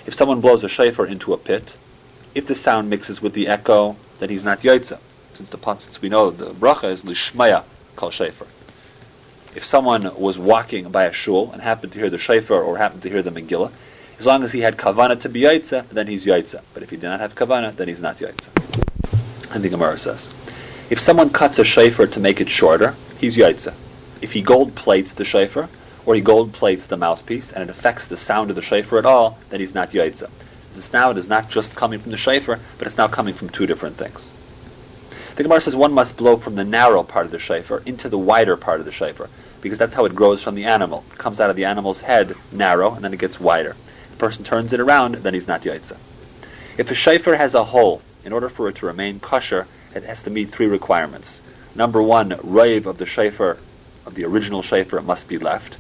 If 0.07 0.15
someone 0.15 0.41
blows 0.41 0.65
a 0.65 0.69
shofar 0.69 1.07
into 1.07 1.33
a 1.33 1.39
pit, 1.39 1.77
if 2.35 2.47
the 2.47 2.55
sound 2.55 2.89
mixes 2.89 3.21
with 3.21 3.35
the 3.35 3.49
echo, 3.49 3.97
then 4.19 4.31
he's 4.31 4.45
not 4.45 4.61
yotza. 4.61 4.99
Since 5.35 5.51
the 5.51 5.77
since 5.79 6.03
we 6.03 6.09
know 6.09 6.31
the 6.31 6.53
bracha 6.53 6.91
is 6.91 7.03
lishmaya 7.03 7.65
kol 7.97 8.11
shofar. 8.11 8.47
If 9.55 9.65
someone 9.65 10.15
was 10.17 10.39
walking 10.39 10.91
by 10.91 11.05
a 11.05 11.13
shul 11.13 11.51
and 11.53 11.63
happened 11.63 11.93
to 11.93 11.99
hear 11.99 12.11
the 12.11 12.19
shofar 12.19 12.63
or 12.63 12.79
happened 12.79 13.03
to 13.03 13.11
hear 13.11 13.23
the 13.23 13.31
Megillah, 13.31 13.73
as 14.21 14.27
long 14.27 14.45
as 14.45 14.53
he 14.53 14.61
had 14.61 14.77
kavana 14.77 15.19
to 15.19 15.31
be 15.31 15.41
yotza, 15.41 15.89
then 15.89 16.07
he's 16.07 16.27
yotza. 16.27 16.61
But 16.75 16.83
if 16.83 16.91
he 16.91 16.97
did 16.97 17.07
not 17.07 17.21
have 17.21 17.35
kavana, 17.35 17.75
then 17.75 17.89
he's 17.89 18.03
not 18.03 18.19
yotza. 18.19 18.49
And 19.51 19.65
the 19.65 19.71
Gemara 19.71 19.99
says, 19.99 20.31
if 20.91 21.01
someone 21.01 21.31
cuts 21.31 21.59
a 21.59 21.65
shofar 21.65 22.07
to 22.09 22.21
make 22.21 22.39
it 22.39 22.51
shorter, 22.51 22.95
he's 23.19 23.39
yotza. 23.39 23.73
If 24.21 24.33
he 24.33 24.43
gold 24.43 24.75
plates 24.75 25.15
the 25.15 25.25
shofar, 25.25 25.71
or 26.05 26.15
he 26.15 26.21
gold 26.21 26.53
plates 26.53 26.85
the 26.85 26.99
mouthpiece, 26.99 27.51
and 27.51 27.63
it 27.63 27.71
affects 27.71 28.09
the 28.09 28.17
sound 28.19 28.51
of 28.51 28.57
the 28.57 28.63
shofar 28.63 28.99
at 28.99 29.07
all, 29.07 29.39
then 29.49 29.61
he's 29.61 29.75
not 29.75 29.93
yotza. 29.93 30.29
The 30.75 30.83
sound 30.83 31.17
is 31.17 31.27
not 31.27 31.49
just 31.49 31.75
coming 31.75 31.99
from 31.99 32.13
the 32.13 32.19
shofar, 32.19 32.59
but 32.77 32.87
it's 32.87 32.99
now 32.99 33.09
coming 33.09 33.33
from 33.33 33.49
two 33.49 33.67
different 33.67 33.97
things. 33.97 34.31
The 35.37 35.45
Gemara 35.45 35.63
says 35.63 35.75
one 35.75 35.95
must 35.95 36.19
blow 36.19 36.37
from 36.37 36.57
the 36.57 36.65
narrow 36.65 37.03
part 37.05 37.25
of 37.25 37.33
the 37.33 37.39
shofar 37.39 37.83
into 37.87 38.11
the 38.11 38.19
wider 38.19 38.59
part 38.59 38.81
of 38.81 38.87
the 38.87 38.93
shofar, 38.93 39.31
because 39.63 39.79
that's 39.79 39.95
how 39.95 40.05
it 40.05 40.15
grows 40.15 40.43
from 40.43 40.57
the 40.57 40.67
animal. 40.67 41.07
It 41.11 41.17
comes 41.17 41.41
out 41.41 41.49
of 41.49 41.57
the 41.57 41.65
animal's 41.65 42.01
head 42.01 42.35
narrow, 42.53 42.93
and 42.93 43.03
then 43.03 43.15
it 43.15 43.19
gets 43.19 43.41
wider. 43.41 43.77
Person 44.21 44.45
turns 44.45 44.75
it 44.75 44.81
around, 44.81 45.15
then 45.15 45.33
he's 45.33 45.49
not 45.49 45.63
yotza. 45.63 45.97
If 46.77 46.91
a 46.91 46.95
shofar 46.95 47.37
has 47.37 47.55
a 47.55 47.65
hole, 47.65 48.03
in 48.23 48.35
order 48.35 48.51
for 48.51 48.69
it 48.69 48.77
to 48.77 48.87
remain 48.87 49.19
kosher, 49.19 49.67
it 49.95 50.03
has 50.03 50.23
to 50.25 50.31
meet 50.31 50.51
three 50.51 50.67
requirements. 50.67 51.41
Number 51.75 52.03
one, 52.03 52.39
rave 52.43 52.87
of 52.87 52.99
the 52.99 53.07
shofar, 53.07 53.57
of 54.05 54.15
the 54.15 54.27
original 54.27 54.61
shofar, 54.61 55.01
must 55.01 55.27
be 55.27 55.39
left. 55.39 55.79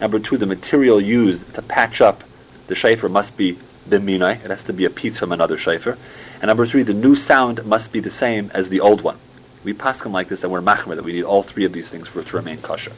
Number 0.00 0.18
two, 0.18 0.38
the 0.38 0.46
material 0.46 1.02
used 1.02 1.54
to 1.54 1.60
patch 1.60 2.00
up 2.00 2.24
the 2.66 2.74
shofar 2.74 3.10
must 3.10 3.36
be 3.36 3.58
b'minai. 3.86 4.42
It 4.42 4.50
has 4.50 4.64
to 4.64 4.72
be 4.72 4.86
a 4.86 4.90
piece 4.90 5.18
from 5.18 5.30
another 5.30 5.58
shofar. 5.58 5.98
And 6.40 6.44
number 6.44 6.64
three, 6.64 6.84
the 6.84 6.94
new 6.94 7.14
sound 7.14 7.62
must 7.66 7.92
be 7.92 8.00
the 8.00 8.10
same 8.10 8.50
as 8.54 8.70
the 8.70 8.80
old 8.80 9.02
one. 9.02 9.18
We 9.64 9.74
pass 9.74 10.00
them 10.00 10.12
like 10.12 10.28
this, 10.28 10.42
and 10.42 10.50
we're 10.50 10.62
machmer 10.62 10.96
that 10.96 11.04
we 11.04 11.12
need 11.12 11.24
all 11.24 11.42
three 11.42 11.66
of 11.66 11.74
these 11.74 11.90
things 11.90 12.08
for 12.08 12.20
it 12.20 12.28
to 12.28 12.36
remain 12.36 12.62
kosher. 12.62 12.92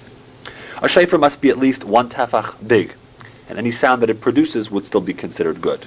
A 0.80 0.88
shofar 0.88 1.18
must 1.18 1.40
be 1.40 1.48
at 1.50 1.58
least 1.58 1.82
one 1.82 2.08
tefach 2.08 2.54
big, 2.64 2.94
and 3.48 3.58
any 3.58 3.70
sound 3.70 4.02
that 4.02 4.10
it 4.10 4.20
produces 4.20 4.70
would 4.70 4.86
still 4.86 5.00
be 5.00 5.14
considered 5.14 5.60
good. 5.60 5.86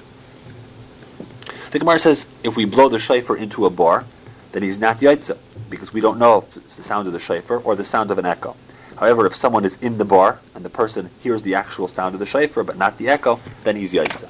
The 1.72 1.80
Gemara 1.80 2.00
says 2.00 2.26
if 2.44 2.56
we 2.56 2.66
blow 2.66 2.90
the 2.90 3.00
shofar 3.00 3.36
into 3.36 3.66
a 3.66 3.70
bar, 3.70 4.06
then 4.52 4.64
he's 4.64 4.80
not 4.80 5.00
yaitza, 5.00 5.38
because 5.70 5.92
we 5.94 6.02
don't 6.02 6.18
know 6.18 6.40
if 6.40 6.58
it's 6.58 6.78
the 6.78 6.84
sound 6.84 7.08
of 7.08 7.14
the 7.14 7.20
shofar 7.20 7.58
or 7.58 7.76
the 7.76 7.86
sound 7.86 8.10
of 8.10 8.18
an 8.18 8.26
echo. 8.26 8.56
However, 8.96 9.26
if 9.26 9.36
someone 9.36 9.66
is 9.66 9.76
in 9.82 9.98
the 9.98 10.06
bar 10.06 10.40
and 10.56 10.66
the 10.66 10.70
person 10.70 11.10
hears 11.22 11.44
the 11.44 11.56
actual 11.56 11.88
sound 11.88 12.16
of 12.16 12.20
the 12.20 12.26
shofar 12.26 12.64
but 12.64 12.78
not 12.78 12.98
the 12.98 13.10
echo, 13.10 13.40
then 13.64 13.76
he's 13.76 13.94
yaitza. 13.94 14.30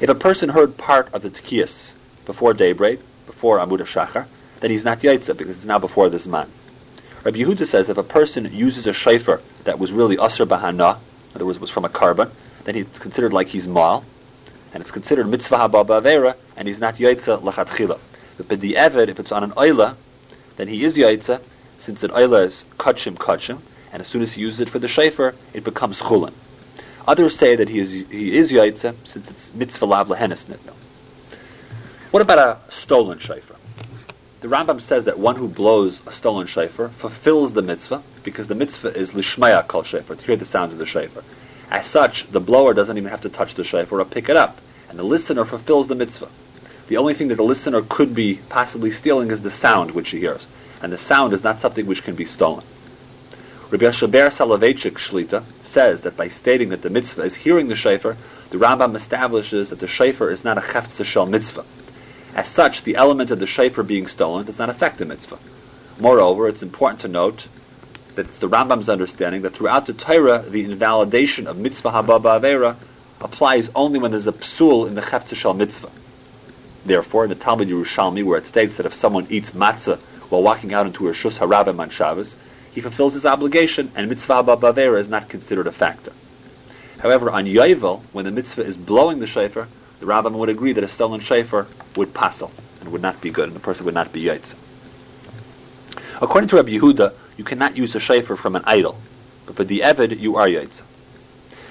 If 0.00 0.08
a 0.08 0.14
person 0.14 0.48
heard 0.48 0.76
part 0.76 1.12
of 1.14 1.22
the 1.22 1.30
tekiyas 1.30 1.92
before 2.26 2.52
daybreak, 2.52 3.00
before 3.26 3.58
Amud 3.58 3.80
Shachar, 3.86 4.26
then 4.60 4.70
he's 4.72 4.84
not 4.84 5.00
yaitza 5.00 5.36
because 5.36 5.56
it's 5.56 5.64
now 5.64 5.78
before 5.78 6.08
this 6.08 6.26
man. 6.26 6.50
Rabbi 7.22 7.38
Yehuda 7.38 7.66
says 7.66 7.88
if 7.88 7.98
a 7.98 8.02
person 8.02 8.52
uses 8.52 8.86
a 8.86 8.92
shofar 8.92 9.40
that 9.64 9.78
was 9.78 9.92
really 9.92 10.16
asr 10.16 10.46
bahana, 10.46 10.98
in 11.30 11.36
other 11.36 11.46
words, 11.46 11.58
was 11.58 11.70
from 11.70 11.84
a 11.84 11.88
carbon, 11.88 12.30
then 12.64 12.74
he's 12.74 12.86
considered 12.98 13.32
like 13.32 13.48
he's 13.48 13.68
mal, 13.68 14.04
and 14.72 14.80
it's 14.80 14.90
considered 14.90 15.28
mitzvah 15.28 15.56
haba 15.56 15.84
avera, 15.84 16.36
and 16.56 16.68
he's 16.68 16.80
not 16.80 16.96
yaitza 16.96 17.40
lachatchila. 17.42 17.98
But 18.36 18.48
b'di'evid, 18.48 19.08
if 19.08 19.18
it's 19.18 19.32
on 19.32 19.44
an 19.44 19.52
oila, 19.52 19.96
then 20.56 20.68
he 20.68 20.84
is 20.84 20.96
yaitza, 20.96 21.40
since 21.78 22.02
an 22.02 22.10
oila 22.10 22.46
is 22.46 22.64
kachim 22.78 23.14
kachim, 23.16 23.60
and 23.92 24.00
as 24.00 24.08
soon 24.08 24.22
as 24.22 24.32
he 24.32 24.42
uses 24.42 24.60
it 24.60 24.70
for 24.70 24.78
the 24.78 24.88
shofar, 24.88 25.34
it 25.52 25.64
becomes 25.64 26.00
chulin. 26.00 26.32
Others 27.06 27.38
say 27.38 27.56
that 27.56 27.68
he 27.68 27.78
is 27.78 27.92
he 27.92 28.36
is 28.36 28.52
yaitza, 28.52 28.94
since 29.04 29.30
it's 29.30 29.52
mitzvah 29.54 29.86
lav 29.86 30.08
lehenes 30.08 30.44
nitno. 30.44 30.74
What 32.10 32.20
about 32.20 32.38
a 32.38 32.72
stolen 32.72 33.18
shofar? 33.18 33.56
The 34.40 34.48
Rambam 34.48 34.80
says 34.80 35.04
that 35.04 35.18
one 35.18 35.36
who 35.36 35.48
blows 35.48 36.00
a 36.06 36.12
stolen 36.12 36.46
shofar 36.46 36.90
fulfills 36.90 37.54
the 37.54 37.62
mitzvah 37.62 38.02
because 38.30 38.48
the 38.48 38.54
mitzvah 38.54 38.96
is 38.96 39.12
lishmaya 39.12 39.66
kol 39.66 39.82
shofar, 39.82 40.16
to 40.16 40.24
hear 40.24 40.36
the 40.36 40.44
sound 40.44 40.72
of 40.72 40.78
the 40.78 40.86
shofar. 40.86 41.22
As 41.70 41.86
such, 41.86 42.30
the 42.30 42.40
blower 42.40 42.74
doesn't 42.74 42.96
even 42.96 43.10
have 43.10 43.20
to 43.22 43.28
touch 43.28 43.54
the 43.54 43.64
shofar 43.64 44.00
or 44.00 44.04
pick 44.04 44.28
it 44.28 44.36
up, 44.36 44.60
and 44.88 44.98
the 44.98 45.02
listener 45.02 45.44
fulfills 45.44 45.88
the 45.88 45.94
mitzvah. 45.94 46.28
The 46.88 46.96
only 46.96 47.14
thing 47.14 47.28
that 47.28 47.36
the 47.36 47.42
listener 47.42 47.82
could 47.82 48.14
be 48.14 48.40
possibly 48.48 48.90
stealing 48.90 49.30
is 49.30 49.42
the 49.42 49.50
sound 49.50 49.90
which 49.90 50.10
he 50.10 50.20
hears, 50.20 50.46
and 50.82 50.92
the 50.92 50.98
sound 50.98 51.32
is 51.32 51.44
not 51.44 51.60
something 51.60 51.86
which 51.86 52.02
can 52.02 52.14
be 52.14 52.24
stolen. 52.24 52.64
Rabbi 53.70 53.84
Yoshe 53.84 54.10
Ber 54.10 54.30
Soloveitchik 54.30 54.94
Shlita 54.94 55.44
says 55.62 56.00
that 56.00 56.16
by 56.16 56.28
stating 56.28 56.70
that 56.70 56.80
the 56.80 56.88
mitzvah 56.88 57.22
is 57.22 57.36
hearing 57.36 57.68
the 57.68 57.76
shofar, 57.76 58.16
the 58.48 58.56
Rambam 58.56 58.96
establishes 58.96 59.68
that 59.68 59.80
the 59.80 59.86
shofar 59.86 60.30
is 60.30 60.42
not 60.42 60.56
a 60.56 60.62
chefza 60.62 61.04
shel 61.04 61.26
mitzvah. 61.26 61.66
As 62.34 62.48
such, 62.48 62.84
the 62.84 62.96
element 62.96 63.30
of 63.30 63.40
the 63.40 63.46
shofar 63.46 63.84
being 63.84 64.06
stolen 64.06 64.46
does 64.46 64.58
not 64.58 64.70
affect 64.70 64.96
the 64.96 65.04
mitzvah. 65.04 65.38
Moreover, 66.00 66.48
it's 66.48 66.62
important 66.62 67.02
to 67.02 67.08
note 67.08 67.48
it's 68.18 68.38
the 68.38 68.48
Rambam's 68.48 68.88
understanding 68.88 69.42
that 69.42 69.54
throughout 69.54 69.86
the 69.86 69.92
Torah, 69.92 70.44
the 70.48 70.64
invalidation 70.64 71.46
of 71.46 71.58
mitzvah 71.58 71.90
haba 71.90 72.20
ba'avera 72.20 72.76
applies 73.20 73.68
only 73.74 73.98
when 73.98 74.10
there's 74.10 74.26
a 74.26 74.32
psul 74.32 74.86
in 74.86 74.94
the 74.94 75.02
chefza 75.02 75.34
shel 75.34 75.54
mitzvah. 75.54 75.90
Therefore, 76.84 77.24
in 77.24 77.28
the 77.28 77.34
Talmud 77.34 77.68
Yerushalmi, 77.68 78.24
where 78.24 78.38
it 78.38 78.46
states 78.46 78.76
that 78.76 78.86
if 78.86 78.94
someone 78.94 79.26
eats 79.28 79.50
matzah 79.50 79.98
while 80.30 80.42
walking 80.42 80.72
out 80.72 80.86
into 80.86 81.08
a 81.08 81.12
shus 81.12 81.38
harabim 81.38 81.80
on 81.80 81.90
Shabbos, 81.90 82.34
he 82.72 82.80
fulfills 82.80 83.14
his 83.14 83.26
obligation, 83.26 83.90
and 83.94 84.08
mitzvah 84.08 84.44
haba 84.44 84.98
is 84.98 85.08
not 85.08 85.28
considered 85.28 85.66
a 85.66 85.72
factor. 85.72 86.12
However, 87.00 87.30
on 87.30 87.44
Yovel, 87.44 88.02
when 88.12 88.24
the 88.24 88.30
mitzvah 88.30 88.62
is 88.62 88.76
blowing 88.76 89.20
the 89.20 89.26
shofar, 89.26 89.68
the 90.00 90.06
Rambam 90.06 90.32
would 90.32 90.48
agree 90.48 90.72
that 90.72 90.84
a 90.84 90.88
stolen 90.88 91.20
shofar 91.20 91.66
would 91.96 92.14
passel 92.14 92.52
and 92.80 92.92
would 92.92 93.02
not 93.02 93.20
be 93.20 93.30
good, 93.30 93.48
and 93.48 93.56
the 93.56 93.60
person 93.60 93.84
would 93.84 93.94
not 93.94 94.12
be 94.12 94.24
yaitz. 94.24 94.54
According 96.20 96.48
to 96.50 96.56
Rabbi 96.56 96.70
Yehuda, 96.70 97.12
you 97.38 97.44
cannot 97.44 97.76
use 97.78 97.94
a 97.94 98.00
shofar 98.00 98.36
from 98.36 98.56
an 98.56 98.62
idol, 98.66 98.98
but 99.46 99.56
for 99.56 99.64
the 99.64 99.80
Evid, 99.80 100.18
you 100.20 100.36
are 100.36 100.46
yaitz. 100.46 100.82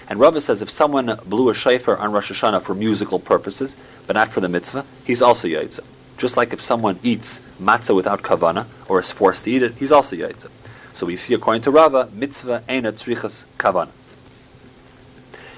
And 0.10 0.20
Rava 0.20 0.40
says 0.40 0.62
if 0.62 0.70
someone 0.70 1.20
blew 1.26 1.50
a 1.50 1.54
shofar 1.54 1.98
on 1.98 2.14
Rosh 2.14 2.32
Hashanah 2.32 2.64
for 2.64 2.74
musical 2.74 3.20
purposes, 3.20 3.76
but 4.08 4.14
not 4.14 4.32
for 4.32 4.40
the 4.40 4.48
mitzvah, 4.48 4.86
he's 5.04 5.22
also 5.22 5.48
yaitz. 5.48 5.80
Just 6.18 6.38
like 6.38 6.54
if 6.54 6.62
someone 6.62 6.98
eats 7.04 7.42
matzah 7.62 7.94
without 7.94 8.24
kavana, 8.24 8.66
or 8.88 9.00
is 9.00 9.12
forced 9.12 9.44
to 9.44 9.52
eat 9.52 9.62
it, 9.62 9.76
he's 9.76 9.92
also 9.92 10.16
yaitz. 10.16 10.48
So 10.94 11.06
we 11.06 11.18
see, 11.18 11.34
according 11.34 11.64
to 11.64 11.72
Rava, 11.72 12.10
mitzvah 12.14 12.64
eina 12.70 12.94
tzrichas 12.94 13.44
kavana. 13.60 13.90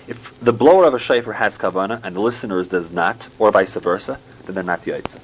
If 0.08 0.38
the 0.40 0.52
blower 0.52 0.86
of 0.86 0.96
a 0.96 1.00
shofar 1.00 1.34
has 1.34 1.60
kavana 1.60 2.04
and 2.04 2.16
the 2.16 2.20
listener's 2.20 2.68
does 2.68 2.92
not, 2.92 3.28
or 3.38 3.52
vice 3.52 3.76
versa, 3.76 4.20
then 4.46 4.56
they're 4.56 4.64
not 4.64 4.82
yaitz. 4.82 5.20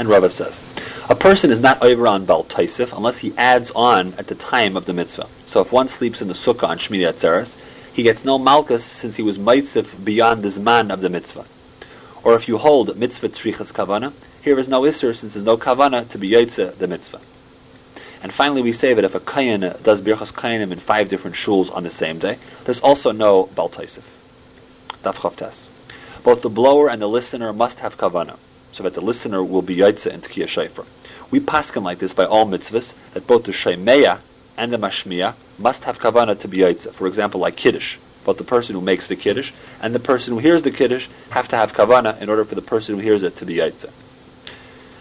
And 0.00 0.08
Rava 0.08 0.30
says, 0.30 0.64
a 1.10 1.14
person 1.14 1.50
is 1.50 1.60
not 1.60 1.82
over 1.82 2.06
on 2.06 2.24
Bal 2.24 2.44
Taisif 2.44 2.96
unless 2.96 3.18
he 3.18 3.34
adds 3.36 3.70
on 3.72 4.14
at 4.14 4.28
the 4.28 4.34
time 4.34 4.74
of 4.74 4.86
the 4.86 4.94
mitzvah. 4.94 5.28
So 5.46 5.60
if 5.60 5.72
one 5.72 5.88
sleeps 5.88 6.22
in 6.22 6.28
the 6.28 6.32
sukkah 6.32 6.66
on 6.66 6.78
Shmini 6.78 7.06
Atzeres, 7.06 7.54
he 7.92 8.02
gets 8.02 8.24
no 8.24 8.38
malchus 8.38 8.82
since 8.82 9.16
he 9.16 9.22
was 9.22 9.36
maitzif 9.36 10.02
beyond 10.02 10.42
the 10.42 10.48
zman 10.48 10.90
of 10.90 11.02
the 11.02 11.10
mitzvah. 11.10 11.44
Or 12.24 12.34
if 12.34 12.48
you 12.48 12.56
hold 12.56 12.96
mitzvah 12.96 13.28
tzrichas 13.28 13.74
kavana, 13.74 14.14
here 14.40 14.58
is 14.58 14.70
no 14.70 14.80
isser 14.84 15.14
since 15.14 15.34
there's 15.34 15.44
no 15.44 15.58
kavana 15.58 16.08
to 16.08 16.16
be 16.16 16.30
yaitze 16.30 16.78
the 16.78 16.86
mitzvah. 16.86 17.20
And 18.22 18.32
finally, 18.32 18.62
we 18.62 18.72
say 18.72 18.94
that 18.94 19.04
if 19.04 19.14
a 19.14 19.20
kayan 19.20 19.60
does 19.82 20.00
birchas 20.00 20.32
kayanim 20.32 20.72
in 20.72 20.80
five 20.80 21.10
different 21.10 21.36
shuls 21.36 21.70
on 21.76 21.82
the 21.82 21.90
same 21.90 22.18
day, 22.18 22.38
there's 22.64 22.80
also 22.80 23.12
no 23.12 23.50
bal 23.54 23.68
taisif. 23.68 24.04
Daf 25.04 25.66
Both 26.22 26.40
the 26.40 26.48
blower 26.48 26.88
and 26.88 27.02
the 27.02 27.06
listener 27.06 27.52
must 27.52 27.80
have 27.80 27.98
kavana, 27.98 28.38
so 28.72 28.82
that 28.82 28.94
the 28.94 29.00
listener 29.00 29.42
will 29.42 29.62
be 29.62 29.76
yaitze 29.76 30.06
and 30.06 30.22
tkiyah 30.22 30.46
shayfer. 30.46 30.86
We 31.30 31.40
paskin 31.40 31.82
like 31.82 31.98
this 31.98 32.12
by 32.12 32.24
all 32.24 32.46
mitzvahs 32.46 32.92
that 33.14 33.26
both 33.26 33.44
the 33.44 33.52
shemeya 33.52 34.18
and 34.56 34.72
the 34.72 34.76
mashmiya 34.76 35.34
must 35.58 35.84
have 35.84 35.98
kavana 35.98 36.38
to 36.40 36.48
be 36.48 36.58
yaitze. 36.58 36.92
For 36.92 37.06
example, 37.06 37.40
like 37.40 37.56
kiddush, 37.56 37.98
both 38.24 38.38
the 38.38 38.44
person 38.44 38.74
who 38.74 38.80
makes 38.80 39.06
the 39.06 39.16
kiddush 39.16 39.52
and 39.80 39.94
the 39.94 40.00
person 40.00 40.34
who 40.34 40.38
hears 40.38 40.62
the 40.62 40.70
kiddush 40.70 41.08
have 41.30 41.48
to 41.48 41.56
have 41.56 41.72
kavana 41.72 42.20
in 42.20 42.28
order 42.28 42.44
for 42.44 42.54
the 42.54 42.62
person 42.62 42.96
who 42.96 43.00
hears 43.00 43.22
it 43.22 43.36
to 43.36 43.46
be 43.46 43.56
yaitze. 43.56 43.90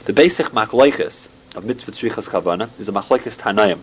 The 0.05 0.13
basic 0.13 0.47
makloiches 0.47 1.27
of 1.55 1.65
mitzvah 1.65 1.91
tzrichas 1.91 2.29
kavana 2.29 2.69
is 2.79 2.89
a 2.89 2.91
machlekes 2.91 3.37
tanayim, 3.37 3.79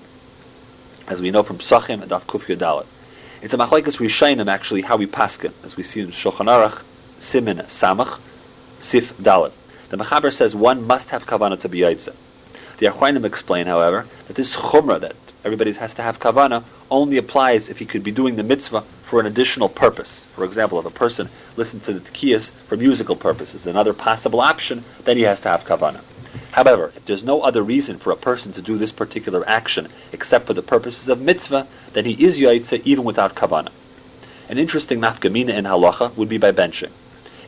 as 1.09 1.21
we 1.21 1.31
know 1.31 1.43
from 1.43 1.59
Psachim 1.59 2.03
and 2.03 2.11
Daf 2.11 2.23
Kuf 2.23 2.47
Dalet. 2.57 2.87
It's 3.43 3.55
a 3.55 3.59
machlekes 3.59 3.99
rishayim 3.99 4.47
actually 4.47 4.83
how 4.83 4.97
we 4.97 5.07
paskin, 5.07 5.53
as 5.63 5.77
we 5.77 5.83
see 5.83 6.01
in 6.01 6.09
Shulchan 6.09 6.47
Aruch, 6.47 6.83
Simin 7.21 7.59
Samach, 7.67 8.19
Sif 8.81 9.17
Dalet. 9.19 9.53
The 9.89 9.97
Mechaber 9.97 10.33
says 10.33 10.55
one 10.55 10.87
must 10.87 11.11
have 11.11 11.27
kavana 11.27 11.61
to 11.61 11.69
be 11.69 11.81
yaitze. 11.81 12.15
The 12.79 12.87
Achronim 12.87 13.25
explain, 13.25 13.67
however, 13.67 14.07
that 14.27 14.37
this 14.37 14.57
chumrah 14.57 15.01
that 15.01 15.17
everybody 15.45 15.73
has 15.73 15.95
to 15.95 16.03
have 16.03 16.19
kavana 16.19 16.65
only 16.91 17.17
applies 17.17 17.69
if 17.69 17.79
he 17.79 17.87
could 17.87 18.03
be 18.03 18.11
doing 18.11 18.37
the 18.37 18.43
mitzvah 18.43 18.83
for 19.05 19.21
an 19.21 19.27
additional 19.27 19.69
purpose. 19.69 20.25
For 20.35 20.45
example, 20.45 20.79
if 20.81 20.85
a 20.85 20.91
person 20.91 21.29
listens 21.57 21.85
to 21.85 21.93
the 21.93 22.01
tkiyas 22.01 22.51
for 22.51 22.77
musical 22.77 23.15
purposes, 23.15 23.65
another 23.65 23.93
possible 23.93 24.41
option, 24.41 24.85
then 25.05 25.17
he 25.17 25.23
has 25.23 25.41
to 25.41 25.49
have 25.49 25.65
kavana. 25.65 26.01
However, 26.53 26.93
if 26.97 27.05
there's 27.05 27.25
no 27.25 27.43
other 27.43 27.63
reason 27.63 27.99
for 27.99 28.11
a 28.11 28.17
person 28.17 28.53
to 28.55 28.63
do 28.63 28.77
this 28.77 28.93
particular 28.93 29.49
action 29.49 29.89
except 30.13 30.47
for 30.47 30.55
the 30.55 30.63
purposes 30.63 31.09
of 31.09 31.21
mitzvah, 31.21 31.67
then 31.93 32.05
he 32.05 32.25
is 32.25 32.39
yaitze 32.39 32.83
even 32.85 33.05
without 33.05 33.35
kavana. 33.35 33.71
An 34.49 34.59
interesting 34.59 35.01
nafgamina 35.01 35.51
in 35.51 35.65
halacha 35.65 36.15
would 36.17 36.29
be 36.29 36.39
by 36.39 36.53
benching. 36.53 36.91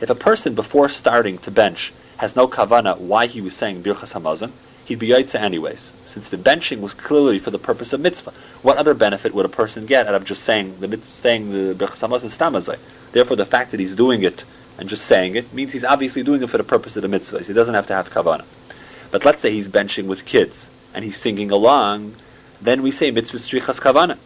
If 0.00 0.10
a 0.10 0.14
person 0.14 0.54
before 0.54 0.88
starting 0.88 1.38
to 1.38 1.50
bench 1.50 1.92
has 2.18 2.36
no 2.36 2.46
kavana 2.46 2.98
why 2.98 3.26
he 3.26 3.40
was 3.40 3.56
saying 3.56 3.82
birchas 3.82 4.12
hamazon, 4.12 4.52
he'd 4.84 4.98
be 4.98 5.08
yaitze 5.08 5.34
anyways 5.34 5.92
since 6.06 6.30
the 6.30 6.36
benching 6.36 6.80
was 6.80 6.94
clearly 6.94 7.38
for 7.38 7.50
the 7.50 7.58
purpose 7.58 7.92
of 7.92 8.00
mitzvah. 8.00 8.32
What 8.62 8.76
other 8.76 8.94
benefit 8.94 9.34
would 9.34 9.44
a 9.44 9.48
person 9.48 9.86
get 9.86 10.06
out 10.08 10.14
of 10.14 10.24
just 10.24 10.42
saying 10.42 10.80
the 10.80 10.98
saying 11.02 11.50
the 11.52 11.74
bechsamas 11.74 12.22
and 12.22 12.30
stamazai? 12.30 12.78
Therefore, 13.12 13.36
the 13.36 13.46
fact 13.46 13.70
that 13.70 13.80
he's 13.80 13.94
doing 13.94 14.22
it 14.22 14.44
and 14.78 14.88
just 14.88 15.04
saying 15.04 15.36
it 15.36 15.52
means 15.52 15.72
he's 15.72 15.84
obviously 15.84 16.22
doing 16.22 16.42
it 16.42 16.50
for 16.50 16.58
the 16.58 16.64
purpose 16.64 16.96
of 16.96 17.02
the 17.02 17.08
mitzvah. 17.08 17.42
He 17.42 17.52
doesn't 17.52 17.74
have 17.74 17.86
to 17.88 17.94
have 17.94 18.10
kavana. 18.10 18.44
But 19.10 19.24
let's 19.24 19.42
say 19.42 19.52
he's 19.52 19.68
benching 19.68 20.06
with 20.06 20.24
kids 20.24 20.68
and 20.94 21.04
he's 21.04 21.18
singing 21.18 21.50
along, 21.50 22.16
then 22.60 22.82
we 22.82 22.90
say 22.90 23.10
mitzvah 23.10 23.38
strichas 23.38 23.80
kavana. 23.80 24.18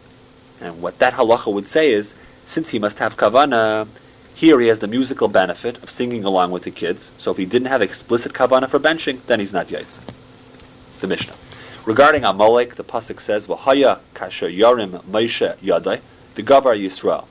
And 0.59 0.81
what 0.81 0.99
that 0.99 1.13
halacha 1.13 1.51
would 1.51 1.67
say 1.67 1.91
is, 1.91 2.13
since 2.45 2.69
he 2.69 2.79
must 2.79 2.99
have 2.99 3.17
kavana, 3.17 3.87
here 4.43 4.59
he 4.59 4.67
has 4.67 4.79
the 4.79 4.87
musical 4.87 5.29
benefit 5.29 5.81
of 5.81 5.89
singing 5.89 6.25
along 6.25 6.51
with 6.51 6.63
the 6.63 6.69
kids. 6.69 7.11
So 7.17 7.31
if 7.31 7.37
he 7.37 7.45
didn't 7.45 7.69
have 7.69 7.81
explicit 7.81 8.33
kavana 8.33 8.67
for 8.67 8.77
benching, 8.77 9.25
then 9.25 9.39
he's 9.39 9.53
not 9.53 9.67
yaitz. 9.67 9.97
The 10.99 11.07
Mishnah. 11.07 11.35
Regarding 11.85 12.25
Amalek, 12.25 12.75
the 12.75 12.83
pasuk 12.83 13.21
says, 13.21 13.47
"V'haya 13.47 13.99
kasher 14.13 14.53
yarim 14.53 15.01
Moshe 15.05 15.55
yadai 15.59 16.01
v'gavar 16.35 16.75
Yisrael." 16.77 17.23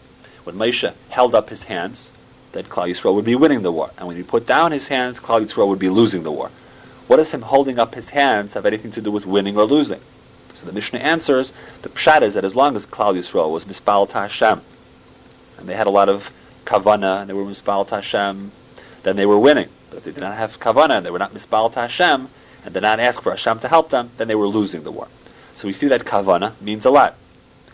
When 0.45 0.57
Moshe 0.57 0.91
held 1.11 1.35
up 1.35 1.51
his 1.51 1.65
hands, 1.65 2.13
then 2.53 2.65
Klal 2.65 2.89
Yisrael 2.89 3.15
would 3.15 3.27
be 3.27 3.35
winning 3.35 3.61
the 3.61 3.73
war, 3.73 3.91
and 3.99 4.09
when 4.09 4.17
he 4.17 4.23
put 4.23 4.47
down 4.47 4.73
his 4.73 4.89
hands, 4.89 5.21
Klal 5.21 5.45
Yisrael 5.45 5.69
would 5.69 5.79
be 5.79 5.91
losing 5.91 6.23
the 6.23 6.33
war. 6.33 6.51
What 7.09 7.19
does 7.19 7.33
him 7.33 7.43
holding 7.43 7.79
up 7.79 7.95
his 7.95 8.09
hands 8.09 8.55
have 8.55 8.65
anything 8.65 8.91
to 8.93 9.03
do 9.03 9.11
with 9.11 9.27
winning 9.27 9.59
or 9.59 9.67
losing? 9.67 10.01
So 10.55 10.65
the 10.65 10.73
Mishnah 10.73 11.01
answers, 11.01 11.53
the 11.83 11.91
pshat 11.91 12.23
is 12.23 12.33
that 12.33 12.45
as 12.47 12.55
long 12.55 12.75
as 12.75 12.87
Klal 12.87 13.15
Yisrael 13.15 13.53
was 13.53 13.67
mispal 13.67 14.11
Hashem, 14.11 14.63
and 15.59 15.69
they 15.69 15.75
had 15.75 15.87
a 15.87 15.91
lot 15.91 16.09
of 16.09 16.31
kavana, 16.65 17.21
and 17.21 17.31
they 17.31 17.35
were 17.35 17.45
mispal 17.45 17.89
Hashem, 17.89 18.53
then 19.03 19.17
they 19.17 19.27
were 19.27 19.39
winning. 19.39 19.69
But 19.91 19.99
if 19.99 20.05
they 20.05 20.13
did 20.13 20.21
not 20.21 20.37
have 20.37 20.59
kavana, 20.59 20.99
and 20.99 21.07
they 21.07 21.11
were 21.11 21.19
not 21.19 21.35
mispal 21.35 21.73
Hashem, 21.73 22.29
and 22.65 22.75
did 22.75 22.83
not 22.83 23.01
ask 23.01 23.23
for 23.23 23.31
Hashem 23.31 23.59
to 23.61 23.69
help 23.69 23.91
them, 23.91 24.11
then 24.17 24.29
they 24.29 24.35
were 24.35 24.47
losing 24.47 24.83
the 24.83 24.93
war. 24.93 25.09
So 25.57 25.67
we 25.67 25.73
see 25.73 25.89
that 25.89 26.05
kavana 26.05 26.61
means 26.61 26.85
a 26.85 26.91
lot. 26.91 27.17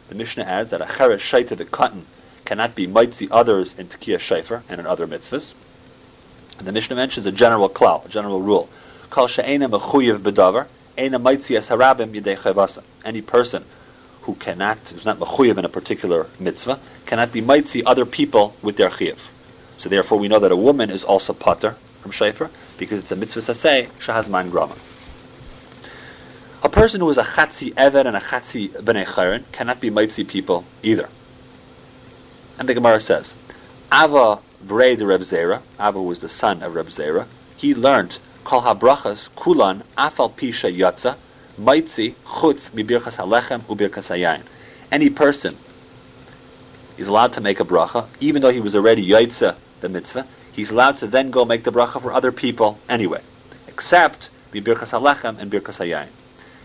The 0.08 0.14
Mishnah 0.14 0.44
adds 0.44 0.70
that 0.70 0.80
a 0.80 0.86
cheres 0.86 1.20
shaita 1.20 1.56
the 1.56 1.64
cotton 1.64 2.06
cannot 2.44 2.74
be 2.74 2.86
mitzi 2.86 3.28
others 3.30 3.74
in 3.78 3.88
tekiah 3.88 4.18
shayfer 4.18 4.62
and 4.68 4.80
in 4.80 4.86
other 4.86 5.06
mitzvahs. 5.06 5.52
And 6.58 6.66
the 6.66 6.72
Mishnah 6.72 6.96
mentions 6.96 7.26
a 7.26 7.32
general 7.32 7.68
klal, 7.68 8.06
a 8.06 8.08
general 8.08 8.40
rule. 8.40 8.68
Kal 9.10 9.28
she'ena 9.28 9.68
mechuyev 9.68 10.18
bedavar, 10.18 10.66
ena 10.96 11.18
mitzi 11.18 11.54
yidei. 11.54 12.82
Any 13.04 13.20
person 13.20 13.64
who 14.28 14.34
cannot, 14.34 14.76
who's 14.90 15.06
not 15.06 15.18
mechuyev 15.18 15.56
in 15.56 15.64
a 15.64 15.70
particular 15.70 16.26
mitzvah, 16.38 16.78
cannot 17.06 17.32
be 17.32 17.40
mitzi 17.40 17.82
other 17.86 18.04
people 18.04 18.54
with 18.60 18.76
their 18.76 18.90
chiyav. 18.90 19.16
So 19.78 19.88
therefore 19.88 20.18
we 20.18 20.28
know 20.28 20.38
that 20.38 20.52
a 20.52 20.56
woman 20.56 20.90
is 20.90 21.02
also 21.02 21.32
potter 21.32 21.76
from 22.02 22.12
shayfer, 22.12 22.50
because 22.76 22.98
it's 22.98 23.10
a 23.10 23.16
mitzvah 23.16 23.40
saseh 23.40 23.88
shahazman 24.04 24.50
grama. 24.50 24.76
A 26.62 26.68
person 26.68 27.00
who 27.00 27.08
is 27.08 27.16
a 27.16 27.24
chatzi 27.24 27.72
eved 27.72 28.04
and 28.04 28.16
a 28.18 28.20
chatzi 28.20 28.68
b'nei 28.68 29.06
chayrin 29.06 29.50
cannot 29.50 29.80
be 29.80 29.88
mitzi 29.88 30.24
people 30.24 30.66
either. 30.82 31.08
And 32.58 32.68
the 32.68 32.74
Gemara 32.74 33.00
says, 33.00 33.32
Ava 33.90 34.40
Brei 34.62 34.94
de 34.94 35.06
Reb 35.06 35.22
Zera, 35.22 35.62
Ava 35.80 36.02
was 36.02 36.18
the 36.18 36.28
son 36.28 36.62
of 36.62 36.74
Reb 36.74 36.88
Zera, 36.88 37.24
he 37.56 37.74
learned 37.74 38.18
kol 38.44 38.60
habrachas 38.60 39.34
kulan 39.36 39.84
afal 39.96 40.30
pisha 40.30 40.70
yatza 40.70 41.16
mitzi 41.58 42.14
chutz 42.24 42.70
mibirchas 42.70 43.16
halechem 43.16 43.60
ubirchas 43.62 44.08
hayayin. 44.08 44.42
Any 44.90 45.10
person 45.10 45.56
is 46.96 47.06
allowed 47.06 47.32
to 47.34 47.40
make 47.40 47.60
a 47.60 47.64
bracha, 47.64 48.06
even 48.20 48.42
though 48.42 48.50
he 48.50 48.60
was 48.60 48.74
already 48.74 49.06
yaitza 49.06 49.56
the 49.80 49.88
mitzvah, 49.88 50.26
he's 50.52 50.70
allowed 50.70 50.98
to 50.98 51.06
then 51.06 51.30
go 51.30 51.44
make 51.44 51.64
the 51.64 51.72
bracha 51.72 52.00
for 52.00 52.12
other 52.12 52.32
people 52.32 52.78
anyway, 52.88 53.20
except 53.66 54.30
be 54.50 54.60
birkas 54.60 54.90
halechem 54.90 55.38
and 55.38 55.50
birkas 55.50 55.78
hayayin. 55.78 56.08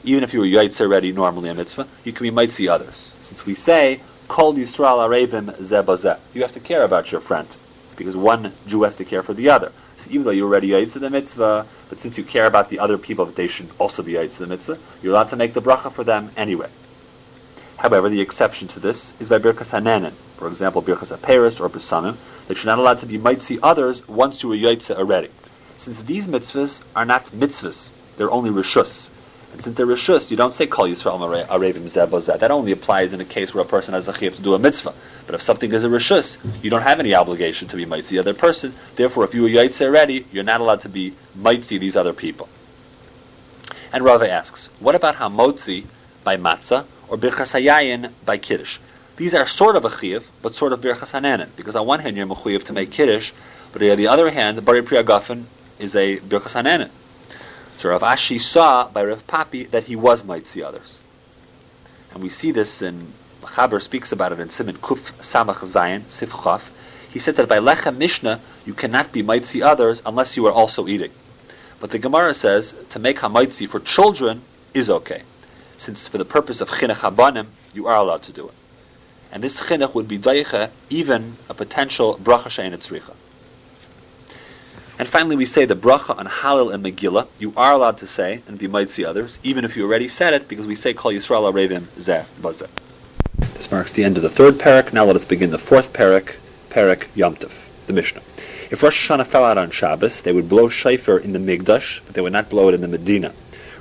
Even 0.03 0.23
if 0.23 0.33
you 0.33 0.39
were 0.39 0.45
yaitz 0.45 0.79
already 0.81 1.11
normally 1.11 1.49
a 1.49 1.53
mitzvah, 1.53 1.87
you 2.03 2.11
can 2.11 2.23
be 2.23 2.31
mitzi 2.31 2.67
others. 2.67 3.13
Since 3.23 3.45
we 3.45 3.55
say 3.55 4.01
kol 4.27 4.53
yisrael 4.53 4.99
arevim 5.07 5.53
zebazeh, 5.57 6.19
you 6.33 6.41
have 6.41 6.53
to 6.53 6.59
care 6.59 6.83
about 6.83 7.11
your 7.11 7.21
friend 7.21 7.47
because 7.95 8.15
one 8.15 8.53
Jew 8.67 8.83
has 8.83 8.95
to 8.95 9.05
care 9.05 9.23
for 9.23 9.33
the 9.33 9.49
other. 9.49 9.71
So 9.99 10.09
even 10.09 10.23
though 10.23 10.31
you're 10.31 10.47
already 10.47 10.69
yaitz 10.69 10.99
the 10.99 11.09
mitzvah, 11.09 11.65
but 11.93 11.99
since 11.99 12.17
you 12.17 12.23
care 12.23 12.47
about 12.47 12.69
the 12.69 12.79
other 12.79 12.97
people, 12.97 13.23
that 13.23 13.35
they 13.35 13.47
should 13.47 13.69
also 13.77 14.01
be 14.01 14.13
yaitz 14.13 14.37
the 14.37 14.47
mitzvah, 14.47 14.79
you're 15.03 15.13
allowed 15.13 15.29
to 15.29 15.35
make 15.35 15.53
the 15.53 15.61
bracha 15.61 15.91
for 15.91 16.03
them 16.03 16.31
anyway. 16.35 16.67
However, 17.77 18.09
the 18.09 18.19
exception 18.19 18.67
to 18.69 18.79
this 18.79 19.13
is 19.19 19.29
by 19.29 19.37
birkas 19.37 19.69
hanenin, 19.79 20.13
for 20.37 20.47
example, 20.47 20.81
birkas 20.81 21.15
aperis 21.15 21.61
or 21.61 21.69
besamim, 21.69 22.17
that 22.47 22.57
you're 22.57 22.65
not 22.65 22.79
allowed 22.79 22.99
to 23.01 23.05
be 23.05 23.19
mitzi 23.19 23.59
others 23.61 24.07
once 24.07 24.41
you 24.41 24.49
were 24.49 24.55
yaitze 24.55 24.89
already. 24.89 25.29
Since 25.77 26.01
these 26.01 26.25
mitzvahs 26.25 26.81
are 26.95 27.05
not 27.05 27.27
mitzvahs, 27.27 27.89
they're 28.17 28.31
only 28.31 28.49
rishus. 28.49 29.09
And 29.51 29.61
since 29.61 29.77
they're 29.77 29.85
rishus, 29.85 30.31
you 30.31 30.37
don't 30.37 30.55
say 30.55 30.65
kol 30.65 30.85
yisrael 30.85 31.47
arevim 31.47 31.83
zebozeh. 31.83 32.39
That 32.39 32.49
only 32.49 32.71
applies 32.71 33.13
in 33.13 33.21
a 33.21 33.25
case 33.25 33.53
where 33.53 33.63
a 33.63 33.67
person 33.67 33.93
has 33.93 34.07
a 34.07 34.13
chiyuv 34.13 34.37
to 34.37 34.41
do 34.41 34.55
a 34.55 34.59
mitzvah. 34.59 34.95
But 35.25 35.35
if 35.35 35.41
something 35.41 35.71
is 35.73 35.83
a 35.83 35.87
rishus, 35.87 36.37
you 36.63 36.69
don't 36.69 36.81
have 36.81 36.99
any 36.99 37.15
obligation 37.15 37.67
to 37.69 37.75
be 37.75 37.85
mitzi 37.85 38.15
the 38.15 38.19
other 38.19 38.33
person. 38.33 38.73
Therefore, 38.95 39.23
if 39.23 39.33
you 39.33 39.43
were 39.43 39.49
yaitze 39.49 39.81
already, 39.81 40.25
you're 40.31 40.43
not 40.43 40.59
allowed 40.59 40.81
to 40.81 40.89
be 40.89 41.13
mitzi 41.35 41.77
these 41.77 41.95
other 41.95 42.13
people. 42.13 42.49
And 43.93 44.03
Rava 44.03 44.29
asks, 44.29 44.67
what 44.79 44.95
about 44.95 45.15
hamotzi 45.15 45.85
by 46.23 46.35
matzah 46.35 46.85
or 47.07 47.17
birchas 47.17 47.53
hayayin 47.53 48.11
by 48.25 48.37
kiddush? 48.37 48.79
These 49.15 49.35
are 49.35 49.47
sort 49.47 49.75
of 49.75 49.85
a 49.85 49.89
chiyuv, 49.89 50.23
but 50.41 50.55
sort 50.55 50.73
of 50.73 50.81
birchas 50.81 51.11
hananin, 51.11 51.49
because 51.55 51.75
on 51.75 51.85
one 51.85 51.99
hand 51.99 52.17
you're 52.17 52.25
mechuyev 52.25 52.65
to 52.65 52.73
make 52.73 52.91
kiddush, 52.91 53.31
but 53.71 53.83
on 53.83 53.97
the 53.97 54.07
other 54.07 54.31
hand, 54.31 54.65
bari 54.65 54.81
priyagafen 54.81 55.43
is 55.79 55.95
a 55.95 56.17
birchas 56.17 56.61
hananin. 56.61 56.89
So 57.77 57.89
Rav 57.89 58.01
Ashi 58.01 58.41
saw 58.41 58.87
by 58.87 59.03
Rav 59.03 59.27
Papi 59.27 59.69
that 59.69 59.83
he 59.83 59.95
was 59.95 60.23
mitzi 60.23 60.63
others, 60.63 60.99
and 62.11 62.23
we 62.23 62.29
see 62.29 62.51
this 62.51 62.81
in 62.81 63.13
Chaber 63.43 63.81
speaks 63.81 64.11
about 64.11 64.31
it 64.31 64.39
in 64.39 64.49
Simon 64.49 64.77
Kuf 64.77 65.11
Samach 65.21 65.59
Zayin 65.59 66.09
Sif 66.09 66.31
Chaf. 66.31 66.71
He 67.09 67.19
said 67.19 67.35
that 67.35 67.47
by 67.47 67.59
Lechem 67.59 67.97
Mishnah 67.97 68.39
you 68.65 68.73
cannot 68.73 69.11
be 69.11 69.21
mitzi 69.21 69.61
others 69.61 70.01
unless 70.05 70.35
you 70.35 70.45
are 70.47 70.53
also 70.53 70.87
eating. 70.87 71.11
But 71.79 71.91
the 71.91 71.99
Gemara 71.99 72.33
says 72.33 72.73
to 72.89 72.99
make 72.99 73.17
hamaitzi 73.19 73.67
for 73.69 73.79
children 73.79 74.41
is 74.73 74.89
okay, 74.89 75.23
since 75.77 76.07
for 76.07 76.17
the 76.17 76.25
purpose 76.25 76.61
of 76.61 76.69
chinuch 76.69 76.97
habanim 76.97 77.47
you 77.73 77.87
are 77.87 77.95
allowed 77.95 78.23
to 78.23 78.31
do 78.31 78.47
it 78.47 78.53
and 79.33 79.43
this 79.43 79.59
chinuch 79.59 79.95
would 79.95 80.07
be 80.07 80.19
daicha 80.19 80.69
even 80.91 81.37
a 81.49 81.55
potential 81.55 82.19
bracha 82.21 82.49
shein 82.49 82.71
tzricha. 82.71 83.15
And 84.99 85.09
finally, 85.09 85.35
we 85.35 85.47
say 85.47 85.65
the 85.65 85.75
bracha 85.75 86.15
on 86.15 86.27
Halil 86.27 86.69
and 86.69 86.85
Megillah, 86.85 87.27
you 87.39 87.51
are 87.57 87.73
allowed 87.73 87.97
to 87.97 88.07
say 88.07 88.43
and 88.47 88.59
be 88.59 88.67
mitzi 88.67 89.03
others, 89.03 89.39
even 89.41 89.65
if 89.65 89.75
you 89.75 89.85
already 89.85 90.07
said 90.07 90.35
it, 90.35 90.47
because 90.47 90.67
we 90.67 90.75
say 90.75 90.93
Kol 90.93 91.11
Yisrael 91.11 91.51
Arevim 91.51 91.85
Zeh 91.97 92.25
Bazeh. 92.39 92.69
This 93.55 93.71
marks 93.71 93.91
the 93.91 94.03
end 94.03 94.17
of 94.17 94.23
the 94.23 94.29
third 94.29 94.55
parak. 94.55 94.93
Now 94.93 95.05
let 95.05 95.15
us 95.15 95.25
begin 95.25 95.51
the 95.51 95.57
fourth 95.57 95.93
parak, 95.93 96.35
parak 96.69 97.07
Yom 97.15 97.37
the 97.87 97.93
Mishnah. 97.93 98.21
If 98.71 98.81
Rosh 98.81 99.09
Hashanah 99.09 99.27
fell 99.27 99.43
out 99.43 99.57
on 99.57 99.71
Shabbos, 99.71 100.21
they 100.21 100.31
would 100.31 100.49
blow 100.49 100.69
shofar 100.69 101.17
in 101.19 101.33
the 101.33 101.39
Migdash, 101.39 101.99
but 102.05 102.15
they 102.15 102.21
would 102.21 102.33
not 102.33 102.49
blow 102.49 102.69
it 102.69 102.73
in 102.73 102.81
the 102.81 102.87
Medina. 102.87 103.33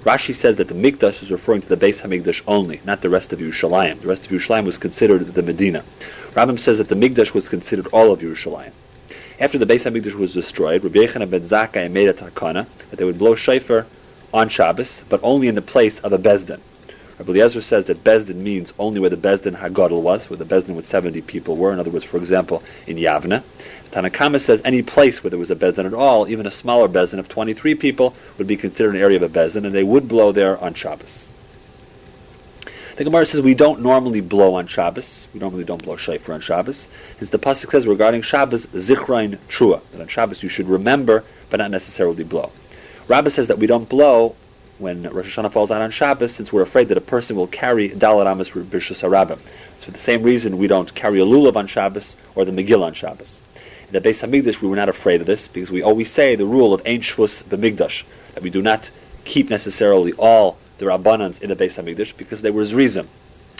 Rashi 0.04 0.34
says 0.34 0.56
that 0.56 0.66
the 0.66 0.74
Mikdash 0.74 1.22
is 1.22 1.30
referring 1.30 1.62
to 1.62 1.68
the 1.68 1.76
Beis 1.76 2.00
Hamikdash 2.00 2.42
only, 2.46 2.80
not 2.84 3.02
the 3.02 3.08
rest 3.08 3.32
of 3.32 3.38
Yerushalayim. 3.38 4.00
The 4.00 4.08
rest 4.08 4.26
of 4.26 4.32
Yerushalayim 4.32 4.64
was 4.64 4.76
considered 4.76 5.32
the 5.32 5.42
Medina. 5.42 5.84
Rambam 6.32 6.58
says 6.58 6.78
that 6.78 6.88
the 6.88 6.96
Mikdash 6.96 7.32
was 7.32 7.48
considered 7.48 7.86
all 7.92 8.12
of 8.12 8.20
Yerushalayim. 8.20 8.72
After 9.38 9.58
the 9.58 9.66
Beis 9.66 9.84
Hamikdash 9.84 10.14
was 10.14 10.34
destroyed, 10.34 10.82
Rabbi 10.82 10.98
Yochanan 10.98 11.30
ben 11.30 11.42
Zakkai 11.42 11.88
made 11.88 12.08
a 12.08 12.14
takana 12.14 12.66
that 12.90 12.96
they 12.96 13.04
would 13.04 13.18
blow 13.18 13.36
shofar 13.36 13.86
on 14.34 14.48
Shabbos, 14.48 15.04
but 15.08 15.20
only 15.22 15.46
in 15.46 15.54
the 15.54 15.62
place 15.62 16.00
of 16.00 16.12
a 16.12 16.18
Bezdin. 16.18 16.60
Rabbi 17.22 17.38
Eliezer 17.38 17.62
says 17.62 17.84
that 17.84 18.02
Bezdin 18.02 18.38
means 18.38 18.72
only 18.80 18.98
where 18.98 19.08
the 19.08 19.16
Bezdin 19.16 19.54
Hagadol 19.54 20.02
was, 20.02 20.28
where 20.28 20.36
the 20.36 20.44
Bezdin 20.44 20.74
with 20.74 20.88
70 20.88 21.22
people 21.22 21.54
were. 21.54 21.72
In 21.72 21.78
other 21.78 21.88
words, 21.88 22.04
for 22.04 22.16
example, 22.16 22.64
in 22.88 22.96
Yavna. 22.96 23.44
Tanakama 23.92 24.40
says 24.40 24.60
any 24.64 24.82
place 24.82 25.22
where 25.22 25.30
there 25.30 25.38
was 25.38 25.52
a 25.52 25.54
bezin 25.54 25.86
at 25.86 25.94
all, 25.94 26.28
even 26.28 26.46
a 26.46 26.50
smaller 26.50 26.88
bezin 26.88 27.20
of 27.20 27.28
23 27.28 27.76
people, 27.76 28.12
would 28.38 28.48
be 28.48 28.56
considered 28.56 28.96
an 28.96 29.00
area 29.00 29.18
of 29.18 29.22
a 29.22 29.28
bezin, 29.28 29.64
and 29.64 29.72
they 29.72 29.84
would 29.84 30.08
blow 30.08 30.32
there 30.32 30.58
on 30.58 30.74
Shabbos. 30.74 31.28
The 32.96 33.04
Gemara 33.04 33.24
says 33.24 33.40
we 33.40 33.54
don't 33.54 33.82
normally 33.82 34.20
blow 34.20 34.54
on 34.54 34.66
Shabbos. 34.66 35.28
We 35.32 35.38
normally 35.38 35.62
don't 35.62 35.84
blow 35.84 35.94
shofar 35.94 36.34
on 36.34 36.40
Shabbos. 36.40 36.88
Hence 37.18 37.30
the 37.30 37.38
pasuk 37.38 37.70
says 37.70 37.86
regarding 37.86 38.22
Shabbos, 38.22 38.66
zichrain 38.66 39.38
trua. 39.48 39.80
That 39.92 40.00
on 40.00 40.08
Shabbos 40.08 40.42
you 40.42 40.48
should 40.48 40.68
remember, 40.68 41.22
but 41.50 41.58
not 41.58 41.70
necessarily 41.70 42.24
blow. 42.24 42.50
Rabbah 43.06 43.30
says 43.30 43.46
that 43.46 43.58
we 43.58 43.68
don't 43.68 43.88
blow 43.88 44.34
when 44.82 45.04
Rosh 45.04 45.38
Hashanah 45.38 45.52
falls 45.52 45.70
out 45.70 45.80
on 45.80 45.92
Shabbos, 45.92 46.34
since 46.34 46.52
we're 46.52 46.62
afraid 46.62 46.88
that 46.88 46.98
a 46.98 47.02
person 47.02 47.36
will 47.36 47.46
carry 47.46 47.88
Dalar 47.88 48.30
Amos 48.30 48.50
Bishus 48.50 49.02
Harabim. 49.02 49.38
So 49.78 49.86
for 49.86 49.90
the 49.92 49.98
same 49.98 50.24
reason, 50.24 50.58
we 50.58 50.66
don't 50.66 50.92
carry 50.94 51.20
a 51.20 51.24
lulav 51.24 51.56
on 51.56 51.68
Shabbos 51.68 52.16
or 52.34 52.44
the 52.44 52.50
Megillah 52.50 52.86
on 52.86 52.94
Shabbos. 52.94 53.40
In 53.86 53.92
the 53.92 54.00
Beis 54.00 54.26
Hamikdash, 54.26 54.60
we 54.60 54.68
were 54.68 54.76
not 54.76 54.88
afraid 54.88 55.20
of 55.20 55.26
this 55.26 55.46
because 55.46 55.70
we 55.70 55.82
always 55.82 56.10
say 56.10 56.34
the 56.34 56.46
rule 56.46 56.74
of 56.74 56.82
Ein 56.84 57.00
Shvus 57.00 57.44
B'Migdash 57.44 58.02
that 58.34 58.42
we 58.42 58.50
do 58.50 58.60
not 58.60 58.90
keep 59.24 59.48
necessarily 59.48 60.12
all 60.14 60.58
the 60.78 60.86
Rabbanans 60.86 61.40
in 61.40 61.48
the 61.48 61.56
Beis 61.56 61.80
Hamikdash 61.80 62.16
because 62.16 62.42
there 62.42 62.52
was 62.52 62.74
reason, 62.74 63.08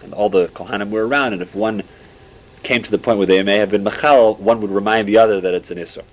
and 0.02 0.12
all 0.12 0.28
the 0.28 0.48
Kohanim 0.48 0.90
were 0.90 1.06
around, 1.06 1.34
and 1.34 1.42
if 1.42 1.54
one 1.54 1.84
came 2.64 2.82
to 2.82 2.90
the 2.90 2.98
point 2.98 3.18
where 3.18 3.26
they 3.28 3.42
may 3.44 3.58
have 3.58 3.70
been 3.70 3.84
machal, 3.84 4.34
one 4.34 4.60
would 4.60 4.70
remind 4.70 5.06
the 5.06 5.18
other 5.18 5.40
that 5.40 5.54
it's 5.54 5.70
an 5.70 5.78
Isser. 5.78 6.04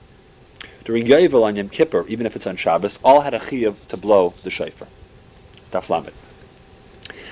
During 0.86 1.05
Yovel 1.05 1.43
on 1.43 1.55
Yom 1.55 1.70
Kippur, 1.70 2.05
even 2.07 2.26
if 2.26 2.36
it's 2.36 2.47
on 2.47 2.57
Shabbos, 2.57 2.99
all 3.03 3.22
had 3.22 3.34
a 3.34 3.39
chiyuv 3.39 3.88
to 3.88 3.97
blow 3.97 4.34
the 4.43 4.51
shofar. 4.51 4.88
Taflamet. 5.72 6.13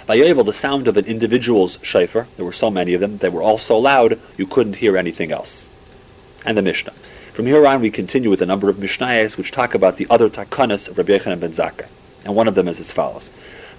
By 0.05 0.17
Yovel, 0.17 0.45
the 0.45 0.53
sound 0.53 0.87
of 0.87 0.95
an 0.95 1.05
individual's 1.05 1.79
shofar, 1.81 2.27
there 2.37 2.45
were 2.45 2.53
so 2.53 2.71
many 2.71 2.93
of 2.93 3.01
them, 3.01 3.17
they 3.17 3.29
were 3.29 3.41
all 3.41 3.57
so 3.57 3.77
loud 3.77 4.19
you 4.37 4.47
couldn't 4.47 4.77
hear 4.77 4.95
anything 4.97 5.31
else. 5.31 5.67
And 6.45 6.57
the 6.57 6.61
Mishnah. 6.61 6.93
From 7.33 7.45
here 7.45 7.67
on, 7.67 7.81
we 7.81 7.91
continue 7.91 8.29
with 8.29 8.41
a 8.41 8.45
number 8.45 8.69
of 8.69 8.77
Mishnayos 8.77 9.37
which 9.37 9.51
talk 9.51 9.75
about 9.75 9.97
the 9.97 10.07
other 10.09 10.29
takanas 10.29 10.87
of 10.87 10.97
Rabbi 10.97 11.17
Yochanan 11.17 11.39
ben 11.39 11.51
Zakkai. 11.51 11.87
And 12.23 12.35
one 12.35 12.47
of 12.47 12.55
them 12.55 12.67
is 12.67 12.79
as 12.79 12.91
follows. 12.91 13.29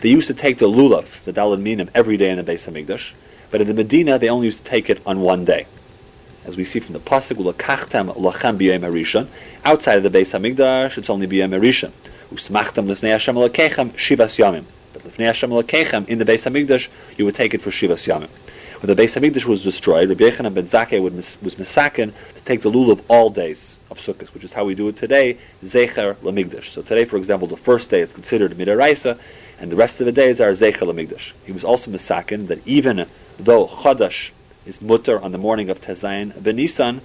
They 0.00 0.10
used 0.10 0.28
to 0.28 0.34
take 0.34 0.58
the 0.58 0.68
lulav, 0.68 1.24
the 1.24 1.32
dalad 1.32 1.60
minim, 1.60 1.90
every 1.94 2.16
day 2.16 2.30
in 2.30 2.36
the 2.36 2.44
Beis 2.44 2.70
Hamikdash, 2.70 3.12
but 3.50 3.60
in 3.60 3.66
the 3.66 3.74
Medina 3.74 4.18
they 4.18 4.28
only 4.28 4.46
used 4.46 4.64
to 4.64 4.70
take 4.70 4.88
it 4.88 5.00
on 5.04 5.20
one 5.20 5.44
day. 5.44 5.66
As 6.44 6.56
we 6.56 6.64
see 6.64 6.78
from 6.78 6.92
the 6.92 7.00
pasuk, 7.00 7.36
"Ulakachtem 7.36 8.14
lachem 8.14 8.58
b'yem 8.58 8.80
harishon." 8.80 9.26
Outside 9.64 9.96
of 9.96 10.02
the 10.04 10.18
Beis 10.18 10.38
Hamikdash, 10.38 10.96
it's 10.96 11.10
only 11.10 11.26
b'yem. 11.26 11.90
Usmachtem 12.32 12.86
lifnei 12.86 13.10
Hashem 13.10 13.34
alakechem 13.34 13.90
shivas 13.90 14.38
yamim. 14.38 14.64
But 14.92 15.12
Lifnei 15.12 15.26
Hashem 15.26 15.50
Elokechem 15.50 16.08
in 16.08 16.18
the 16.18 16.24
Beis 16.24 16.50
Hamikdash, 16.50 16.88
you 17.16 17.24
would 17.24 17.34
take 17.34 17.54
it 17.54 17.60
for 17.60 17.70
Shivas 17.70 18.08
Yamim. 18.08 18.28
When 18.80 18.94
the 18.94 19.00
Beis 19.00 19.20
Hamikdash 19.20 19.44
was 19.44 19.62
destroyed, 19.62 20.08
Rabbi 20.08 20.30
Yochanan 20.30 20.54
ben 20.54 20.64
Zakkai 20.64 21.00
was 21.00 21.54
misakin 21.54 22.12
to 22.34 22.40
take 22.44 22.62
the 22.62 22.70
lulav 22.70 23.02
all 23.06 23.30
days 23.30 23.76
of 23.90 23.98
Sukkot, 23.98 24.28
which 24.28 24.44
is 24.44 24.54
how 24.54 24.64
we 24.64 24.74
do 24.74 24.88
it 24.88 24.96
today, 24.96 25.36
Zecher 25.62 26.14
Lamigdash. 26.16 26.70
So 26.70 26.82
today, 26.82 27.04
for 27.04 27.16
example, 27.16 27.46
the 27.46 27.56
first 27.56 27.90
day 27.90 28.00
is 28.00 28.12
considered 28.12 28.52
Midaraisa, 28.52 29.18
and 29.60 29.70
the 29.70 29.76
rest 29.76 30.00
of 30.00 30.06
the 30.06 30.12
days 30.12 30.40
are 30.40 30.50
Zecher 30.52 30.78
Lamigdash. 30.78 31.32
He 31.44 31.52
was 31.52 31.64
also 31.64 31.90
misakin 31.90 32.46
that 32.48 32.66
even 32.66 33.06
though 33.38 33.66
Chadash 33.66 34.30
is 34.64 34.80
mutter 34.80 35.20
on 35.20 35.32
the 35.32 35.38
morning 35.38 35.68
of 35.68 35.80
Tezayin 35.80 36.32
Benisan, 36.32 37.00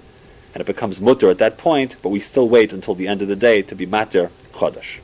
and 0.54 0.60
it 0.60 0.66
becomes 0.66 1.00
mutter 1.00 1.28
at 1.28 1.38
that 1.38 1.58
point, 1.58 1.96
but 2.02 2.08
we 2.08 2.20
still 2.20 2.48
wait 2.48 2.72
until 2.72 2.94
the 2.94 3.08
end 3.08 3.20
of 3.22 3.28
the 3.28 3.36
day 3.36 3.60
to 3.62 3.74
be 3.74 3.84
mater 3.84 4.30
Chadash. 4.54 5.00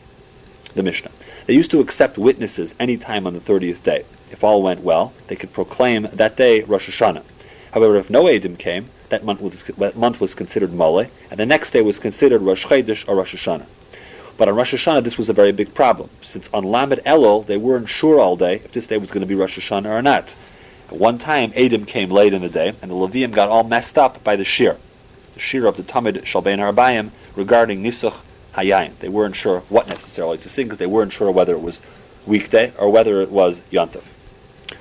The 0.75 0.83
Mishnah. 0.83 1.11
They 1.47 1.55
used 1.55 1.71
to 1.73 1.81
accept 1.81 2.19
witnesses 2.19 2.75
any 2.79 2.97
time 2.97 3.27
on 3.27 3.35
the 3.35 3.41
30th 3.41 3.83
day. 3.83 4.05
If 4.31 4.45
all 4.45 4.63
went 4.63 4.83
well, 4.83 5.13
they 5.27 5.37
could 5.37 5.53
proclaim 5.53 6.09
that 6.13 6.37
day 6.37 6.63
Rosh 6.63 6.89
Hashanah. 6.89 7.25
However, 7.73 7.97
if 7.97 8.11
no 8.11 8.25
Edim 8.25 8.59
came, 8.59 8.91
that 9.09 9.25
month 9.25 9.41
was, 9.41 9.65
that 9.65 9.97
month 9.97 10.21
was 10.21 10.35
considered 10.35 10.73
Mole, 10.73 11.07
and 11.31 11.41
the 11.41 11.47
next 11.47 11.73
day 11.73 11.83
was 11.83 11.99
considered 11.99 12.43
Rosh 12.43 12.67
Chodesh 12.67 13.07
or 13.09 13.17
Rosh 13.17 13.35
Hashanah. 13.35 13.67
But 14.37 14.49
on 14.49 14.55
Rosh 14.57 14.75
Hashanah, 14.75 15.05
this 15.05 15.19
was 15.19 15.29
a 15.29 15.35
very 15.35 15.53
big 15.53 15.75
problem, 15.75 16.11
since 16.23 16.49
on 16.55 16.65
Lamed 16.65 17.01
Elul, 17.05 17.45
they 17.47 17.57
weren't 17.57 17.89
sure 17.89 18.19
all 18.21 18.37
day 18.37 18.57
if 18.65 18.73
this 18.73 18.87
day 18.87 18.97
was 18.97 19.11
going 19.11 19.21
to 19.21 19.27
be 19.27 19.35
Rosh 19.35 19.59
Hashanah 19.59 19.87
or 19.87 20.03
not. 20.03 20.35
At 20.89 20.97
one 20.97 21.19
time, 21.19 21.53
Edim 21.53 21.87
came 21.87 22.11
late 22.11 22.33
in 22.33 22.43
the 22.43 22.49
day, 22.49 22.75
and 22.81 22.91
the 22.91 22.95
Levium 22.95 23.33
got 23.33 23.49
all 23.49 23.65
messed 23.65 23.99
up 23.99 24.25
by 24.25 24.37
the 24.37 24.45
Shir, 24.45 24.77
the 25.35 25.41
Shir 25.41 25.67
of 25.67 25.77
the 25.77 25.83
Tamid 25.83 26.25
Shalbein 26.25 26.59
Arbayim 26.59 27.11
regarding 27.37 27.83
Nisuch 27.83 28.17
Hayayin. 28.55 28.99
They 28.99 29.09
weren't 29.09 29.37
sure 29.37 29.61
what 29.69 29.89
necessarily 29.89 30.39
to 30.39 30.49
sing 30.49 30.67
because 30.67 30.79
they 30.79 30.87
weren't 30.87 31.13
sure 31.13 31.31
whether 31.31 31.55
it 31.55 31.63
was 31.63 31.81
weekday 32.27 32.73
or 32.79 32.91
whether 32.91 33.21
it 33.21 33.31
was 33.31 33.61
Yontif. 33.71 34.03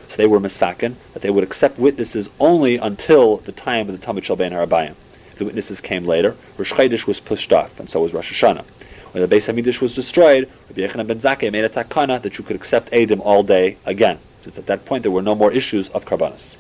So 0.08 0.18
they 0.18 0.28
were 0.28 0.40
misakin 0.40 0.96
that 1.14 1.22
they 1.22 1.30
would 1.30 1.44
accept 1.44 1.80
witnesses 1.80 2.30
only 2.40 2.78
until 2.78 3.38
the 3.38 3.52
time 3.52 3.90
of 3.90 4.00
the 4.00 4.04
Talmud 4.04 4.24
Shalbein 4.24 4.52
Harabayim. 4.52 4.96
The 5.38 5.46
witnesses 5.46 5.80
came 5.80 6.06
later, 6.06 6.36
Rosh 6.58 6.74
Chodesh 6.74 7.08
was 7.08 7.20
pushed 7.20 7.54
off, 7.54 7.80
and 7.80 7.90
so 7.90 8.02
was 8.02 8.14
Rosh 8.14 8.32
Hashanah. 8.32 8.66
When 9.12 9.28
the 9.28 9.36
Beis 9.36 9.52
Hamikdash 9.52 9.82
was 9.82 9.96
destroyed, 9.96 10.50
Rabbi 10.68 10.82
Yochanan 10.82 11.08
ben 11.08 11.20
Zakkai 11.20 11.52
made 11.52 11.64
a 11.64 11.70
takana 11.70 12.22
that 12.22 12.38
you 12.38 12.44
could 12.44 12.56
accept 12.56 12.92
Edim 12.92 13.22
all 13.24 13.44
day 13.44 13.78
again, 13.86 14.20
since 14.44 14.58
at 14.58 14.66
that 14.66 14.86
point 14.86 15.04
there 15.04 15.12
were 15.12 15.22
no 15.22 15.36
more 15.36 15.52
issues 15.52 15.90
of 15.90 16.06
karbanas. 16.06 16.56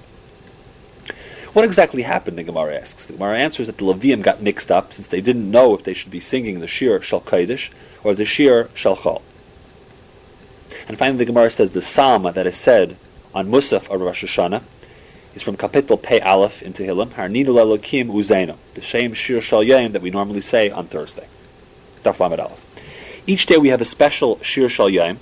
What 1.54 1.66
exactly 1.66 2.04
happened, 2.04 2.38
the 2.38 2.43
Gemara 2.43 2.76
asks. 2.76 3.08
The 3.08 3.14
Gemara 3.14 3.39
answers 3.39 3.68
that 3.68 3.80
the 3.80 3.86
Levium 3.86 4.22
got 4.22 4.41
mixed 4.41 4.70
up 4.70 4.93
since 4.93 5.08
they 5.08 5.22
didn't 5.22 5.50
know 5.50 5.74
if 5.74 5.84
they 5.84 5.95
should 5.95 6.12
be 6.12 6.20
singing 6.20 6.60
the 6.60 6.68
Shir 6.68 7.02
Shal 7.02 7.22
Kodesh 7.22 7.70
or 8.04 8.14
the 8.14 8.26
Shir 8.26 8.70
Shal 8.76 8.97
Chol. 8.97 9.24
And 10.88 10.97
finally, 10.97 11.18
the 11.18 11.26
Gemara 11.26 11.50
says 11.50 11.72
the 11.72 11.82
Psalm 11.82 12.24
that 12.24 12.45
is 12.45 12.56
said 12.56 12.97
on 13.34 13.50
Musaf 13.50 13.89
of 13.89 14.00
Rosh 14.00 14.24
Hashanah 14.24 14.62
is 15.34 15.41
from 15.41 15.58
Kapitel 15.58 16.02
Pei 16.02 16.20
Aleph 16.20 16.62
in 16.62 16.74
Tehillim, 16.74 17.10
Harninu 17.10 17.47
Lelokim 17.47 18.08
Uzeno, 18.08 18.58
the 18.76 18.82
same 18.84 19.14
Shir 19.16 19.41
Shal 19.41 19.64
Yom 19.64 19.91
that 19.93 20.04
we 20.04 20.12
normally 20.12 20.41
say 20.41 20.70
on 20.70 20.86
Thursday. 20.86 21.28
Daf 22.04 22.20
Lamed 22.20 22.39
Aleph. 22.39 22.64
Each 23.26 23.47
day 23.47 23.58
we 23.58 23.70
have 23.70 23.82
a 23.82 23.86
special 23.86 24.39
Shir 24.43 24.70
Shal 24.70 24.89
Yom, 24.89 25.18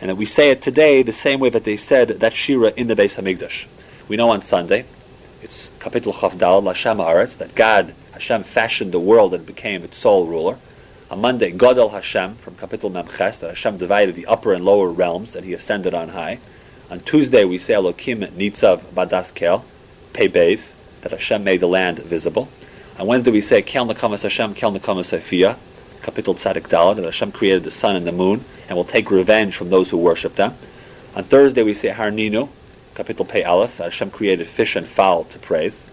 and 0.00 0.10
that 0.10 0.16
we 0.16 0.26
say 0.26 0.50
it 0.50 0.62
today 0.62 1.02
the 1.02 1.12
same 1.12 1.38
way 1.38 1.48
that 1.50 1.64
they 1.64 1.76
said 1.76 2.08
that 2.08 2.34
Shira 2.34 2.72
in 2.76 2.88
the 2.88 2.96
Beis 2.96 3.16
Hamikdash. 3.16 3.66
We 4.08 4.16
know 4.16 4.30
on 4.30 4.42
Sunday 4.42 4.84
it's 5.44 5.70
Kapitel 5.78 6.14
Chavdal 6.14 6.62
Lashem 6.62 7.04
Aretz 7.04 7.36
that 7.36 7.54
God 7.54 7.94
Hashem 8.12 8.44
fashioned 8.44 8.92
the 8.92 8.98
world 8.98 9.34
and 9.34 9.44
became 9.44 9.84
its 9.84 9.98
sole 9.98 10.26
ruler. 10.26 10.56
On 11.10 11.20
Monday, 11.20 11.52
Godel 11.52 11.90
Hashem 11.90 12.36
from 12.36 12.54
Kapitel 12.54 12.90
Memches 12.90 13.40
that 13.40 13.50
Hashem 13.50 13.76
divided 13.76 14.14
the 14.14 14.24
upper 14.24 14.54
and 14.54 14.64
lower 14.64 14.88
realms 14.88 15.36
and 15.36 15.44
He 15.44 15.52
ascended 15.52 15.92
on 15.92 16.08
high. 16.08 16.40
On 16.90 16.98
Tuesday, 17.00 17.44
we 17.44 17.58
say 17.58 17.74
Elokim 17.74 18.26
Nitzav 18.28 18.80
Badaskel, 18.94 19.64
Beis 20.14 20.72
that 21.02 21.12
Hashem 21.12 21.44
made 21.44 21.60
the 21.60 21.68
land 21.68 21.98
visible. 21.98 22.48
On 22.98 23.06
Wednesday, 23.06 23.30
we 23.30 23.42
say 23.42 23.60
Kel 23.60 23.86
Nakamas 23.86 24.22
Hashem 24.22 24.54
Kel 24.54 24.72
Nakamas 24.72 25.06
Sophia 25.06 25.58
Kapitel 26.00 26.36
Tzadik 26.36 26.68
Dalad 26.68 26.96
that 26.96 27.04
Hashem 27.04 27.32
created 27.32 27.64
the 27.64 27.70
sun 27.70 27.96
and 27.96 28.06
the 28.06 28.12
moon 28.12 28.42
and 28.66 28.78
will 28.78 28.84
take 28.84 29.10
revenge 29.10 29.58
from 29.58 29.68
those 29.68 29.90
who 29.90 29.98
worship 29.98 30.36
them. 30.36 30.54
On 31.14 31.22
Thursday, 31.22 31.62
we 31.62 31.74
say 31.74 31.90
Harninu 31.90 32.48
Kapitel 32.94 33.28
Pei 33.28 33.42
Aleph, 33.42 33.78
Hashem 33.78 34.10
created 34.12 34.46
fish 34.46 34.76
and 34.76 34.86
fowl 34.86 35.24
to 35.24 35.38
praise. 35.40 35.86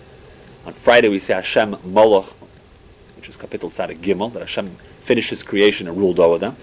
On 0.65 0.73
Friday 0.73 1.09
we 1.09 1.17
say 1.17 1.33
Hashem 1.33 1.77
Moloch, 1.83 2.31
which 3.15 3.27
is 3.27 3.37
Kapitel 3.37 3.71
Tzadik 3.71 3.97
Gimel, 4.01 4.31
that 4.33 4.41
Hashem 4.41 4.75
finished 5.01 5.31
his 5.31 5.41
creation 5.41 5.87
and 5.87 5.97
ruled 5.97 6.19
over 6.19 6.37
them. 6.37 6.55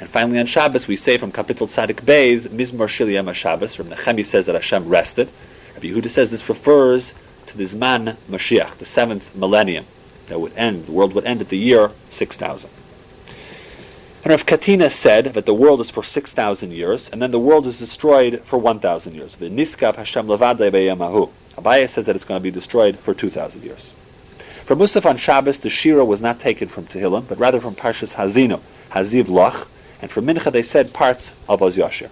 And 0.00 0.08
finally 0.08 0.38
on 0.38 0.46
Shabbos 0.46 0.88
we 0.88 0.96
say 0.96 1.18
from 1.18 1.30
Kapitel 1.30 1.68
Tzadik 1.68 2.04
Beis, 2.06 2.48
Mizmor 2.48 2.88
Shil 2.88 3.34
Shabbos, 3.34 3.74
from 3.74 3.88
Nehemi 3.88 4.24
says 4.24 4.46
that 4.46 4.54
Hashem 4.54 4.88
rested. 4.88 5.28
Rabbi 5.74 5.88
Yehuda 5.88 6.08
says 6.08 6.30
this 6.30 6.48
refers 6.48 7.12
to 7.46 7.58
the 7.58 7.64
Zman 7.64 8.16
Mashiach, 8.30 8.78
the 8.78 8.86
seventh 8.86 9.34
millennium, 9.34 9.84
that 10.28 10.40
would 10.40 10.56
end, 10.56 10.86
the 10.86 10.92
world 10.92 11.12
would 11.12 11.26
end 11.26 11.42
at 11.42 11.50
the 11.50 11.58
year 11.58 11.90
6000. 12.08 12.70
And 14.22 14.30
Rav 14.30 14.46
Katina 14.46 14.88
said 14.88 15.34
that 15.34 15.46
the 15.46 15.54
world 15.54 15.80
is 15.80 15.90
for 15.90 16.04
6,000 16.04 16.70
years, 16.70 17.08
and 17.10 17.20
then 17.20 17.32
the 17.32 17.40
world 17.40 17.66
is 17.66 17.80
destroyed 17.80 18.40
for 18.44 18.56
1,000 18.56 19.14
years. 19.14 19.34
The 19.34 19.50
Niskav 19.50 19.96
Hashem 19.96 20.28
Levadei 20.28 20.70
Beyamahu. 20.70 21.30
Abaye 21.56 21.88
says 21.88 22.06
that 22.06 22.14
it's 22.14 22.24
going 22.24 22.38
to 22.38 22.42
be 22.42 22.52
destroyed 22.52 23.00
for 23.00 23.14
2,000 23.14 23.64
years. 23.64 23.90
For 24.64 24.76
Musaf 24.76 25.04
on 25.04 25.16
Shabbos, 25.16 25.58
the 25.58 25.68
Shira 25.68 26.04
was 26.04 26.22
not 26.22 26.38
taken 26.38 26.68
from 26.68 26.86
Tehillim, 26.86 27.26
but 27.26 27.36
rather 27.36 27.60
from 27.60 27.74
Parshas 27.74 28.14
Hazino, 28.14 28.60
Haziv 28.92 29.26
Loch, 29.26 29.66
and 30.00 30.08
for 30.08 30.22
Mincha 30.22 30.52
they 30.52 30.62
said 30.62 30.92
parts 30.92 31.32
of 31.48 31.60
Oz 31.60 31.76
Yashir. 31.76 32.10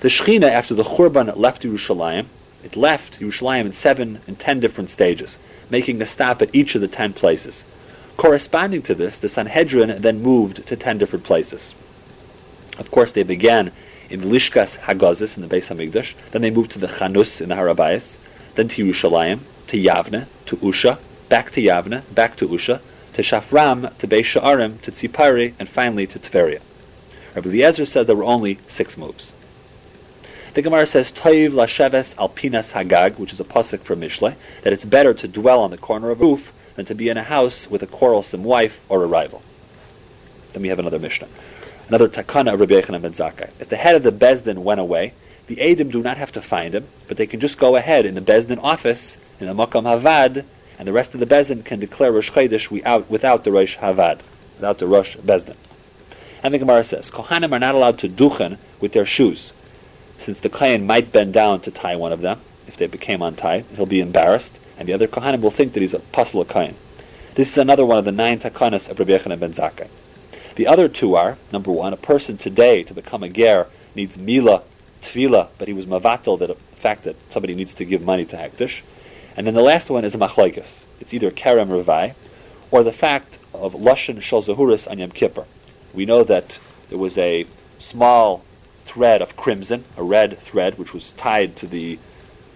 The 0.00 0.08
Shechina, 0.08 0.50
after 0.50 0.74
the 0.74 0.82
Churban 0.82 1.34
left 1.34 1.62
Yerushalayim, 1.62 2.26
it 2.62 2.76
left 2.76 3.20
Yerushalayim 3.20 3.64
in 3.64 3.72
seven 3.72 4.20
and 4.26 4.38
ten 4.38 4.60
different 4.60 4.90
stages, 4.90 5.38
making 5.70 6.02
a 6.02 6.06
stop 6.06 6.42
at 6.42 6.54
each 6.54 6.74
of 6.74 6.82
the 6.82 6.88
ten 6.88 7.14
places. 7.14 7.64
Corresponding 8.16 8.82
to 8.82 8.94
this, 8.94 9.18
the 9.18 9.28
Sanhedrin 9.28 10.00
then 10.02 10.22
moved 10.22 10.66
to 10.66 10.76
ten 10.76 10.98
different 10.98 11.24
places. 11.24 11.74
Of 12.78 12.90
course, 12.90 13.12
they 13.12 13.22
began 13.22 13.72
in 14.08 14.22
Lishkas 14.22 14.78
Hagazis 14.78 15.36
in 15.36 15.46
the 15.46 15.54
Beis 15.54 15.68
Hamikdash, 15.68 16.14
then 16.32 16.42
they 16.42 16.50
moved 16.50 16.72
to 16.72 16.78
the 16.78 16.88
Chanus 16.88 17.40
in 17.40 17.48
the 17.48 17.54
Harabayas, 17.54 18.18
then 18.56 18.68
to 18.68 18.84
Yerushalayim, 18.84 19.40
to 19.68 19.82
Yavne, 19.82 20.26
to 20.46 20.56
Usha, 20.56 20.98
back 21.28 21.50
to 21.52 21.62
Yavne, 21.62 22.02
back 22.14 22.36
to 22.36 22.48
Usha, 22.48 22.80
to 23.12 23.22
Shafram, 23.22 23.96
to 23.98 24.08
Beis 24.08 24.24
Sha'arim, 24.24 24.80
to 24.82 24.90
Tzipari, 24.90 25.54
and 25.58 25.68
finally 25.68 26.06
to 26.06 26.18
Tveria. 26.18 26.60
Rabbi 27.34 27.48
Eliezer 27.48 27.86
said 27.86 28.06
there 28.06 28.16
were 28.16 28.24
only 28.24 28.58
six 28.66 28.96
moves. 28.96 29.32
The 30.54 30.62
Gemara 30.62 30.86
says, 30.86 31.12
Toiv 31.12 31.52
Lasheves 31.52 32.16
Alpinas 32.16 32.72
Hagag, 32.72 33.18
which 33.18 33.32
is 33.32 33.38
a 33.38 33.44
pasuk 33.44 33.82
from 33.82 34.00
Mishle, 34.00 34.34
that 34.62 34.72
it's 34.72 34.84
better 34.84 35.14
to 35.14 35.28
dwell 35.28 35.60
on 35.60 35.70
the 35.70 35.78
corner 35.78 36.10
of 36.10 36.20
a 36.20 36.24
roof 36.24 36.52
than 36.80 36.86
to 36.86 36.94
be 36.94 37.10
in 37.10 37.18
a 37.18 37.22
house 37.22 37.68
with 37.68 37.82
a 37.82 37.86
quarrelsome 37.86 38.42
wife 38.42 38.80
or 38.88 39.04
a 39.04 39.06
rival. 39.06 39.42
Then 40.52 40.62
we 40.62 40.68
have 40.68 40.78
another 40.78 40.98
Mishnah. 40.98 41.28
Another 41.88 42.08
takana 42.08 42.54
of 42.54 42.60
Rabbi 42.60 42.80
Yochanan 42.80 43.02
ben 43.02 43.12
Zakkai. 43.12 43.50
If 43.60 43.68
the 43.68 43.76
head 43.76 43.96
of 43.96 44.02
the 44.02 44.10
Bezdin 44.10 44.62
went 44.62 44.80
away, 44.80 45.12
the 45.46 45.56
Adim 45.56 45.92
do 45.92 46.02
not 46.02 46.16
have 46.16 46.32
to 46.32 46.40
find 46.40 46.74
him, 46.74 46.86
but 47.06 47.18
they 47.18 47.26
can 47.26 47.38
just 47.38 47.58
go 47.58 47.76
ahead 47.76 48.06
in 48.06 48.14
the 48.14 48.22
Bezdin 48.22 48.58
office, 48.62 49.18
in 49.38 49.46
the 49.46 49.52
Makam 49.52 49.82
Havad, 49.84 50.46
and 50.78 50.88
the 50.88 50.92
rest 50.92 51.12
of 51.12 51.20
the 51.20 51.26
Bezdin 51.26 51.66
can 51.66 51.80
declare 51.80 52.12
Rosh 52.12 52.30
Chodesh 52.30 52.70
without, 52.70 53.10
without 53.10 53.44
the 53.44 53.52
Rosh 53.52 53.76
Havad, 53.76 54.20
without 54.54 54.78
the 54.78 54.86
Rosh 54.86 55.16
Bezdin. 55.18 55.56
And 56.42 56.54
the 56.54 56.58
Gemara 56.58 56.84
says, 56.84 57.10
Kohanim 57.10 57.52
are 57.52 57.58
not 57.58 57.74
allowed 57.74 57.98
to 57.98 58.08
duchen 58.08 58.56
with 58.80 58.92
their 58.92 59.04
shoes, 59.04 59.52
since 60.18 60.40
the 60.40 60.48
Kohen 60.48 60.86
might 60.86 61.12
bend 61.12 61.34
down 61.34 61.60
to 61.60 61.70
tie 61.70 61.96
one 61.96 62.12
of 62.12 62.22
them. 62.22 62.40
If 62.66 62.78
they 62.78 62.86
became 62.86 63.20
untied, 63.20 63.66
he'll 63.76 63.84
be 63.84 64.00
embarrassed, 64.00 64.58
and 64.80 64.88
the 64.88 64.94
other 64.94 65.06
Kohanim 65.06 65.42
will 65.42 65.50
think 65.50 65.74
that 65.74 65.80
he's 65.80 65.92
a 65.92 66.00
puzzle 66.00 66.44
Kohen. 66.46 66.74
This 67.34 67.50
is 67.50 67.58
another 67.58 67.84
one 67.84 67.98
of 67.98 68.06
the 68.06 68.12
nine 68.12 68.40
takanas 68.40 68.88
of 68.88 68.98
Rabbi 68.98 69.12
Yochanan 69.12 69.38
ben 69.38 69.52
Zakkai. 69.52 69.88
The 70.56 70.66
other 70.66 70.88
two 70.88 71.14
are, 71.14 71.36
number 71.52 71.70
one, 71.70 71.92
a 71.92 71.98
person 71.98 72.38
today 72.38 72.82
to 72.84 72.94
become 72.94 73.22
a 73.22 73.28
ger 73.28 73.66
needs 73.94 74.16
mila, 74.16 74.62
tefillah, 75.02 75.48
but 75.58 75.68
he 75.68 75.74
was 75.74 75.84
mavatal 75.84 76.38
that 76.38 76.46
the 76.46 76.54
fact 76.80 77.04
that 77.04 77.16
somebody 77.30 77.54
needs 77.54 77.74
to 77.74 77.84
give 77.84 78.00
money 78.00 78.24
to 78.24 78.36
hektish. 78.36 78.80
And 79.36 79.46
then 79.46 79.54
the 79.54 79.62
last 79.62 79.90
one 79.90 80.02
is 80.04 80.14
a 80.14 80.18
machlaikas. 80.18 80.84
It's 80.98 81.12
either 81.12 81.30
kerem 81.30 81.68
revai, 81.68 82.14
or 82.70 82.82
the 82.82 82.92
fact 82.92 83.38
of 83.52 83.74
lashon 83.74 84.22
shal 84.22 84.42
zahuris 84.42 84.90
on 84.90 84.98
Yom 84.98 85.10
Kippur. 85.10 85.44
We 85.92 86.06
know 86.06 86.24
that 86.24 86.58
there 86.88 86.98
was 86.98 87.18
a 87.18 87.46
small 87.78 88.44
thread 88.86 89.20
of 89.20 89.36
crimson, 89.36 89.84
a 89.98 90.02
red 90.02 90.38
thread, 90.38 90.78
which 90.78 90.94
was 90.94 91.12
tied 91.12 91.54
to 91.56 91.66
the 91.66 91.98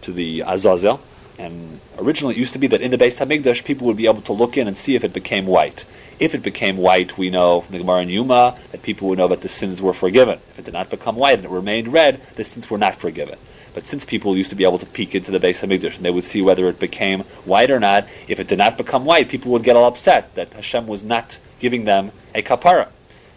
to 0.01 0.13
the 0.13 0.43
azazel. 0.47 1.01
And 1.39 1.81
originally, 1.99 2.35
it 2.35 2.39
used 2.39 2.53
to 2.53 2.59
be 2.59 2.67
that 2.69 2.81
in 2.81 2.91
the 2.91 2.99
Beis 2.99 3.19
Hamikdash, 3.19 3.65
people 3.65 3.87
would 3.87 3.97
be 3.97 4.07
able 4.07 4.23
to 4.23 4.33
look 4.33 4.57
in 4.57 4.69
and 4.69 4.79
see 4.79 4.95
if 4.95 5.05
it 5.05 5.13
became 5.13 5.47
white. 5.47 5.85
If 6.21 6.35
it 6.35 6.43
became 6.43 6.77
white, 6.77 7.19
we 7.19 7.29
know 7.29 7.63
from 7.63 7.73
the 7.73 7.79
Gemara 7.79 8.03
in 8.03 8.09
Yuma 8.09 8.57
that 8.71 8.83
people 8.83 9.09
would 9.09 9.19
know 9.19 9.29
that 9.29 9.41
the 9.41 9.49
sins 9.49 9.83
were 9.83 9.93
forgiven. 9.93 10.39
If 10.51 10.61
it 10.61 10.65
did 10.65 10.75
not 10.75 10.91
become 10.91 11.17
white 11.17 11.39
and 11.39 11.45
it 11.45 11.51
remained 11.51 11.93
red, 11.93 12.21
the 12.37 12.45
sins 12.45 12.71
were 12.71 12.79
not 12.79 12.97
forgiven. 12.97 13.39
But 13.75 13.89
since 13.89 14.05
people 14.05 14.37
used 14.37 14.51
to 14.51 14.57
be 14.57 14.63
able 14.63 14.79
to 14.79 14.87
peek 14.87 15.17
into 15.17 15.33
the 15.33 15.41
Beis 15.41 15.59
Hamikdash 15.59 15.97
and 15.97 16.05
they 16.05 16.13
would 16.13 16.25
see 16.25 16.41
whether 16.41 16.69
it 16.69 16.79
became 16.79 17.21
white 17.45 17.73
or 17.73 17.81
not, 17.81 18.07
if 18.29 18.39
it 18.39 18.47
did 18.47 18.59
not 18.59 18.79
become 18.79 19.05
white, 19.05 19.29
people 19.29 19.51
would 19.51 19.65
get 19.65 19.75
all 19.75 19.89
upset 19.89 20.33
that 20.37 20.53
Hashem 20.53 20.87
was 20.87 21.03
not 21.03 21.39
giving 21.59 21.85
them 21.85 22.13
a 22.33 22.43
kapara. 22.43 22.89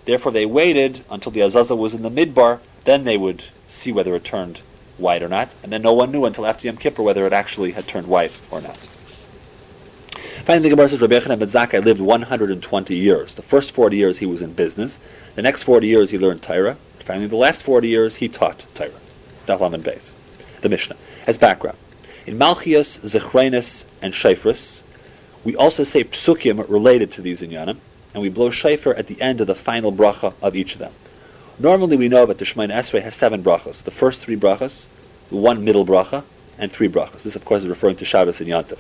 Therefore, 0.06 0.32
they 0.32 0.46
waited 0.46 1.04
until 1.10 1.32
the 1.32 1.42
Azazel 1.42 1.78
was 1.78 1.96
in 1.96 2.04
the 2.04 2.12
midbar. 2.12 2.60
Then 2.86 3.04
they 3.04 3.18
would 3.18 3.46
see 3.68 3.92
whether 3.92 4.16
it 4.16 4.24
turned 4.24 4.62
white 4.98 5.24
or 5.24 5.30
not, 5.30 5.50
and 5.64 5.72
then 5.72 5.82
no 5.82 5.94
one 5.94 6.12
knew 6.12 6.26
until 6.26 6.46
after 6.46 6.68
Yom 6.68 6.78
Kippur 6.78 7.04
whether 7.04 7.26
it 7.26 7.34
actually 7.34 7.72
had 7.72 7.88
turned 7.88 8.08
white 8.08 8.32
or 8.52 8.62
not. 8.62 8.88
Finally, 10.46 10.70
the 10.70 10.76
Gemara 10.76 10.90
says 10.90 11.02
Rabbi 11.02 11.20
Yochanan 11.20 11.40
ben 11.40 11.50
Zakkai 11.50 11.84
lived 11.84 12.00
120 12.00 12.96
years. 12.96 13.36
The 13.36 13.42
first 13.42 13.72
40 13.72 13.98
years 13.98 14.20
he 14.20 14.26
was 14.26 14.42
in 14.42 14.54
business. 14.54 14.98
The 15.36 15.42
next 15.42 15.64
40 15.64 15.88
years 15.88 16.12
he 16.12 16.18
learned 16.18 16.42
Torah. 16.42 16.78
Finally, 17.06 17.28
the 17.28 17.36
last 17.36 17.64
40 17.64 17.88
years 17.88 18.16
he 18.16 18.30
taught 18.30 18.66
Torah. 18.74 18.92
Daflam 19.46 19.74
and 19.74 19.84
Beis. 19.84 20.12
The 20.62 20.70
Mishnah. 20.70 20.96
As 21.26 21.38
background. 21.38 21.78
In 22.26 22.38
Malchias, 22.38 23.00
Zechrenus, 23.00 23.84
and 24.02 24.14
Shafris, 24.14 24.82
we 25.44 25.56
also 25.56 25.84
say 25.84 26.04
psukim 26.04 26.68
related 26.70 27.12
to 27.14 27.22
these 27.22 27.42
inyanim, 27.42 27.78
and 28.14 28.22
we 28.22 28.30
blow 28.30 28.50
shayfer 28.50 28.98
at 28.98 29.08
the 29.08 29.22
end 29.22 29.40
of 29.42 29.48
the 29.48 29.56
final 29.56 29.92
bracha 29.92 30.34
of 30.42 30.56
each 30.56 30.74
of 30.74 30.80
them. 30.80 30.94
Normally 31.60 31.98
we 31.98 32.08
know 32.08 32.26
that 32.28 32.38
the 32.38 32.46
Shemoneh 32.46 32.72
Esrei 32.72 33.02
has 33.02 33.16
seven 33.16 33.44
brachas. 33.44 33.84
The 33.84 33.92
first 33.92 34.22
three 34.22 34.36
brachas, 34.36 34.86
the 35.30 35.38
one 35.38 35.66
middle 35.66 35.86
bracha, 35.86 36.24
and 36.60 36.72
three 36.72 36.88
brachas. 36.88 37.24
This, 37.24 37.36
of 37.36 37.46
course, 37.46 37.64
is 37.64 37.68
referring 37.68 37.96
to 37.96 38.06
Shabbos 38.06 38.40
and 38.40 38.50
Yantiv. 38.50 38.78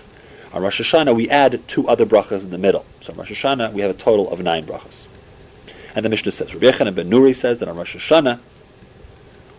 On 0.54 0.62
Rosh 0.62 0.80
Hashanah, 0.82 1.16
we 1.16 1.28
add 1.30 1.68
two 1.68 1.88
other 1.88 2.06
brachas 2.06 2.44
in 2.44 2.52
the 2.52 2.58
middle. 2.58 2.86
So 3.02 3.14
on 3.14 3.20
Rosh 3.20 3.32
Hashanah, 3.32 3.74
we 3.74 3.82
have 3.82 3.90
a 3.90 3.96
total 3.96 4.30
of 4.32 4.40
nine 4.42 4.66
brachas. 4.66 5.08
And 5.96 6.06
the 6.06 6.10
Mishnah 6.10 6.32
says, 6.32 6.54
Rabbi 6.54 6.68
Yochanan 6.68 6.94
ben 6.94 7.10
Nuri 7.10 7.36
says 7.36 7.58
that 7.58 7.68
on 7.68 7.78
Rosh 7.78 7.96
Hashanah, 7.96 8.40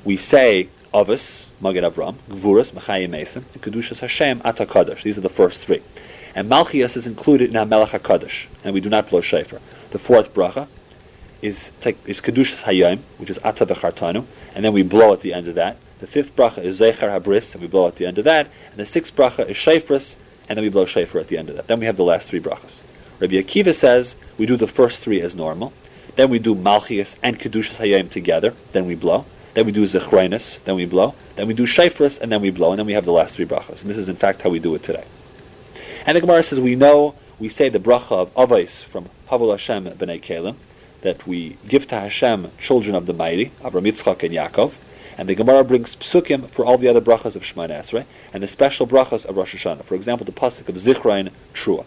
we 0.05 0.17
say 0.17 0.69
Avos, 0.95 1.47
Magid 1.61 1.91
Avram, 1.91 2.15
Gvuras, 2.29 2.73
Machayim 2.73 3.11
Mesim, 3.11 3.43
and 3.53 3.63
Kedushas 3.63 3.99
Hashem, 3.99 4.41
Atakadosh. 4.41 5.03
These 5.03 5.19
are 5.19 5.23
the 5.23 5.29
first 5.29 5.61
three. 5.61 5.83
And 6.37 6.49
Malchias 6.49 6.97
is 6.97 7.07
included 7.07 7.53
in 7.53 7.57
HaMelech 7.57 7.99
HaKadosh, 7.99 8.47
and 8.63 8.73
we 8.73 8.81
do 8.81 8.89
not 8.89 9.11
blow 9.11 9.21
Shofar. 9.21 9.61
The 9.91 9.99
fourth 9.99 10.33
bracha 10.33 10.69
is, 11.43 11.73
is 12.07 12.21
Kedushas 12.21 12.63
Hayom, 12.63 13.01
which 13.19 13.31
is 13.31 13.39
Ata 13.45 13.67
V'chartanu, 13.67 14.25
and 14.55 14.65
then 14.65 14.73
we 14.73 14.83
blow 14.83 15.13
at 15.13 15.21
the 15.21 15.33
end 15.33 15.49
of 15.49 15.55
that. 15.55 15.77
The 16.01 16.07
fifth 16.07 16.37
bracha 16.37 16.59
is 16.59 16.81
Zecher 16.81 17.11
Habris, 17.11 17.55
and 17.55 17.63
we 17.63 17.69
blow 17.69 17.89
at 17.89 17.97
the 17.97 18.07
end 18.07 18.19
of 18.19 18.25
that. 18.25 18.49
And 18.71 18.79
the 18.79 18.87
sixth 18.87 19.15
bracha 19.17 19.49
is 19.49 19.57
Shafris, 19.57 20.15
and 20.49 20.57
then 20.57 20.63
we 20.63 20.69
blow 20.69 20.87
Shafar 20.87 21.21
at 21.21 21.29
the 21.29 21.37
end 21.37 21.49
of 21.51 21.57
that. 21.57 21.67
Then 21.67 21.81
we 21.81 21.87
have 21.87 21.97
the 21.97 22.05
last 22.05 22.31
three 22.31 22.41
brachas. 22.41 22.81
Rabbi 23.19 23.35
Akiva 23.35 23.75
says 23.75 24.15
we 24.37 24.47
do 24.47 24.57
the 24.57 24.69
first 24.69 25.03
three 25.03 25.21
as 25.21 25.35
normal. 25.35 25.73
Then 26.15 26.31
we 26.31 26.39
do 26.39 26.55
Malchias 26.55 27.17
and 27.23 27.39
Kedushas 27.39 27.77
Hayom 27.79 28.11
together. 28.11 28.55
Then 28.73 28.87
we 28.87 28.95
blow. 28.95 29.25
Then 29.55 29.67
we 29.67 29.73
do 29.73 29.85
Zechrinus. 29.85 30.63
Then 30.65 30.77
we 30.77 30.87
blow. 30.87 31.15
Then 31.35 31.49
we 31.49 31.55
do 31.55 31.65
Shafris, 31.65 32.21
and 32.21 32.31
then 32.31 32.41
we 32.41 32.51
blow. 32.51 32.71
And 32.71 32.79
then 32.79 32.87
we 32.87 32.93
have 32.93 33.05
the 33.05 33.13
last 33.13 33.35
three 33.37 33.47
brachas. 33.47 33.83
And 33.83 33.91
this 33.91 33.99
is 33.99 34.09
in 34.09 34.17
fact 34.17 34.43
how 34.43 34.51
we 34.51 34.61
do 34.61 34.75
it 34.77 34.85
today. 34.85 35.05
And 36.07 36.17
the 36.17 36.21
Gemara 36.21 36.43
says 36.45 36.61
we 36.61 36.77
know, 36.77 37.17
we 37.41 37.49
say 37.49 37.69
the 37.69 37.81
bracha 37.81 38.13
of 38.13 38.35
Avos 38.35 38.85
from 38.85 39.09
Havul 39.31 39.51
Hashem 39.51 39.85
B'nai 39.85 40.23
Kalim, 40.23 40.57
that 41.03 41.27
we 41.27 41.57
give 41.67 41.87
to 41.89 41.95
Hashem 41.95 42.51
children 42.59 42.95
of 42.95 43.07
the 43.07 43.13
mighty, 43.13 43.53
Abraham, 43.65 43.85
Yitzchak, 43.85 44.23
and 44.23 44.35
Yaakov, 44.35 44.73
and 45.17 45.29
the 45.29 45.35
Gemara 45.35 45.65
brings 45.65 45.97
psukim 45.97 46.49
for 46.51 46.65
all 46.65 46.79
the 46.79 46.89
other 46.89 47.01
brachas 47.01 47.35
of 47.35 47.43
Shemoneh 47.43 47.81
Esrei, 47.81 48.05
and 48.33 48.43
the 48.43 48.49
special 48.49 48.87
brachas 48.87 49.25
of 49.25 49.37
Rosh 49.37 49.55
Hashanah. 49.55 49.85
For 49.85 49.95
example, 49.95 50.25
the 50.25 50.33
pasuk 50.33 50.69
of 50.69 50.77
Zichrain 50.77 51.33
Trua. 51.55 51.85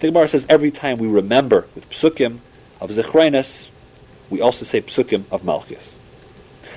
The 0.00 0.08
Gemara 0.08 0.28
says 0.28 0.44
every 0.48 0.70
time 0.70 0.98
we 0.98 1.08
remember 1.08 1.66
with 1.74 1.88
psukim 1.88 2.38
of 2.80 2.90
Zichrainis, 2.90 3.68
we 4.28 4.40
also 4.40 4.64
say 4.64 4.82
psukim 4.82 5.24
of 5.30 5.44
Malchus. 5.44 5.98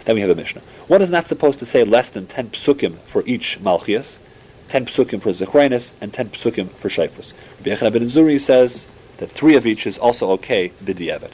Then 0.06 0.16
we 0.16 0.22
have 0.22 0.30
a 0.30 0.36
Mishnah. 0.36 0.62
One 0.88 1.02
is 1.02 1.10
not 1.10 1.28
supposed 1.28 1.60
to 1.60 1.66
say 1.66 1.84
less 1.84 2.10
than 2.10 2.28
ten 2.28 2.50
psukim 2.50 3.00
for 3.00 3.24
each 3.26 3.60
Malchus, 3.60 4.20
ten 4.70 4.86
psukim 4.86 5.22
for 5.22 5.32
Zichrainis, 5.32 5.92
and 6.00 6.14
ten 6.14 6.30
psukim 6.30 6.70
for 6.72 6.88
Shaifus. 6.88 7.34
Rabbi 7.58 7.76
Yechon 7.76 7.92
ben 7.92 8.04
Zuri 8.04 8.40
says 8.40 8.88
that 9.18 9.32
three 9.32 9.56
of 9.56 9.66
each 9.66 9.86
is 9.88 9.98
also 9.98 10.30
okay 10.32 10.72
b'di'evet. 10.84 11.32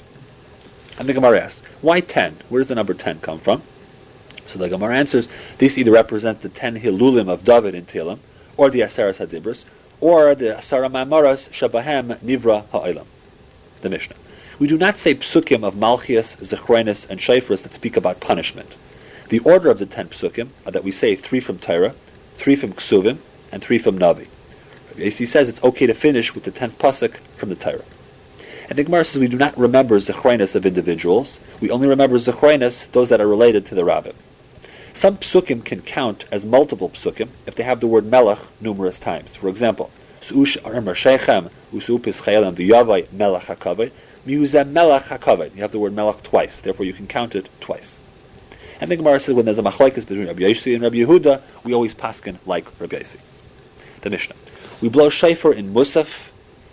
And 0.98 1.10
the 1.10 1.14
Gemara 1.14 1.42
asks, 1.42 1.64
why 1.82 2.00
ten? 2.00 2.38
Where 2.50 2.60
does 2.60 2.68
the 2.68 2.76
number 2.76 2.94
ten 2.94 3.20
come 3.20 3.40
from? 3.40 3.64
So 4.46 4.60
the 4.60 4.70
Gemara 4.70 4.96
answers, 4.96 5.28
this 5.58 5.78
either 5.78 5.92
represents 5.92 6.42
the 6.42 6.50
ten 6.50 6.80
hilulim 6.80 7.30
of 7.30 7.44
David 7.44 7.76
in 7.76 7.86
Tehillim, 7.86 8.20
or 8.58 8.70
the 8.70 8.82
Aseres 8.82 9.18
Hadibros, 9.18 9.64
or 10.00 10.36
the 10.36 10.46
Asara 10.46 10.92
Mamaras 10.92 11.50
Shabahem 11.50 12.18
Nivra 12.20 12.68
Ha'ilam. 12.68 13.06
The 13.82 13.90
Mishnah. 13.90 14.16
We 14.60 14.68
do 14.68 14.78
not 14.78 14.98
say 14.98 15.16
psukim 15.16 15.64
of 15.64 15.74
Malchias, 15.76 16.38
Zechrinus, 16.38 17.10
and 17.10 17.20
Shafris 17.20 17.64
that 17.64 17.74
speak 17.74 17.98
about 17.98 18.20
punishment. 18.20 18.76
The 19.30 19.40
order 19.40 19.70
of 19.70 19.80
the 19.80 19.86
ten 19.86 20.10
psukim 20.10 20.50
are 20.66 20.72
that 20.72 20.84
we 20.84 20.92
say 20.92 21.16
three 21.16 21.40
from 21.40 21.58
Torah, 21.58 21.96
three 22.36 22.56
from 22.56 22.74
Ksuvim, 22.74 23.18
and 23.52 23.64
three 23.64 23.78
from 23.80 23.98
Navi. 23.98 24.28
He 24.96 25.26
says 25.26 25.50
it's 25.50 25.64
okay 25.64 25.88
to 25.88 25.94
finish 25.94 26.36
with 26.36 26.44
the 26.44 26.52
tenth 26.52 26.78
pasuk 26.78 27.16
from 27.38 27.50
the 27.50 27.56
Torah. 27.56 27.84
And 28.70 28.78
the 28.78 28.84
Gemara 28.84 29.06
says 29.06 29.20
we 29.20 29.28
do 29.28 29.38
not 29.38 29.58
remember 29.58 30.00
zechrinus 30.00 30.56
of 30.56 30.66
individuals. 30.66 31.40
We 31.60 31.70
only 31.70 31.88
remember 31.88 32.18
zechrinus 32.18 32.92
those 32.92 33.10
that 33.10 33.20
are 33.20 33.28
related 33.28 33.66
to 33.68 33.76
the 33.76 33.84
rabbin. 33.84 34.16
Some 34.94 35.18
psukim 35.18 35.66
can 35.66 35.82
count 35.82 36.26
as 36.32 36.46
multiple 36.46 36.90
psukim 36.90 37.30
if 37.46 37.56
they 37.56 37.64
have 37.64 37.80
the 37.80 37.88
word 37.88 38.06
melech 38.06 38.40
numerous 38.62 39.00
times. 39.00 39.36
For 39.36 39.50
example, 39.50 39.92
Su'ush 40.22 40.58
armer 40.64 40.96
shechem 40.96 41.50
usu'upis 41.74 42.22
chayelim 42.22 42.56
v'yavai 42.56 43.12
melech 43.12 43.44
hakaved 43.44 43.92
miuzem 44.26 44.70
melech 44.70 45.06
hakaved. 45.06 45.54
You 45.56 45.62
have 45.64 45.72
the 45.72 45.80
word 45.80 45.94
melech 45.94 46.24
twice, 46.24 46.62
therefore 46.62 46.86
you 46.86 46.94
can 46.94 47.08
count 47.08 47.36
it 47.36 47.50
twice. 47.60 48.00
And 48.80 48.90
the 48.90 48.96
Gemara 48.96 49.20
says 49.20 49.34
when 49.34 49.46
there's 49.46 49.60
a 49.60 49.64
machlekes 49.64 50.08
between 50.08 50.28
Rabbi 50.28 50.42
Yossi 50.42 50.74
and 50.74 50.84
Rabbi 50.84 50.98
Yehuda, 50.98 51.42
we 51.64 51.74
always 51.74 51.94
paskin 51.94 52.38
like 52.46 52.66
Rabbi 52.80 53.00
Yossi. 53.00 53.18
The 54.02 54.10
Mishnah. 54.10 54.36
We 54.84 54.90
blow 54.90 55.10
shofar 55.10 55.54
in 55.54 55.74
Musaf, 55.74 56.10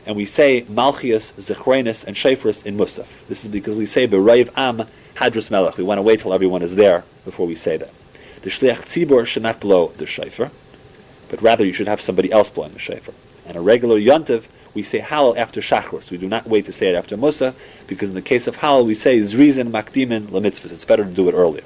and 0.04 0.16
we 0.16 0.26
say 0.26 0.62
Malchias, 0.62 1.32
Zechrenus, 1.34 2.02
and 2.02 2.16
Shafris 2.16 2.66
in 2.66 2.76
Musaf. 2.76 3.06
This 3.28 3.44
is 3.44 3.52
because 3.52 3.76
we 3.76 3.86
say 3.86 4.08
Berayv 4.08 4.50
Am 4.56 4.88
Hadras 5.14 5.48
Melech. 5.48 5.76
We 5.76 5.84
want 5.84 5.98
to 5.98 6.02
wait 6.02 6.18
till 6.18 6.34
everyone 6.34 6.61
is 6.61 6.74
there 6.74 7.04
before 7.24 7.46
we 7.46 7.54
say 7.54 7.76
that. 7.76 7.92
The 8.42 8.50
Shliach 8.50 8.78
Tzibor 8.78 9.24
should 9.26 9.44
not 9.44 9.61
blow 9.61 9.92
the 9.96 10.06
shofar, 10.06 10.50
but 11.28 11.40
rather 11.40 11.64
you 11.64 11.72
should 11.72 11.86
have 11.86 12.00
somebody 12.00 12.32
else 12.32 12.50
blowing 12.50 12.72
the 12.72 12.80
shofar. 12.80 13.14
And 13.46 13.56
a 13.56 13.61
regular 13.61 13.96
Yontiv, 13.96 14.46
we 14.74 14.82
say 14.82 14.98
Halal 14.98 15.36
after 15.36 15.61
Shachris. 15.61 16.11
We 16.11 16.18
do 16.18 16.26
not 16.26 16.48
wait 16.48 16.66
to 16.66 16.72
say 16.72 16.88
it 16.88 16.96
after 16.96 17.16
Musa, 17.16 17.54
because 17.86 18.08
in 18.08 18.16
the 18.16 18.22
case 18.22 18.48
of 18.48 18.56
Halal, 18.56 18.86
we 18.86 18.96
say 18.96 19.20
Zrizin 19.20 19.70
Makdimin 19.70 20.30
Lemitzvahs. 20.30 20.72
It's 20.72 20.84
better 20.84 21.04
to 21.04 21.11
do 21.11 21.28
it 21.28 21.32
earlier. 21.32 21.62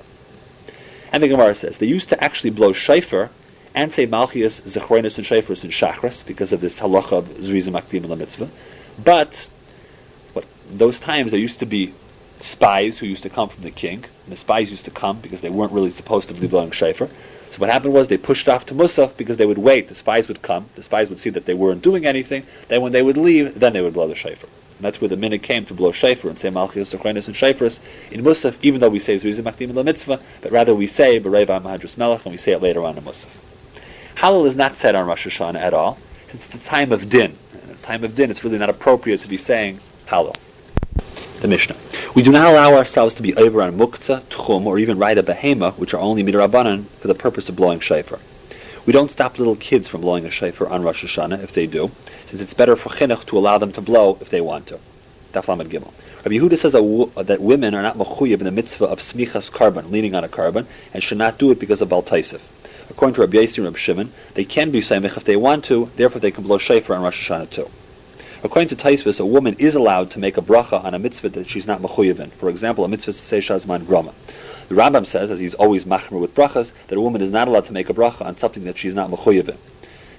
And 1.11 1.22
the 1.22 1.28
Gemara 1.28 1.55
says 1.55 1.78
they 1.78 1.86
used 1.86 2.11
to 2.11 2.22
actually 2.22 2.51
blow 2.51 2.74
shofar 2.74 3.30
and 3.75 3.93
say 3.93 4.07
Malchias, 4.07 4.62
Zechronis, 4.62 5.18
and 5.18 5.27
Shafris 5.27 5.64
in 5.64 5.70
Shachris 5.70 6.25
because 6.25 6.53
of 6.53 6.61
this 6.61 6.81
halacha 6.81 7.12
of 7.12 7.25
Zrizim 7.39 7.81
Akdim 7.81 8.05
and 8.05 8.18
Mitzvah. 8.18 8.49
But 9.03 9.49
what 10.33 10.45
those 10.70 11.01
times 11.01 11.33
there 11.33 11.41
used 11.41 11.59
to 11.59 11.66
be 11.66 11.93
spies 12.41 12.99
who 12.99 13.07
used 13.07 13.22
to 13.25 13.31
come 13.31 13.49
from 13.49 13.64
the 13.64 13.70
king, 13.70 14.05
and 14.25 14.33
the 14.33 14.37
spies 14.37 14.70
used 14.70 14.85
to 14.85 14.91
come 14.91 15.20
because 15.20 15.41
they 15.41 15.51
weren't 15.51 15.72
really 15.72 15.91
supposed 15.91 16.29
to 16.29 16.35
be 16.35 16.47
blowing 16.47 16.70
Shafar. 16.70 17.11
So 17.51 17.59
what 17.59 17.70
happened 17.70 17.95
was 17.95 18.09
they 18.09 18.16
pushed 18.16 18.49
off 18.49 18.66
to 18.66 18.75
Musaf 18.75 19.16
because 19.16 19.37
they 19.37 19.47
would 19.47 19.59
wait. 19.59 19.89
The 19.89 19.95
spies 19.95 20.29
would 20.29 20.43
come. 20.43 20.66
The 20.75 20.83
spies 20.83 21.09
would 21.09 21.20
see 21.20 21.31
that 21.31 21.47
they 21.47 21.55
weren't 21.55 21.83
doing 21.83 22.05
anything. 22.05 22.47
Then 22.68 22.83
when 22.83 22.93
they 22.93 23.03
would 23.03 23.16
leave, 23.16 23.59
then 23.59 23.72
they 23.72 23.81
would 23.81 23.95
blow 23.95 24.09
the 24.09 24.14
Shafar. 24.14 24.49
that's 24.81 25.01
where 25.01 25.09
the 25.09 25.16
minute 25.16 25.43
came 25.43 25.64
to 25.66 25.75
blow 25.75 25.93
shofar 25.93 26.31
and 26.31 26.39
say 26.39 26.51
Malchias, 26.51 26.95
Zechrenis, 26.95 27.27
and 27.27 27.37
Shofars 27.37 27.81
in 28.11 28.22
Musaf, 28.22 28.57
even 28.62 28.81
though 28.81 28.89
we 28.89 28.99
say 28.99 29.16
Zuzim 29.16 29.45
Makdim 29.45 29.85
Mitzvah, 29.85 30.20
but 30.43 30.53
rather 30.53 30.75
we 30.75 30.87
say 30.87 31.20
Bereva 31.20 31.61
Mahadras 31.62 31.97
Melech, 31.97 32.25
and 32.25 32.33
we 32.33 32.39
say 32.39 32.53
it 32.53 32.62
later 32.62 32.85
on 32.85 32.99
in 32.99 33.05
Musaf. 33.05 33.27
Halal 34.25 34.47
is 34.47 34.57
not 34.57 34.75
said 34.75 34.95
on 34.95 35.07
Rosh 35.07 35.27
Hashanah 35.27 35.61
at 35.61 35.75
all. 35.75 35.99
Since 36.29 36.47
it's 36.47 36.57
the 36.57 36.59
time 36.59 36.93
of 36.93 37.11
din. 37.11 37.37
At 37.53 37.68
the 37.68 37.75
time 37.87 38.05
of 38.05 38.14
din, 38.14 38.31
it's 38.31 38.43
really 38.43 38.57
not 38.57 38.70
appropriate 38.70 39.20
to 39.20 39.29
be 39.29 39.37
saying 39.37 39.81
Halal. 40.07 40.35
The 41.43 41.49
Mishnah. 41.49 41.77
We 42.14 42.22
do 42.22 42.33
not 42.33 42.47
allow 42.47 42.72
ourselves 42.72 43.14
to 43.16 43.22
be 43.22 43.37
over 43.37 43.61
on 43.61 43.77
muktzah, 43.77 44.22
tchum, 44.22 44.64
or 44.64 44.79
even 44.79 44.97
ride 44.97 45.18
a 45.18 45.22
behema, 45.22 45.75
which 45.77 45.93
are 45.93 46.01
only 46.01 46.25
midrabanan, 46.25 46.87
for 47.01 47.07
the 47.07 47.14
purpose 47.14 47.51
of 47.51 47.57
blowing 47.57 47.81
shofar. 47.81 48.18
We 48.87 48.95
don't 48.95 49.11
stop 49.11 49.39
little 49.39 49.57
kids 49.57 49.89
from 49.89 50.01
blowing 50.01 50.25
a 50.25 50.31
shofar 50.31 50.68
on 50.68 50.83
Rosh 50.83 51.05
Hashanah 51.05 51.43
if 51.43 51.53
they 51.53 51.66
do, 51.66 51.91
since 52.31 52.41
it's 52.41 52.55
better 52.55 52.77
for 52.77 52.89
chinuch 52.89 53.27
to 53.27 53.37
allow 53.37 53.59
them 53.59 53.72
to 53.72 53.83
blow 53.83 54.16
if 54.22 54.31
they 54.31 54.41
want 54.41 54.68
to. 54.68 54.81
Daf 55.35 55.45
Gimel. 55.45 55.93
Rabbi 56.25 56.37
Yehuda 56.37 56.59
says 56.59 56.72
that 56.72 57.43
women 57.43 57.75
are 57.75 57.83
not 57.83 57.99
mechuyib 57.99 58.39
in 58.39 58.45
the 58.45 58.51
mitzvah 58.51 58.87
of 58.87 59.01
smichas 59.01 59.53
carbon, 59.53 59.91
leaning 59.91 60.14
on 60.14 60.25
a 60.25 60.31
carbon, 60.31 60.66
and 60.95 61.03
should 61.03 61.18
not 61.18 61.37
do 61.37 61.51
it 61.51 61.61
because 61.61 61.83
of 61.83 61.91
baltaisif. 61.91 62.41
According 62.95 63.16
to 63.16 63.20
Rabbi 63.22 63.38
Yossi 63.38 63.59
and 63.59 63.64
Rabbi 63.64 63.78
Shimon, 63.78 64.12
they 64.34 64.45
can 64.45 64.70
be 64.70 64.80
samich 64.80 65.16
if 65.16 65.24
they 65.24 65.34
want 65.34 65.64
to, 65.64 65.90
therefore 65.97 66.20
they 66.20 66.30
can 66.30 66.45
blow 66.45 66.59
shofar 66.59 66.95
on 66.95 67.03
Rosh 67.03 67.28
Hashanah 67.28 67.51
too. 67.51 67.68
According 68.45 68.68
to 68.68 68.76
Taisvis, 68.76 69.18
a 69.18 69.26
woman 69.26 69.57
is 69.59 69.74
allowed 69.74 70.12
to 70.12 70.20
make 70.20 70.36
a 70.36 70.40
bracha 70.40 70.84
on 70.84 70.95
a 70.95 70.99
mitzvah 71.01 71.30
that 71.30 71.51
she's 71.51 71.66
not 71.66 71.82
mechuyev 71.82 72.20
in. 72.20 72.30
For 72.30 72.49
example, 72.49 72.84
a 72.84 72.88
mitzvah 72.88 73.11
to 73.11 73.18
say 73.18 73.40
Shazman 73.40 73.86
Groma. 73.86 74.14
The 74.68 74.76
Rambam 74.76 75.07
says, 75.07 75.32
as 75.32 75.40
he's 75.40 75.55
always 75.55 75.84
machmer 75.84 76.20
with 76.20 76.36
brachas, 76.36 76.70
that 76.86 76.97
a 76.97 77.01
woman 77.01 77.20
is 77.20 77.32
not 77.32 77.49
allowed 77.49 77.64
to 77.64 77.72
make 77.72 77.90
a 77.90 77.95
bracha 77.95 78.24
on 78.24 78.36
something 78.36 78.62
that 78.62 78.78
she's 78.78 78.95
not 78.95 79.11
mechuyev 79.11 79.49
in. 79.49 79.59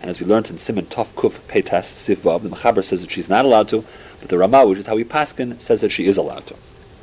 And 0.01 0.09
as 0.09 0.19
we 0.19 0.25
learned 0.25 0.49
in 0.49 0.57
Simon 0.57 0.87
Tov 0.87 1.07
Kuf 1.15 1.39
Peitas 1.47 1.93
Sivvav, 1.93 2.43
the 2.43 2.49
Mechaber 2.49 2.83
says 2.83 2.99
that 2.99 3.11
she's 3.11 3.29
not 3.29 3.45
allowed 3.45 3.69
to, 3.69 3.85
but 4.19 4.27
the 4.27 4.37
Ramah, 4.37 4.65
which 4.65 4.79
is 4.79 4.87
how 4.87 4.95
we 4.95 5.05
paskin, 5.05 5.61
says 5.61 5.79
that 5.79 5.93
she 5.93 6.07
is 6.07 6.17
allowed 6.17 6.45
to. 6.47 6.55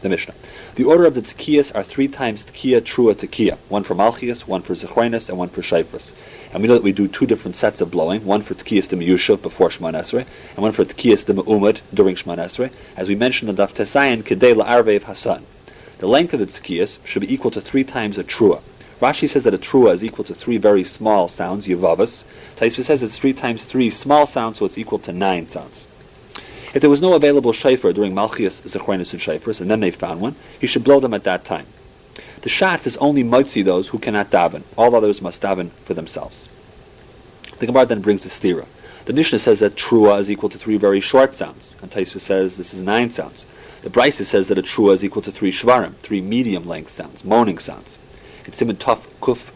The 0.02 0.08
Mishnah. 0.08 0.34
The 0.74 0.84
order 0.84 1.04
of 1.04 1.14
the 1.14 1.22
tekiyas 1.22 1.74
are 1.74 1.84
three 1.84 2.08
times 2.08 2.44
tekiya, 2.44 2.80
trua, 2.80 3.14
tekiya. 3.14 3.56
One 3.68 3.84
for 3.84 3.94
Malchias, 3.94 4.48
one 4.48 4.62
for 4.62 4.74
Zechrenis, 4.74 5.28
and 5.28 5.38
one 5.38 5.48
for 5.48 5.62
Shifras. 5.62 6.12
And 6.52 6.60
we 6.60 6.68
know 6.68 6.74
that 6.74 6.82
we 6.82 6.92
do 6.92 7.08
two 7.08 7.24
different 7.24 7.56
sets 7.56 7.80
of 7.80 7.90
blowing, 7.90 8.26
one 8.26 8.42
for 8.42 8.54
Tkiyas 8.54 8.88
de 8.88 8.96
Miyushav 8.96 9.40
before 9.40 9.70
Shemon 9.70 9.94
Esrei, 9.94 10.26
and 10.50 10.58
one 10.58 10.72
for 10.72 10.84
Tkiyas 10.84 11.24
de 11.24 11.32
Me'umad 11.32 11.78
during 11.94 12.14
Shemon 12.14 12.36
Esrei, 12.38 12.70
as 12.94 13.08
we 13.08 13.14
mentioned 13.14 13.48
in 13.48 13.56
Daf 13.56 13.72
Tesayin, 13.72 14.22
Kedei 14.22 14.54
La'arvev 14.54 15.04
Hasan. 15.04 15.46
The 15.98 16.06
length 16.08 16.34
of 16.34 16.40
the 16.40 16.46
Tkiyas 16.46 16.98
should 17.06 17.20
be 17.20 17.32
equal 17.32 17.52
to 17.52 17.60
three 17.60 17.84
times 17.84 18.18
a 18.18 18.24
Trua. 18.24 18.60
Rashi 19.00 19.28
says 19.28 19.44
that 19.44 19.54
a 19.54 19.58
Trua 19.58 19.94
is 19.94 20.04
equal 20.04 20.24
to 20.24 20.34
three 20.34 20.58
very 20.58 20.84
small 20.84 21.26
sounds, 21.28 21.66
Yavavas. 21.66 22.24
Taisva 22.56 22.84
says 22.84 23.02
it's 23.02 23.18
three 23.18 23.32
times 23.32 23.64
three 23.64 23.88
small 23.88 24.26
sounds, 24.26 24.58
so 24.58 24.66
it's 24.66 24.78
equal 24.78 24.98
to 24.98 25.12
nine 25.12 25.48
sounds. 25.48 25.86
If 26.74 26.80
there 26.80 26.90
was 26.90 27.02
no 27.02 27.14
available 27.14 27.52
shofar 27.52 27.92
during 27.92 28.14
Malchias, 28.14 28.62
Zechrenis, 28.62 29.12
and 29.12 29.20
Shofars, 29.20 29.60
and 29.60 29.70
then 29.70 29.80
they 29.80 29.90
found 29.90 30.20
one, 30.20 30.36
he 30.58 30.66
should 30.66 30.84
blow 30.84 31.00
them 31.00 31.12
at 31.12 31.24
that 31.24 31.44
time. 31.44 31.66
The 32.42 32.50
shatz 32.50 32.86
is 32.86 32.96
only 32.96 33.22
motzi 33.22 33.64
those 33.64 33.88
who 33.88 33.98
cannot 33.98 34.30
daven. 34.30 34.62
All 34.76 34.96
others 34.96 35.22
must 35.22 35.42
daven 35.42 35.70
for 35.84 35.94
themselves. 35.94 36.48
The 37.58 37.66
Gemara 37.66 37.86
then 37.86 38.00
brings 38.00 38.24
the 38.24 38.30
stira. 38.30 38.66
The 39.04 39.12
Mishnah 39.12 39.38
says 39.38 39.60
that 39.60 39.76
trua 39.76 40.18
is 40.18 40.30
equal 40.30 40.48
to 40.48 40.58
three 40.58 40.76
very 40.76 41.00
short 41.00 41.34
sounds, 41.34 41.72
and 41.82 41.90
Taisva 41.90 42.20
says 42.20 42.56
this 42.56 42.72
is 42.72 42.82
nine 42.82 43.10
sounds. 43.10 43.46
The 43.82 43.90
Brisa 43.90 44.24
says 44.24 44.48
that 44.48 44.58
a 44.58 44.62
trua 44.62 44.94
is 44.94 45.04
equal 45.04 45.22
to 45.22 45.32
three 45.32 45.52
shvarim, 45.52 45.94
three 45.96 46.20
medium 46.20 46.66
length 46.66 46.92
sounds, 46.92 47.24
moaning 47.24 47.58
sounds. 47.58 47.98
In 48.44 48.52
Simon 48.52 48.76
Tuf 48.76 49.06
Kuf 49.20 49.50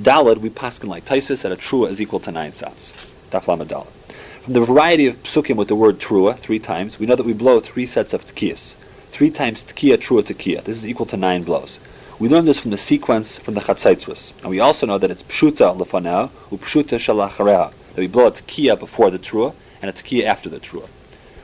Dalad, 0.00 0.38
we 0.38 0.50
paskin 0.50 0.88
like 0.88 1.04
Taisva 1.04 1.36
said 1.36 1.52
a 1.52 1.56
trua 1.56 1.90
is 1.90 2.00
equal 2.00 2.20
to 2.20 2.32
nine 2.32 2.54
sounds. 2.54 2.92
Daflama 3.30 3.66
Dalad. 3.66 3.99
From 4.44 4.54
the 4.54 4.64
variety 4.64 5.06
of 5.06 5.22
psukim 5.22 5.56
with 5.56 5.68
the 5.68 5.76
word 5.76 5.98
trua 5.98 6.38
three 6.38 6.58
times, 6.58 6.98
we 6.98 7.04
know 7.04 7.14
that 7.14 7.26
we 7.26 7.34
blow 7.34 7.60
three 7.60 7.84
sets 7.84 8.14
of 8.14 8.26
tkiyas. 8.26 8.74
Three 9.10 9.28
times 9.28 9.62
tkiya, 9.64 9.98
trua, 9.98 10.22
tkiya. 10.22 10.64
This 10.64 10.78
is 10.78 10.86
equal 10.86 11.04
to 11.06 11.18
nine 11.18 11.42
blows. 11.42 11.78
We 12.18 12.26
learn 12.26 12.46
this 12.46 12.58
from 12.58 12.70
the 12.70 12.78
sequence 12.78 13.36
from 13.36 13.52
the 13.52 13.60
Chatzaitzvus. 13.60 14.32
And 14.40 14.48
we 14.48 14.58
also 14.58 14.86
know 14.86 14.96
that 14.96 15.10
it's 15.10 15.24
Pshuta 15.24 15.76
lefanah, 15.76 16.30
Upshuta 16.50 16.98
shalachareha, 16.98 17.72
that 17.94 18.00
we 18.00 18.06
blow 18.06 18.28
a 18.28 18.32
tekiya 18.32 18.78
before 18.78 19.10
the 19.10 19.18
Trua 19.18 19.54
and 19.82 19.90
a 19.90 19.92
tekiya 19.92 20.24
after 20.24 20.48
the 20.48 20.58
Trua. 20.58 20.88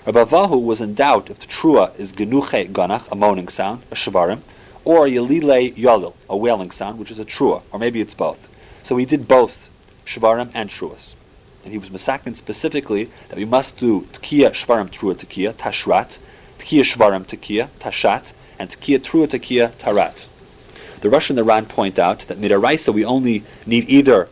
Rabbi 0.06 0.24
Avahu 0.24 0.64
was 0.64 0.80
in 0.80 0.94
doubt 0.94 1.28
if 1.28 1.38
the 1.38 1.46
Trua 1.46 1.94
is 1.98 2.12
Genuche 2.12 2.72
Ganach, 2.72 3.12
a 3.12 3.14
moaning 3.14 3.48
sound, 3.48 3.82
a 3.90 3.94
Shavarim, 3.94 4.40
or 4.86 5.04
Yalile 5.04 5.76
Yalil, 5.76 6.14
a 6.30 6.36
wailing 6.36 6.70
sound, 6.70 6.98
which 6.98 7.10
is 7.10 7.18
a 7.18 7.26
Trua, 7.26 7.60
or 7.72 7.78
maybe 7.78 8.00
it's 8.00 8.14
both. 8.14 8.48
So 8.84 8.96
he 8.96 9.04
did 9.04 9.28
both 9.28 9.68
Shavarim 10.06 10.50
and 10.54 10.70
Truas. 10.70 11.15
And 11.66 11.72
he 11.72 11.78
was 11.78 11.90
Masakin 11.90 12.36
specifically 12.36 13.10
that 13.28 13.36
we 13.36 13.44
must 13.44 13.76
do 13.76 14.02
Tekiya 14.12 14.52
Shvarim 14.52 14.88
Trua 14.88 15.16
Tekiya, 15.16 15.52
Tashrat, 15.52 16.16
Tekiya 16.60 16.84
Shvarim 16.84 17.24
Tekiya, 17.24 17.70
Tashat, 17.80 18.30
and 18.56 18.70
Tekiya 18.70 19.00
Trua 19.00 19.26
Tekiya, 19.26 19.72
Tarat. 19.72 20.28
The 21.00 21.10
Rosh 21.10 21.28
and 21.28 21.36
the 21.36 21.42
Ran 21.42 21.66
point 21.66 21.98
out 21.98 22.20
that 22.28 22.38
midaraisa 22.38 22.94
we 22.94 23.04
only 23.04 23.42
need 23.66 23.88
either 23.88 24.28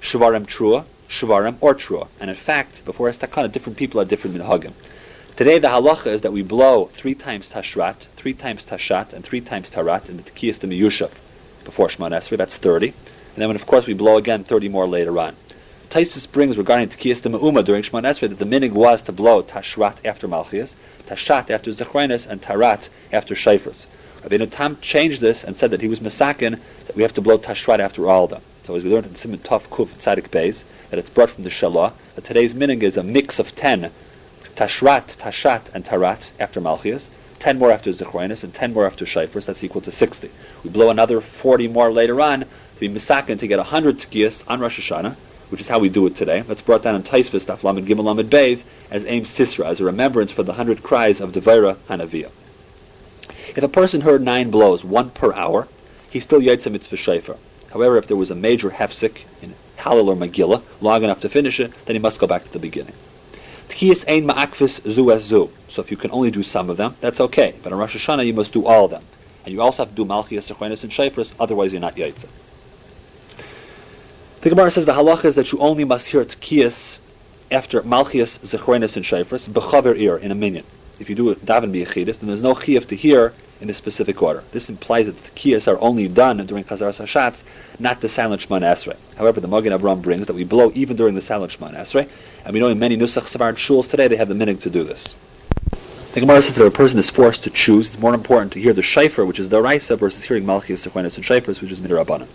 shvarim 0.00 0.46
trua, 0.46 0.86
shvarim 1.10 1.58
or 1.60 1.74
trua, 1.74 2.08
and 2.18 2.30
in 2.30 2.36
fact, 2.36 2.82
before 2.86 3.10
estakana, 3.10 3.52
different 3.52 3.76
people 3.76 4.00
are 4.00 4.06
different 4.06 4.34
minhagim. 4.34 4.72
Today 5.36 5.58
the 5.58 5.68
halacha 5.68 6.06
is 6.06 6.22
that 6.22 6.32
we 6.32 6.40
blow 6.40 6.86
three 6.94 7.14
times 7.14 7.50
tashrat, 7.50 8.06
three 8.16 8.32
times 8.32 8.64
tashat, 8.64 9.12
and 9.12 9.22
three 9.22 9.42
times 9.42 9.70
tarat 9.70 10.08
in 10.08 10.16
the 10.16 10.22
tekiyas 10.22 10.58
de 10.58 10.66
miyushav 10.66 11.12
before 11.62 11.88
Shemon 11.88 12.12
Esrei. 12.12 12.38
That's 12.38 12.56
thirty, 12.56 12.94
and 13.34 13.36
then 13.36 13.50
of 13.54 13.66
course 13.66 13.86
we 13.86 13.92
blow 13.92 14.16
again 14.16 14.44
thirty 14.44 14.70
more 14.70 14.86
later 14.86 15.18
on. 15.18 15.36
Taisus 15.94 16.26
brings 16.26 16.58
regarding 16.58 16.88
tekiyas 16.88 17.22
de 17.22 17.28
meuma 17.28 17.64
during 17.64 17.84
Shemon 17.84 18.02
Esrei 18.02 18.28
that 18.28 18.40
the 18.40 18.44
minig 18.44 18.72
was 18.72 19.00
to 19.04 19.12
blow 19.12 19.44
tashrat 19.44 20.04
after 20.04 20.26
malchias, 20.26 20.74
tashat 21.06 21.50
after 21.50 21.70
zechrenis, 21.70 22.26
and 22.26 22.42
tarat 22.42 22.88
after 23.12 23.36
shayfers. 23.36 23.86
Rabbeinu 24.24 24.50
Tam 24.50 24.76
changed 24.80 25.20
this 25.20 25.44
and 25.44 25.56
said 25.56 25.70
that 25.70 25.82
he 25.82 25.86
was 25.86 26.00
masakin 26.00 26.58
that 26.88 26.96
we 26.96 27.02
have 27.02 27.14
to 27.14 27.20
blow 27.20 27.38
tashrat 27.38 27.78
after 27.78 28.10
all 28.10 28.24
of 28.24 28.30
them. 28.30 28.42
So 28.64 28.74
as 28.74 28.82
we 28.82 28.90
learned 28.90 29.06
in 29.06 29.14
Simon 29.14 29.38
Tov 29.38 29.68
Kuf 29.68 29.90
Tzadik 29.90 30.30
Beis, 30.30 30.64
that 30.90 30.98
it's 30.98 31.10
brought 31.10 31.30
from 31.30 31.44
the 31.44 31.48
Shalah, 31.48 31.92
that 32.16 32.24
today's 32.24 32.54
minig 32.54 32.82
is 32.82 32.96
a 32.96 33.04
mix 33.04 33.38
of 33.38 33.54
ten, 33.54 33.92
tashrat, 34.56 35.16
tashat, 35.18 35.72
and 35.72 35.84
tarat 35.84 36.30
after 36.40 36.60
Malchias, 36.60 37.08
ten 37.38 37.56
more 37.56 37.70
after 37.70 37.92
Zechroinus, 37.92 38.42
and 38.42 38.52
ten 38.52 38.72
more 38.72 38.84
after 38.84 39.06
Shifers, 39.06 39.46
that's 39.46 39.62
equal 39.62 39.82
to 39.82 39.92
sixty. 39.92 40.32
We 40.64 40.70
blow 40.70 40.90
another 40.90 41.20
forty 41.20 41.68
more 41.68 41.92
later 41.92 42.20
on 42.20 42.40
to 42.40 42.80
be 42.80 42.88
masakin 42.88 43.38
to 43.38 43.46
get 43.46 43.60
a 43.60 43.62
hundred 43.62 43.98
tkiyas 43.98 44.42
on 44.48 44.58
Rosh 44.58 44.90
Hashanah, 44.90 45.14
which 45.54 45.60
is 45.60 45.68
how 45.68 45.78
we 45.78 45.88
do 45.88 46.04
it 46.04 46.16
today. 46.16 46.40
That's 46.40 46.62
brought 46.62 46.82
down 46.82 46.96
in 46.96 47.04
Taisvis, 47.04 47.44
Daf 47.44 47.60
Gimel 47.60 48.02
Lamed 48.02 48.28
Beis, 48.28 48.64
as 48.90 49.04
Aim 49.06 49.22
Sisra, 49.22 49.66
as 49.66 49.78
a 49.78 49.84
remembrance 49.84 50.32
for 50.32 50.42
the 50.42 50.54
hundred 50.54 50.82
cries 50.82 51.20
of 51.20 51.30
Devaira 51.30 51.76
Hanaviyah. 51.88 52.32
If 53.50 53.62
a 53.62 53.68
person 53.68 54.00
heard 54.00 54.20
nine 54.20 54.50
blows, 54.50 54.82
one 54.82 55.10
per 55.10 55.32
hour, 55.32 55.68
he 56.10 56.18
still 56.18 56.40
yaitza 56.40 56.72
mitzvah 56.72 56.96
shayfer. 56.96 57.38
However, 57.70 57.96
if 57.98 58.08
there 58.08 58.16
was 58.16 58.32
a 58.32 58.34
major 58.34 58.70
hefsik 58.70 59.18
in 59.40 59.54
Halil 59.76 60.08
or 60.08 60.16
Megillah, 60.16 60.62
long 60.80 61.04
enough 61.04 61.20
to 61.20 61.28
finish 61.28 61.60
it, 61.60 61.72
then 61.84 61.94
he 61.94 62.00
must 62.00 62.18
go 62.18 62.26
back 62.26 62.42
to 62.42 62.52
the 62.52 62.58
beginning. 62.58 62.94
Tkiyas 63.68 64.04
ein 64.08 64.26
ma'akvis 64.26 64.90
zu 64.90 65.20
zu. 65.20 65.50
So 65.68 65.82
if 65.82 65.92
you 65.92 65.96
can 65.96 66.10
only 66.10 66.32
do 66.32 66.42
some 66.42 66.68
of 66.68 66.78
them, 66.78 66.96
that's 67.00 67.20
okay. 67.20 67.54
But 67.62 67.72
on 67.72 67.78
Rosh 67.78 67.94
Hashanah, 67.94 68.26
you 68.26 68.34
must 68.34 68.52
do 68.52 68.66
all 68.66 68.86
of 68.86 68.90
them. 68.90 69.04
And 69.44 69.54
you 69.54 69.62
also 69.62 69.84
have 69.84 69.90
to 69.90 69.94
do 69.94 70.04
Malchias, 70.04 70.52
Sechenis, 70.52 70.82
and 70.82 70.90
Shayfras, 70.90 71.32
otherwise 71.38 71.70
you're 71.72 71.80
not 71.80 71.94
Yaitza. 71.94 72.26
The 74.44 74.50
Gemara 74.50 74.70
says 74.70 74.84
the 74.84 74.92
halacha 74.92 75.24
is 75.24 75.36
that 75.36 75.52
you 75.52 75.58
only 75.58 75.84
must 75.84 76.08
hear 76.08 76.22
Tkiyas 76.22 76.98
after 77.50 77.80
Malchias, 77.80 78.38
Zechonis, 78.40 78.94
and 78.94 79.02
Shayfras, 79.02 79.48
Bechaver 79.48 79.98
Ir, 79.98 80.18
in 80.18 80.30
a 80.30 80.34
minyan. 80.34 80.66
If 81.00 81.08
you 81.08 81.14
do 81.14 81.30
it 81.30 81.46
daven 81.46 81.72
biyachidis, 81.72 82.18
then 82.18 82.28
there's 82.28 82.42
no 82.42 82.54
chiyuv 82.54 82.86
to 82.88 82.94
hear 82.94 83.32
in 83.62 83.70
a 83.70 83.72
specific 83.72 84.22
order. 84.22 84.44
This 84.52 84.68
implies 84.68 85.06
that 85.06 85.24
the 85.24 85.30
kiyas 85.30 85.66
are 85.66 85.80
only 85.80 86.08
done 86.08 86.44
during 86.44 86.62
Chazaras 86.62 87.02
Hashatz, 87.02 87.42
not 87.78 88.02
the 88.02 88.08
silent 88.10 88.46
Shemon 88.46 88.60
Esrei. 88.60 88.98
However, 89.16 89.40
the 89.40 89.48
Magen 89.48 89.72
Avram 89.72 90.02
brings 90.02 90.26
that 90.26 90.34
we 90.34 90.44
blow 90.44 90.70
even 90.74 90.94
during 90.94 91.14
the 91.14 91.22
silent 91.22 91.56
Shemon 91.56 91.74
Esrei, 91.74 92.06
and 92.44 92.52
we 92.52 92.60
know 92.60 92.68
in 92.68 92.78
many 92.78 92.98
Nusach 92.98 93.34
Sefard 93.34 93.56
shuls 93.56 93.88
today 93.88 94.08
they 94.08 94.16
have 94.16 94.28
the 94.28 94.34
minig 94.34 94.60
to 94.60 94.68
do 94.68 94.84
this. 94.84 95.14
The 96.12 96.20
Gemara 96.20 96.42
says 96.42 96.54
that 96.56 96.66
a 96.66 96.70
person 96.70 96.98
is 96.98 97.08
forced 97.08 97.44
to 97.44 97.50
choose. 97.50 97.86
It's 97.86 97.98
more 97.98 98.14
important 98.14 98.52
to 98.52 98.60
hear 98.60 98.74
the 98.74 98.82
shayfer, 98.82 99.26
which 99.26 99.40
is 99.40 99.48
the 99.48 99.62
raisa, 99.62 99.96
versus 99.96 100.24
hearing 100.24 100.44
malchias, 100.44 100.86
sequenis, 100.86 101.16
and 101.16 101.24
shayfers, 101.24 101.62
which 101.62 101.72
is 101.72 101.80
midrabanan. 101.80 102.28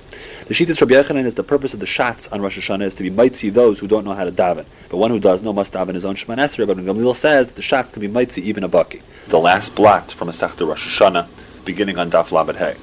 The 0.49 0.55
Shittas 0.55 0.81
Rabbi 0.81 0.95
Yechanan 0.95 1.25
is 1.25 1.35
the 1.35 1.43
purpose 1.43 1.75
of 1.75 1.79
the 1.79 1.85
shots 1.85 2.27
on 2.29 2.41
Rosh 2.41 2.57
Hashanah 2.57 2.81
is 2.81 2.95
to 2.95 3.03
be 3.03 3.11
mitzi 3.11 3.51
those 3.51 3.77
who 3.77 3.87
don't 3.87 4.03
know 4.03 4.15
how 4.15 4.23
to 4.23 4.31
daven. 4.31 4.65
But 4.89 4.97
one 4.97 5.11
who 5.11 5.19
does 5.19 5.43
know 5.43 5.53
must 5.53 5.73
daven 5.73 5.93
his 5.93 6.03
own 6.03 6.15
Shemon 6.15 6.39
Esrei. 6.39 6.65
But 6.65 6.77
Gamliel 6.77 7.15
says 7.15 7.45
that 7.45 7.55
the 7.55 7.61
shots 7.61 7.91
can 7.91 8.01
be 8.01 8.07
mitzi 8.07 8.41
even 8.49 8.63
a 8.63 8.67
baki. 8.67 9.03
The 9.27 9.37
last 9.37 9.75
blot 9.75 10.11
from 10.11 10.27
a 10.27 10.31
Sechta 10.31 10.67
Rosh 10.67 10.99
Hashanah, 10.99 11.27
beginning 11.65 11.99
on 11.99 12.09
Daf 12.09 12.31
Lamed 12.31 12.57
Hey. 12.57 12.77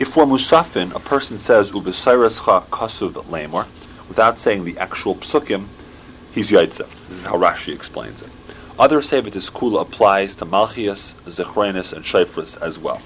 If 0.00 0.08
for 0.08 0.24
Musafin 0.24 0.92
a 0.96 0.98
person 0.98 1.38
says 1.38 1.70
Ubesairescha 1.70 2.66
Kasuv 2.66 3.12
Lamor, 3.26 3.68
without 4.08 4.36
saying 4.40 4.64
the 4.64 4.76
actual 4.78 5.14
psukim, 5.14 5.66
he's 6.32 6.50
Yaitza. 6.50 6.88
This 7.08 7.18
is 7.18 7.24
how 7.24 7.36
Rashi 7.36 7.72
explains 7.72 8.20
it. 8.20 8.30
Others 8.80 9.08
say 9.08 9.20
that 9.20 9.32
this 9.32 9.48
kula 9.48 9.82
applies 9.82 10.34
to 10.34 10.44
Malchias, 10.44 11.14
Zechrenis, 11.24 11.92
and 11.92 12.04
Shayfris 12.04 12.60
as 12.60 12.80
well. 12.80 13.00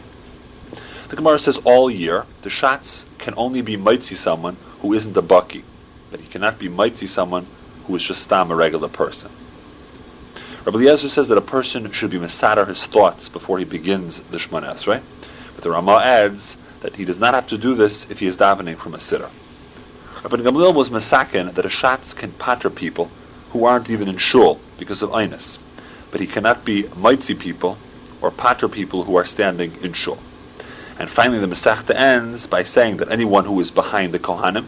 The 1.10 1.16
Gemara 1.16 1.38
says 1.38 1.58
all 1.58 1.90
year 1.90 2.24
the 2.40 2.48
shots 2.50 3.04
can 3.18 3.34
only 3.36 3.62
be 3.62 3.76
mitzi 3.76 4.14
someone 4.14 4.56
who 4.80 4.92
isn't 4.92 5.16
a 5.16 5.22
bucky, 5.22 5.64
but 6.10 6.20
he 6.20 6.26
cannot 6.26 6.58
be 6.58 6.68
mitzi 6.68 7.06
someone 7.06 7.46
who 7.86 7.96
is 7.96 8.02
just 8.02 8.22
stam 8.22 8.50
a 8.50 8.56
regular 8.56 8.88
person. 8.88 9.30
Rabbi 10.64 10.78
Eliezer 10.78 11.08
says 11.08 11.28
that 11.28 11.38
a 11.38 11.42
person 11.42 11.92
should 11.92 12.10
be 12.10 12.18
masader 12.18 12.66
his 12.66 12.86
thoughts 12.86 13.28
before 13.28 13.58
he 13.58 13.64
begins 13.64 14.18
the 14.18 14.38
Shemona 14.38 14.74
Esrei. 14.74 15.00
But 15.54 15.62
the 15.62 15.70
Rama 15.70 16.00
adds 16.02 16.56
that 16.80 16.96
he 16.96 17.04
does 17.04 17.20
not 17.20 17.34
have 17.34 17.46
to 17.48 17.56
do 17.56 17.74
this 17.76 18.04
if 18.10 18.18
he 18.18 18.26
is 18.26 18.36
davening 18.36 18.76
from 18.76 18.94
a 18.94 18.98
sitter. 18.98 19.30
Rabbi 20.24 20.38
Gamliel 20.38 20.74
was 20.74 20.90
masakin 20.90 21.54
that 21.54 21.64
a 21.64 21.68
shatz 21.68 22.14
can 22.16 22.32
patter 22.32 22.68
people 22.68 23.10
who 23.50 23.64
aren't 23.64 23.90
even 23.90 24.08
in 24.08 24.16
shul 24.18 24.60
because 24.76 25.02
of 25.02 25.10
einus, 25.10 25.58
but 26.10 26.20
he 26.20 26.26
cannot 26.26 26.64
be 26.64 26.88
mitzi 26.96 27.34
people 27.34 27.78
or 28.20 28.32
patter 28.32 28.68
people 28.68 29.04
who 29.04 29.14
are 29.14 29.24
standing 29.24 29.72
in 29.84 29.92
shul. 29.92 30.18
And 30.98 31.10
finally, 31.10 31.38
the 31.38 31.46
Masechta 31.46 31.94
ends 31.94 32.46
by 32.46 32.64
saying 32.64 32.96
that 32.98 33.10
anyone 33.10 33.44
who 33.44 33.60
is 33.60 33.70
behind 33.70 34.14
the 34.14 34.18
Kohanim 34.18 34.64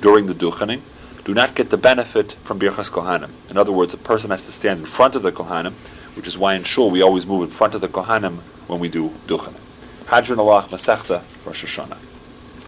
during 0.00 0.26
the 0.26 0.34
Duchening 0.34 0.80
do 1.24 1.32
not 1.32 1.54
get 1.54 1.70
the 1.70 1.76
benefit 1.76 2.32
from 2.44 2.58
Birchas 2.58 2.90
Kohanim. 2.90 3.30
In 3.50 3.56
other 3.56 3.70
words, 3.70 3.94
a 3.94 3.98
person 3.98 4.30
has 4.30 4.46
to 4.46 4.52
stand 4.52 4.80
in 4.80 4.86
front 4.86 5.14
of 5.14 5.22
the 5.22 5.30
Kohanim, 5.30 5.74
which 6.14 6.26
is 6.26 6.36
why 6.36 6.54
in 6.54 6.64
Shul 6.64 6.90
we 6.90 7.02
always 7.02 7.26
move 7.26 7.44
in 7.44 7.50
front 7.50 7.74
of 7.74 7.80
the 7.80 7.88
Kohanim 7.88 8.38
when 8.66 8.80
we 8.80 8.88
do 8.88 9.10
Duchening. 9.26 9.60
Hadran 10.06 10.38
Alach 10.38 10.68
Masechta 10.68 11.22
Rosh 11.44 11.64
Hashanah. 11.64 11.98